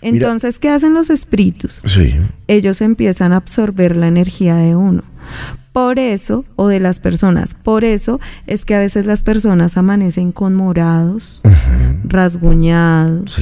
Entonces, 0.02 0.58
¿qué 0.58 0.68
hacen 0.68 0.94
los 0.94 1.10
espíritus? 1.10 1.80
Sí. 1.84 2.14
Ellos 2.46 2.80
empiezan 2.80 3.32
a 3.32 3.36
absorber 3.36 3.96
la 3.96 4.08
energía 4.08 4.56
de 4.56 4.76
uno. 4.76 5.02
Por 5.78 6.00
eso, 6.00 6.44
o 6.56 6.66
de 6.66 6.80
las 6.80 6.98
personas, 6.98 7.54
por 7.54 7.84
eso 7.84 8.18
es 8.48 8.64
que 8.64 8.74
a 8.74 8.80
veces 8.80 9.06
las 9.06 9.22
personas 9.22 9.76
amanecen 9.76 10.32
con 10.32 10.52
morados, 10.56 11.40
rasguñados, 12.02 13.38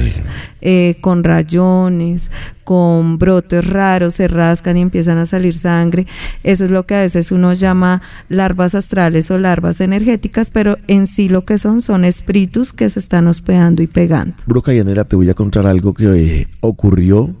eh, 0.61 0.97
con 1.01 1.23
rayones, 1.23 2.29
con 2.63 3.17
brotes 3.17 3.65
raros, 3.65 4.13
se 4.13 4.27
rascan 4.27 4.77
y 4.77 4.81
empiezan 4.81 5.17
a 5.17 5.25
salir 5.25 5.57
sangre. 5.57 6.05
Eso 6.43 6.63
es 6.63 6.69
lo 6.69 6.83
que 6.85 6.93
a 6.93 7.01
veces 7.01 7.31
uno 7.31 7.53
llama 7.53 8.03
larvas 8.29 8.75
astrales 8.75 9.31
o 9.31 9.39
larvas 9.39 9.81
energéticas, 9.81 10.51
pero 10.51 10.77
en 10.87 11.07
sí 11.07 11.29
lo 11.29 11.43
que 11.43 11.57
son 11.57 11.81
son 11.81 12.05
espíritus 12.05 12.71
que 12.71 12.87
se 12.87 12.99
están 12.99 13.25
hospedando 13.25 13.81
y 13.81 13.87
pegando. 13.87 14.35
Bruca 14.45 14.71
Llanera, 14.73 15.05
te 15.05 15.15
voy 15.15 15.31
a 15.31 15.33
contar 15.33 15.65
algo 15.65 15.95
que 15.95 16.05
eh, 16.05 16.47
ocurrió 16.59 17.35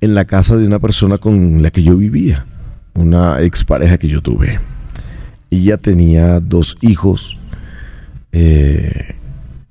en 0.00 0.14
la 0.14 0.26
casa 0.26 0.56
de 0.56 0.64
una 0.64 0.78
persona 0.78 1.18
con 1.18 1.60
la 1.60 1.72
que 1.72 1.82
yo 1.82 1.96
vivía 1.96 2.46
una 2.94 3.40
expareja 3.42 3.98
que 3.98 4.08
yo 4.08 4.20
tuve. 4.20 4.60
Ella 5.50 5.76
tenía 5.76 6.40
dos 6.40 6.76
hijos, 6.80 7.38
eh, 8.32 9.16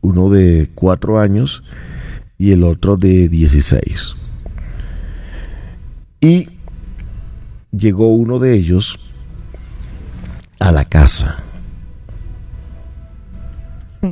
uno 0.02 0.30
de 0.30 0.70
cuatro 0.76 1.20
años 1.20 1.64
y 2.38 2.52
el 2.52 2.64
otro 2.64 2.98
de 2.98 3.30
16. 3.30 4.16
Y 6.22 6.50
llegó 7.72 8.14
uno 8.14 8.40
de 8.40 8.56
ellos 8.56 9.14
a 10.60 10.72
la 10.72 10.86
casa 10.86 11.38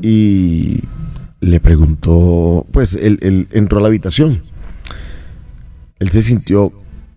y 0.02 0.82
le 1.40 1.60
preguntó, 1.60 2.66
pues 2.72 2.96
él, 2.96 3.20
él 3.22 3.48
entró 3.52 3.80
a 3.80 3.82
la 3.82 3.88
habitación. 3.88 4.42
Él 6.00 6.10
se 6.10 6.22
sintió 6.22 6.72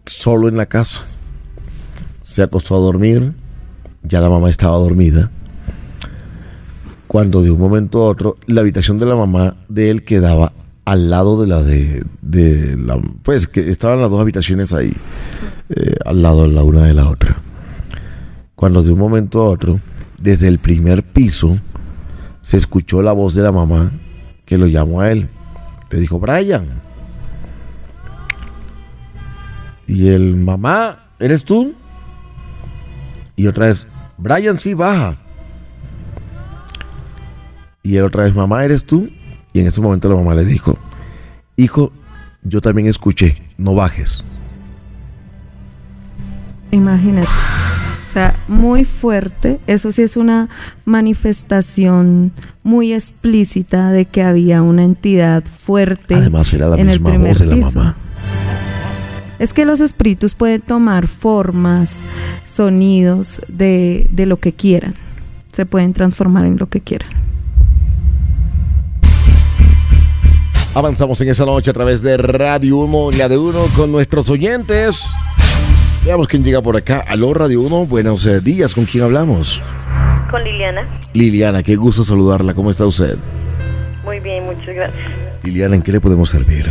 solo 0.04 0.48
en 0.48 0.56
la 0.56 0.66
casa 0.66 1.02
se 2.22 2.42
acostó 2.42 2.76
a 2.76 2.80
dormir, 2.80 3.34
ya 4.02 4.20
la 4.20 4.30
mamá 4.30 4.48
estaba 4.48 4.76
dormida, 4.76 5.30
cuando 7.06 7.42
de 7.42 7.50
un 7.50 7.60
momento 7.60 8.02
a 8.02 8.08
otro 8.08 8.38
la 8.46 8.62
habitación 8.62 8.96
de 8.98 9.06
la 9.06 9.14
mamá 9.14 9.56
de 9.68 9.90
él 9.90 10.04
quedaba 10.04 10.52
al 10.84 11.10
lado 11.10 11.40
de 11.40 11.46
la 11.46 11.62
de, 11.62 12.04
de 12.22 12.76
la, 12.76 13.00
pues 13.22 13.46
que 13.46 13.68
estaban 13.68 14.00
las 14.00 14.10
dos 14.10 14.20
habitaciones 14.20 14.72
ahí, 14.72 14.92
eh, 15.68 15.94
al 16.04 16.22
lado 16.22 16.46
la 16.48 16.62
una 16.62 16.84
de 16.84 16.94
la 16.94 17.08
otra. 17.08 17.36
Cuando 18.54 18.82
de 18.82 18.92
un 18.92 18.98
momento 18.98 19.42
a 19.42 19.50
otro, 19.50 19.80
desde 20.18 20.48
el 20.48 20.58
primer 20.58 21.02
piso, 21.02 21.58
se 22.42 22.56
escuchó 22.56 23.02
la 23.02 23.12
voz 23.12 23.34
de 23.34 23.42
la 23.42 23.52
mamá 23.52 23.92
que 24.44 24.58
lo 24.58 24.66
llamó 24.66 25.00
a 25.00 25.10
él. 25.10 25.28
Le 25.90 26.00
dijo, 26.00 26.18
Brian. 26.18 26.66
Y 29.86 30.08
el 30.08 30.36
mamá, 30.36 31.08
¿eres 31.18 31.44
tú? 31.44 31.74
Y 33.36 33.46
otra 33.46 33.66
vez, 33.66 33.86
Brian, 34.18 34.58
sí, 34.60 34.74
baja. 34.74 35.16
Y 37.82 37.96
él 37.96 38.04
otra 38.04 38.24
vez, 38.24 38.34
mamá, 38.34 38.64
¿eres 38.64 38.84
tú? 38.84 39.08
Y 39.52 39.60
en 39.60 39.66
ese 39.66 39.80
momento 39.80 40.08
la 40.08 40.16
mamá 40.16 40.34
le 40.34 40.44
dijo, 40.44 40.78
hijo, 41.56 41.92
yo 42.42 42.60
también 42.60 42.88
escuché, 42.88 43.36
no 43.58 43.74
bajes. 43.74 44.22
Imagínate. 46.70 47.28
O 47.28 48.12
sea, 48.12 48.34
muy 48.46 48.84
fuerte. 48.84 49.58
Eso 49.66 49.90
sí 49.90 50.02
es 50.02 50.16
una 50.16 50.48
manifestación 50.84 52.32
muy 52.62 52.92
explícita 52.92 53.90
de 53.90 54.04
que 54.04 54.22
había 54.22 54.62
una 54.62 54.84
entidad 54.84 55.44
fuerte. 55.44 56.14
Además 56.14 56.52
era 56.52 56.68
la 56.68 56.76
en 56.76 56.86
misma 56.86 57.16
voz 57.16 57.38
de 57.38 57.46
la 57.46 57.56
mamá. 57.56 57.96
Es 59.42 59.52
que 59.52 59.64
los 59.64 59.80
espíritus 59.80 60.36
pueden 60.36 60.60
tomar 60.60 61.08
formas, 61.08 61.96
sonidos 62.44 63.42
de, 63.48 64.06
de 64.08 64.24
lo 64.24 64.36
que 64.36 64.52
quieran. 64.52 64.94
Se 65.50 65.66
pueden 65.66 65.94
transformar 65.94 66.44
en 66.44 66.58
lo 66.58 66.68
que 66.68 66.80
quieran. 66.80 67.10
Avanzamos 70.76 71.20
en 71.22 71.30
esa 71.30 71.44
noche 71.44 71.72
a 71.72 71.74
través 71.74 72.02
de 72.02 72.18
Radio 72.18 72.76
1, 72.76 73.18
la 73.18 73.28
de 73.28 73.36
uno 73.36 73.58
con 73.74 73.90
nuestros 73.90 74.30
oyentes. 74.30 75.02
Veamos 76.04 76.28
quién 76.28 76.44
llega 76.44 76.62
por 76.62 76.76
acá. 76.76 77.00
Aló, 77.00 77.34
Radio 77.34 77.62
1, 77.62 77.86
buenos 77.86 78.24
eh, 78.26 78.40
días. 78.40 78.72
¿Con 78.74 78.84
quién 78.84 79.02
hablamos? 79.02 79.60
Con 80.30 80.44
Liliana. 80.44 80.84
Liliana, 81.14 81.64
qué 81.64 81.74
gusto 81.74 82.04
saludarla. 82.04 82.54
¿Cómo 82.54 82.70
está 82.70 82.86
usted? 82.86 83.18
Muy 84.04 84.20
bien, 84.20 84.44
muchas 84.44 84.72
gracias. 84.72 85.02
Liliana, 85.42 85.74
¿en 85.74 85.82
qué 85.82 85.90
le 85.90 86.00
podemos 86.00 86.30
servir? 86.30 86.70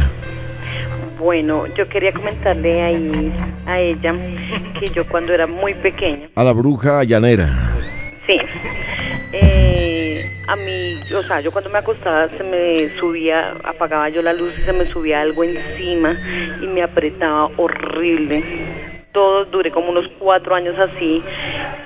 Bueno, 1.22 1.68
yo 1.76 1.88
quería 1.88 2.12
comentarle 2.12 2.82
ahí 2.82 3.32
a 3.68 3.80
ella 3.80 4.16
que 4.80 4.88
yo 4.88 5.08
cuando 5.08 5.34
era 5.34 5.46
muy 5.46 5.76
pequeña. 5.76 6.30
A 6.34 6.44
la 6.44 6.52
bruja 6.52 7.04
llanera. 7.04 7.48
Sí. 8.26 8.38
Eh, 9.32 10.26
a 10.48 10.56
mí, 10.56 11.00
o 11.16 11.22
sea, 11.22 11.40
yo 11.42 11.52
cuando 11.52 11.70
me 11.70 11.78
acostaba 11.78 12.28
se 12.28 12.44
me 12.44 12.90
subía, 13.00 13.54
apagaba 13.64 14.10
yo 14.10 14.24
la 14.24 14.34
luz 14.34 14.52
y 14.58 14.64
se 14.64 14.74
me 14.74 14.86
subía 14.86 15.22
algo 15.22 15.44
encima 15.44 16.18
y 16.60 16.66
me 16.66 16.82
apretaba 16.82 17.52
horrible. 17.56 18.44
Todo 19.12 19.46
duré 19.46 19.72
como 19.72 19.90
unos 19.90 20.08
cuatro 20.20 20.56
años 20.56 20.78
así. 20.80 21.22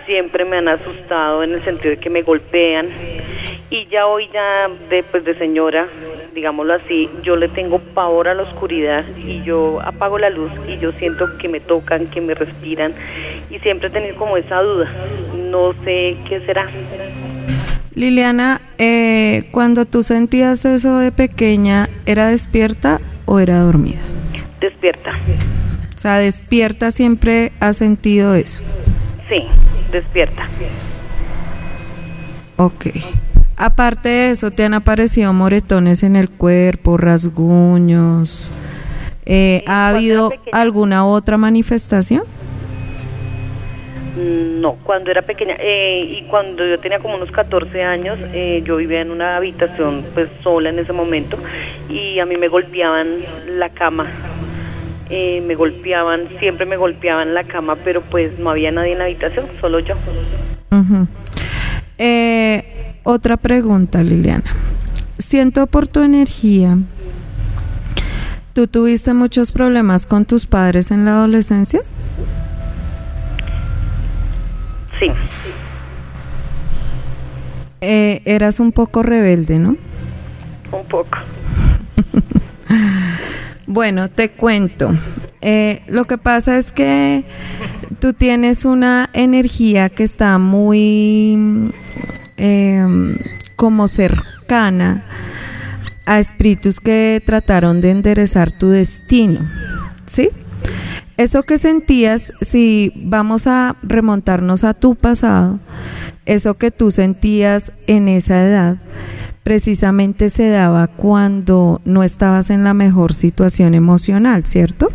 Siempre 0.06 0.46
me 0.46 0.58
han 0.58 0.68
asustado 0.68 1.44
en 1.44 1.54
el 1.54 1.64
sentido 1.64 1.92
de 1.92 1.98
que 1.98 2.10
me 2.10 2.22
golpean. 2.22 2.90
Y 3.70 3.88
ya 3.88 4.06
hoy 4.06 4.30
ya, 4.32 4.70
después 4.90 5.24
pues, 5.24 5.26
de 5.26 5.36
señora, 5.38 5.88
digámoslo 6.36 6.74
así, 6.74 7.10
yo 7.24 7.36
le 7.36 7.48
tengo 7.48 7.80
pavor 7.80 8.28
a 8.28 8.36
la 8.36 8.44
oscuridad 8.44 9.04
y 9.18 9.42
yo 9.44 9.82
apago 9.82 10.20
la 10.20 10.30
luz 10.30 10.52
y 10.68 10.78
yo 10.78 10.92
siento 10.94 11.26
que 11.40 11.50
me 11.50 11.60
tocan, 11.60 12.08
que 12.08 12.22
me 12.22 12.36
respiran 12.36 12.94
y 13.50 13.58
siempre 13.60 13.88
he 13.88 13.92
tenido 13.92 14.16
como 14.18 14.38
esa 14.38 14.62
duda. 14.62 14.92
No 15.50 15.74
sé 15.84 16.16
qué 16.30 16.42
será. 16.46 16.68
Liliana, 17.96 18.62
eh, 18.78 19.46
cuando 19.52 19.86
tú 19.86 20.04
sentías 20.04 20.66
eso 20.66 21.00
de 21.00 21.12
pequeña, 21.12 21.88
¿era 22.06 22.28
despierta 22.28 23.00
o 23.26 23.40
era 23.40 23.60
dormida? 23.60 24.02
Despierta. 24.60 25.14
Sea, 26.06 26.20
despierta 26.20 26.92
siempre 26.92 27.52
has 27.60 27.78
sentido 27.78 28.36
eso. 28.36 28.62
Sí, 29.28 29.48
despierta. 29.92 30.48
Ok. 32.58 32.86
Aparte 33.58 34.10
de 34.10 34.30
eso, 34.30 34.52
¿te 34.52 34.64
han 34.64 34.76
aparecido 34.76 35.34
moretones 35.34 36.04
en 36.04 36.16
el 36.16 36.30
cuerpo, 36.30 36.98
rasguños? 36.98 38.54
Eh, 39.26 39.64
¿Ha 39.66 39.90
habido 39.90 40.32
alguna 40.52 41.08
otra 41.08 41.38
manifestación? 41.38 42.22
No, 44.16 44.78
cuando 44.84 45.12
era 45.12 45.24
pequeña 45.24 45.58
eh, 45.60 46.06
y 46.08 46.22
cuando 46.30 46.66
yo 46.66 46.80
tenía 46.80 47.00
como 47.00 47.16
unos 47.16 47.32
14 47.32 47.84
años, 47.84 48.18
eh, 48.32 48.62
yo 48.64 48.78
vivía 48.78 49.02
en 49.02 49.12
una 49.12 49.38
habitación 49.38 50.06
pues 50.14 50.32
sola 50.42 50.70
en 50.70 50.80
ese 50.80 50.94
momento 50.94 51.38
y 51.90 52.20
a 52.20 52.26
mí 52.26 52.38
me 52.38 52.48
golpeaban 52.48 53.18
la 53.48 53.70
cama, 53.70 54.08
eh, 55.10 55.42
me 55.42 55.56
golpeaban, 55.56 56.30
siempre 56.40 56.66
me 56.66 56.78
golpeaban 56.78 57.34
la 57.34 57.44
cama, 57.44 57.76
pero 57.84 58.02
pues 58.02 58.38
no 58.40 58.50
había 58.50 58.72
nadie 58.72 58.94
en 58.94 59.00
la 59.00 59.06
habitación, 59.06 59.48
solo 59.62 59.80
yo. 59.80 59.96
otra 63.04 63.38
pregunta, 63.38 64.04
Liliana. 64.04 64.52
Siento 65.18 65.68
por 65.68 65.88
tu 65.88 66.04
energía. 66.04 66.78
¿Tú 68.54 68.68
tuviste 68.68 69.14
muchos 69.14 69.52
problemas 69.52 70.06
con 70.06 70.24
tus 70.24 70.46
padres 70.46 70.90
en 70.90 71.04
la 71.04 71.12
adolescencia? 71.12 71.82
Sí. 75.00 75.12
Eh, 77.82 78.22
eras 78.26 78.60
un 78.60 78.72
poco 78.72 79.04
rebelde, 79.04 79.60
¿no? 79.60 79.76
Un 80.72 80.86
poco. 80.88 81.18
bueno, 83.68 84.10
te 84.10 84.30
cuento. 84.30 84.92
Eh, 85.42 85.82
lo 85.88 86.06
que 86.06 86.18
pasa 86.18 86.58
es 86.58 86.72
que 86.72 87.24
tú 88.00 88.14
tienes 88.14 88.66
una 88.66 89.10
energía 89.14 89.90
que 89.90 90.04
está 90.04 90.38
muy 90.38 91.72
em, 92.38 93.18
como 93.56 93.88
cercana 93.88 95.06
a 96.06 96.20
espíritus 96.20 96.80
que 96.80 97.22
trataron 97.26 97.82
de 97.82 97.92
enderezar 97.92 98.52
tu 98.52 98.70
destino. 98.70 99.50
¿Sí? 100.06 100.30
Eso 101.18 101.44
que 101.44 101.58
sentías, 101.58 102.34
si 102.42 102.92
vamos 102.96 103.48
a 103.48 103.78
remontarnos 103.82 104.64
a 104.64 104.74
tu 104.74 104.96
pasado, 104.96 105.60
eso 106.26 106.56
que 106.56 106.72
tú 106.72 106.92
sentías 106.92 107.72
en 107.88 108.10
esa 108.10 108.44
edad, 108.46 108.78
precisamente 109.46 110.30
se 110.32 110.50
daba 110.50 110.88
cuando 110.88 111.80
no 111.86 112.02
estabas 112.02 112.50
en 112.50 112.64
la 112.64 112.74
mejor 112.74 113.14
situación 113.14 113.76
emocional, 113.76 114.44
¿cierto? 114.44 114.90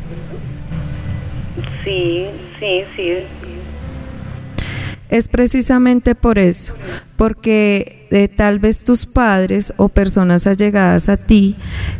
Sí, 1.84 2.26
sí, 2.58 2.82
sí. 2.96 3.12
Es 5.08 5.28
precisamente 5.28 6.16
por 6.16 6.40
eso, 6.40 6.74
porque 7.16 8.08
de 8.10 8.26
tal 8.26 8.58
vez 8.58 8.82
tus 8.82 9.06
padres 9.06 9.72
o 9.76 9.88
personas 9.88 10.48
allegadas 10.48 11.08
a 11.08 11.16
ti 11.16 11.54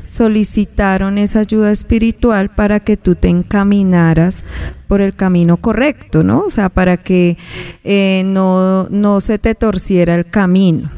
solicitaron 0.07 1.19
esa 1.19 1.41
ayuda 1.41 1.71
espiritual 1.71 2.49
para 2.49 2.81
que 2.81 2.97
tú 2.97 3.15
te 3.15 3.29
encaminaras 3.29 4.45
por 4.89 5.01
el 5.01 5.15
camino 5.15 5.57
correcto, 5.57 6.25
¿no? 6.25 6.41
O 6.41 6.51
sea, 6.51 6.69
para 6.69 6.97
que 6.97 7.39
eh, 7.85 8.25
no, 8.27 8.89
no 8.91 9.21
se 9.21 9.39
te 9.39 9.55
torciera 9.55 10.17
el 10.17 10.27
camino. 10.27 10.91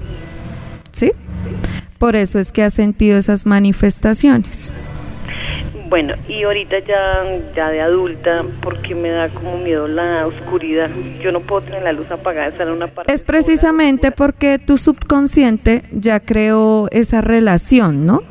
¿Sí? 0.92 1.12
Por 2.02 2.16
eso 2.16 2.40
es 2.40 2.50
que 2.50 2.64
has 2.64 2.74
sentido 2.74 3.16
esas 3.16 3.46
manifestaciones. 3.46 4.74
Bueno, 5.88 6.14
y 6.26 6.42
ahorita 6.42 6.80
ya, 6.80 7.22
ya 7.54 7.68
de 7.68 7.80
adulta, 7.80 8.42
porque 8.60 8.96
me 8.96 9.10
da 9.10 9.28
como 9.28 9.56
miedo 9.58 9.86
la 9.86 10.26
oscuridad. 10.26 10.90
Yo 11.22 11.30
no 11.30 11.38
puedo 11.38 11.62
tener 11.62 11.84
la 11.84 11.92
luz 11.92 12.10
apagada, 12.10 12.48
estar 12.48 12.66
en 12.66 12.72
una 12.72 12.88
parte. 12.88 13.14
Es 13.14 13.22
precisamente 13.22 14.10
porque 14.10 14.58
tu 14.58 14.78
subconsciente 14.78 15.82
ya 15.92 16.18
creó 16.18 16.88
esa 16.90 17.20
relación, 17.20 18.04
¿no? 18.04 18.24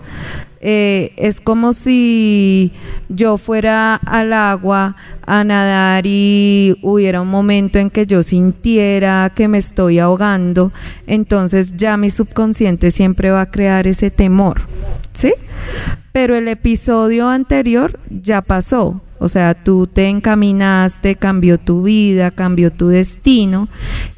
Eh, 0.61 1.13
es 1.17 1.41
como 1.41 1.73
si 1.73 2.71
yo 3.09 3.37
fuera 3.37 3.95
al 3.95 4.31
agua 4.31 4.95
a 5.25 5.43
nadar 5.43 6.03
y 6.05 6.77
hubiera 6.83 7.21
un 7.21 7.29
momento 7.29 7.79
en 7.79 7.89
que 7.89 8.05
yo 8.05 8.21
sintiera 8.21 9.31
que 9.35 9.47
me 9.47 9.57
estoy 9.57 9.97
ahogando, 9.99 10.71
entonces 11.07 11.73
ya 11.75 11.97
mi 11.97 12.09
subconsciente 12.11 12.91
siempre 12.91 13.31
va 13.31 13.41
a 13.41 13.51
crear 13.51 13.87
ese 13.87 14.11
temor, 14.11 14.61
¿sí? 15.13 15.33
pero 16.11 16.35
el 16.35 16.47
episodio 16.47 17.27
anterior 17.29 17.99
ya 18.09 18.41
pasó. 18.41 19.01
O 19.23 19.27
sea, 19.27 19.53
tú 19.53 19.85
te 19.85 20.09
encaminaste, 20.09 21.15
cambió 21.15 21.59
tu 21.59 21.83
vida, 21.83 22.31
cambió 22.31 22.71
tu 22.71 22.87
destino 22.87 23.69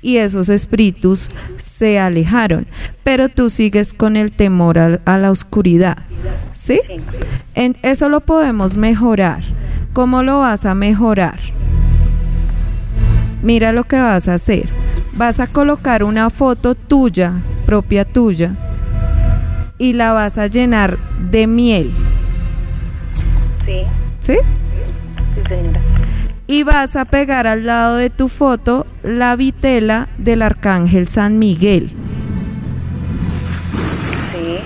y 0.01 0.15
esos 0.15 0.47
espíritus 0.47 1.29
se 1.57 1.99
alejaron. 1.99 2.67
Pero 3.03 3.27
tú 3.27 3.49
sigues 3.49 3.91
con 3.91 4.15
el 4.15 4.31
temor 4.31 4.79
a, 4.79 5.17
la 5.17 5.29
oscuridad. 5.29 5.97
¿Sí? 6.53 6.79
En, 7.53 7.75
eso 7.81 8.07
lo 8.07 8.21
podemos 8.21 8.77
mejorar. 8.77 9.43
¿Cómo 9.91 10.23
lo 10.23 10.39
vas 10.39 10.65
a 10.65 10.73
mejorar? 10.73 11.37
Mira 13.41 13.73
lo 13.73 13.83
que 13.83 13.97
vas 13.97 14.29
a 14.29 14.35
hacer. 14.35 14.69
Vas 15.17 15.41
a 15.41 15.47
colocar 15.47 16.05
una 16.05 16.29
foto 16.29 16.75
tuya, 16.75 17.33
propia 17.65 18.05
tuya, 18.05 18.55
y 19.77 19.91
la 19.91 20.13
vas 20.13 20.37
a 20.37 20.47
llenar 20.47 20.97
de 21.29 21.45
miel. 21.45 21.91
Sí. 23.65 23.81
¿Sí? 24.21 24.37
Sí, 25.35 25.41
señora. 25.47 25.81
Y 26.47 26.63
vas 26.63 26.95
a 26.95 27.05
pegar 27.05 27.47
al 27.47 27.65
lado 27.65 27.97
de 27.97 28.09
tu 28.09 28.27
foto 28.27 28.85
la 29.01 29.35
vitela 29.35 30.09
del 30.17 30.41
arcángel 30.41 31.07
San 31.07 31.39
Miguel. 31.39 31.89
Sí. 34.31 34.57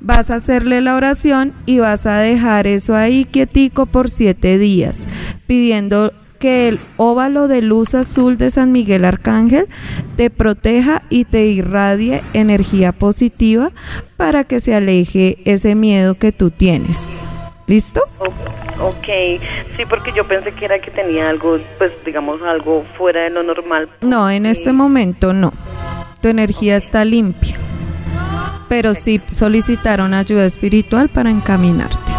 Vas 0.00 0.30
a 0.30 0.36
hacerle 0.36 0.80
la 0.80 0.96
oración 0.96 1.52
y 1.66 1.78
vas 1.78 2.06
a 2.06 2.18
dejar 2.18 2.66
eso 2.66 2.94
ahí 2.94 3.24
quietico 3.24 3.86
por 3.86 4.08
siete 4.08 4.56
días, 4.56 5.06
pidiendo 5.46 6.12
que 6.38 6.68
el 6.68 6.80
óvalo 6.96 7.48
de 7.48 7.62
luz 7.62 7.94
azul 7.94 8.36
de 8.38 8.50
San 8.50 8.72
Miguel 8.72 9.04
Arcángel 9.04 9.66
te 10.16 10.30
proteja 10.30 11.02
y 11.10 11.24
te 11.24 11.46
irradie 11.46 12.22
energía 12.34 12.92
positiva 12.92 13.72
para 14.16 14.44
que 14.44 14.60
se 14.60 14.74
aleje 14.74 15.38
ese 15.44 15.74
miedo 15.74 16.14
que 16.14 16.32
tú 16.32 16.50
tienes. 16.50 17.08
¿Listo? 17.66 18.00
Ok, 18.80 19.06
sí, 19.76 19.84
porque 19.88 20.12
yo 20.12 20.26
pensé 20.26 20.52
que 20.52 20.66
era 20.66 20.78
que 20.78 20.90
tenía 20.90 21.28
algo, 21.28 21.58
pues 21.78 21.92
digamos, 22.04 22.40
algo 22.42 22.84
fuera 22.96 23.22
de 23.22 23.30
lo 23.30 23.42
normal. 23.42 23.88
No, 24.02 24.30
en 24.30 24.46
este 24.46 24.72
momento 24.72 25.32
no. 25.32 25.52
Tu 26.20 26.28
energía 26.28 26.76
está 26.76 27.04
limpia. 27.04 27.56
Pero 28.68 28.94
sí 28.94 29.20
solicitaron 29.30 30.14
ayuda 30.14 30.44
espiritual 30.44 31.08
para 31.08 31.30
encaminarte. 31.30 32.12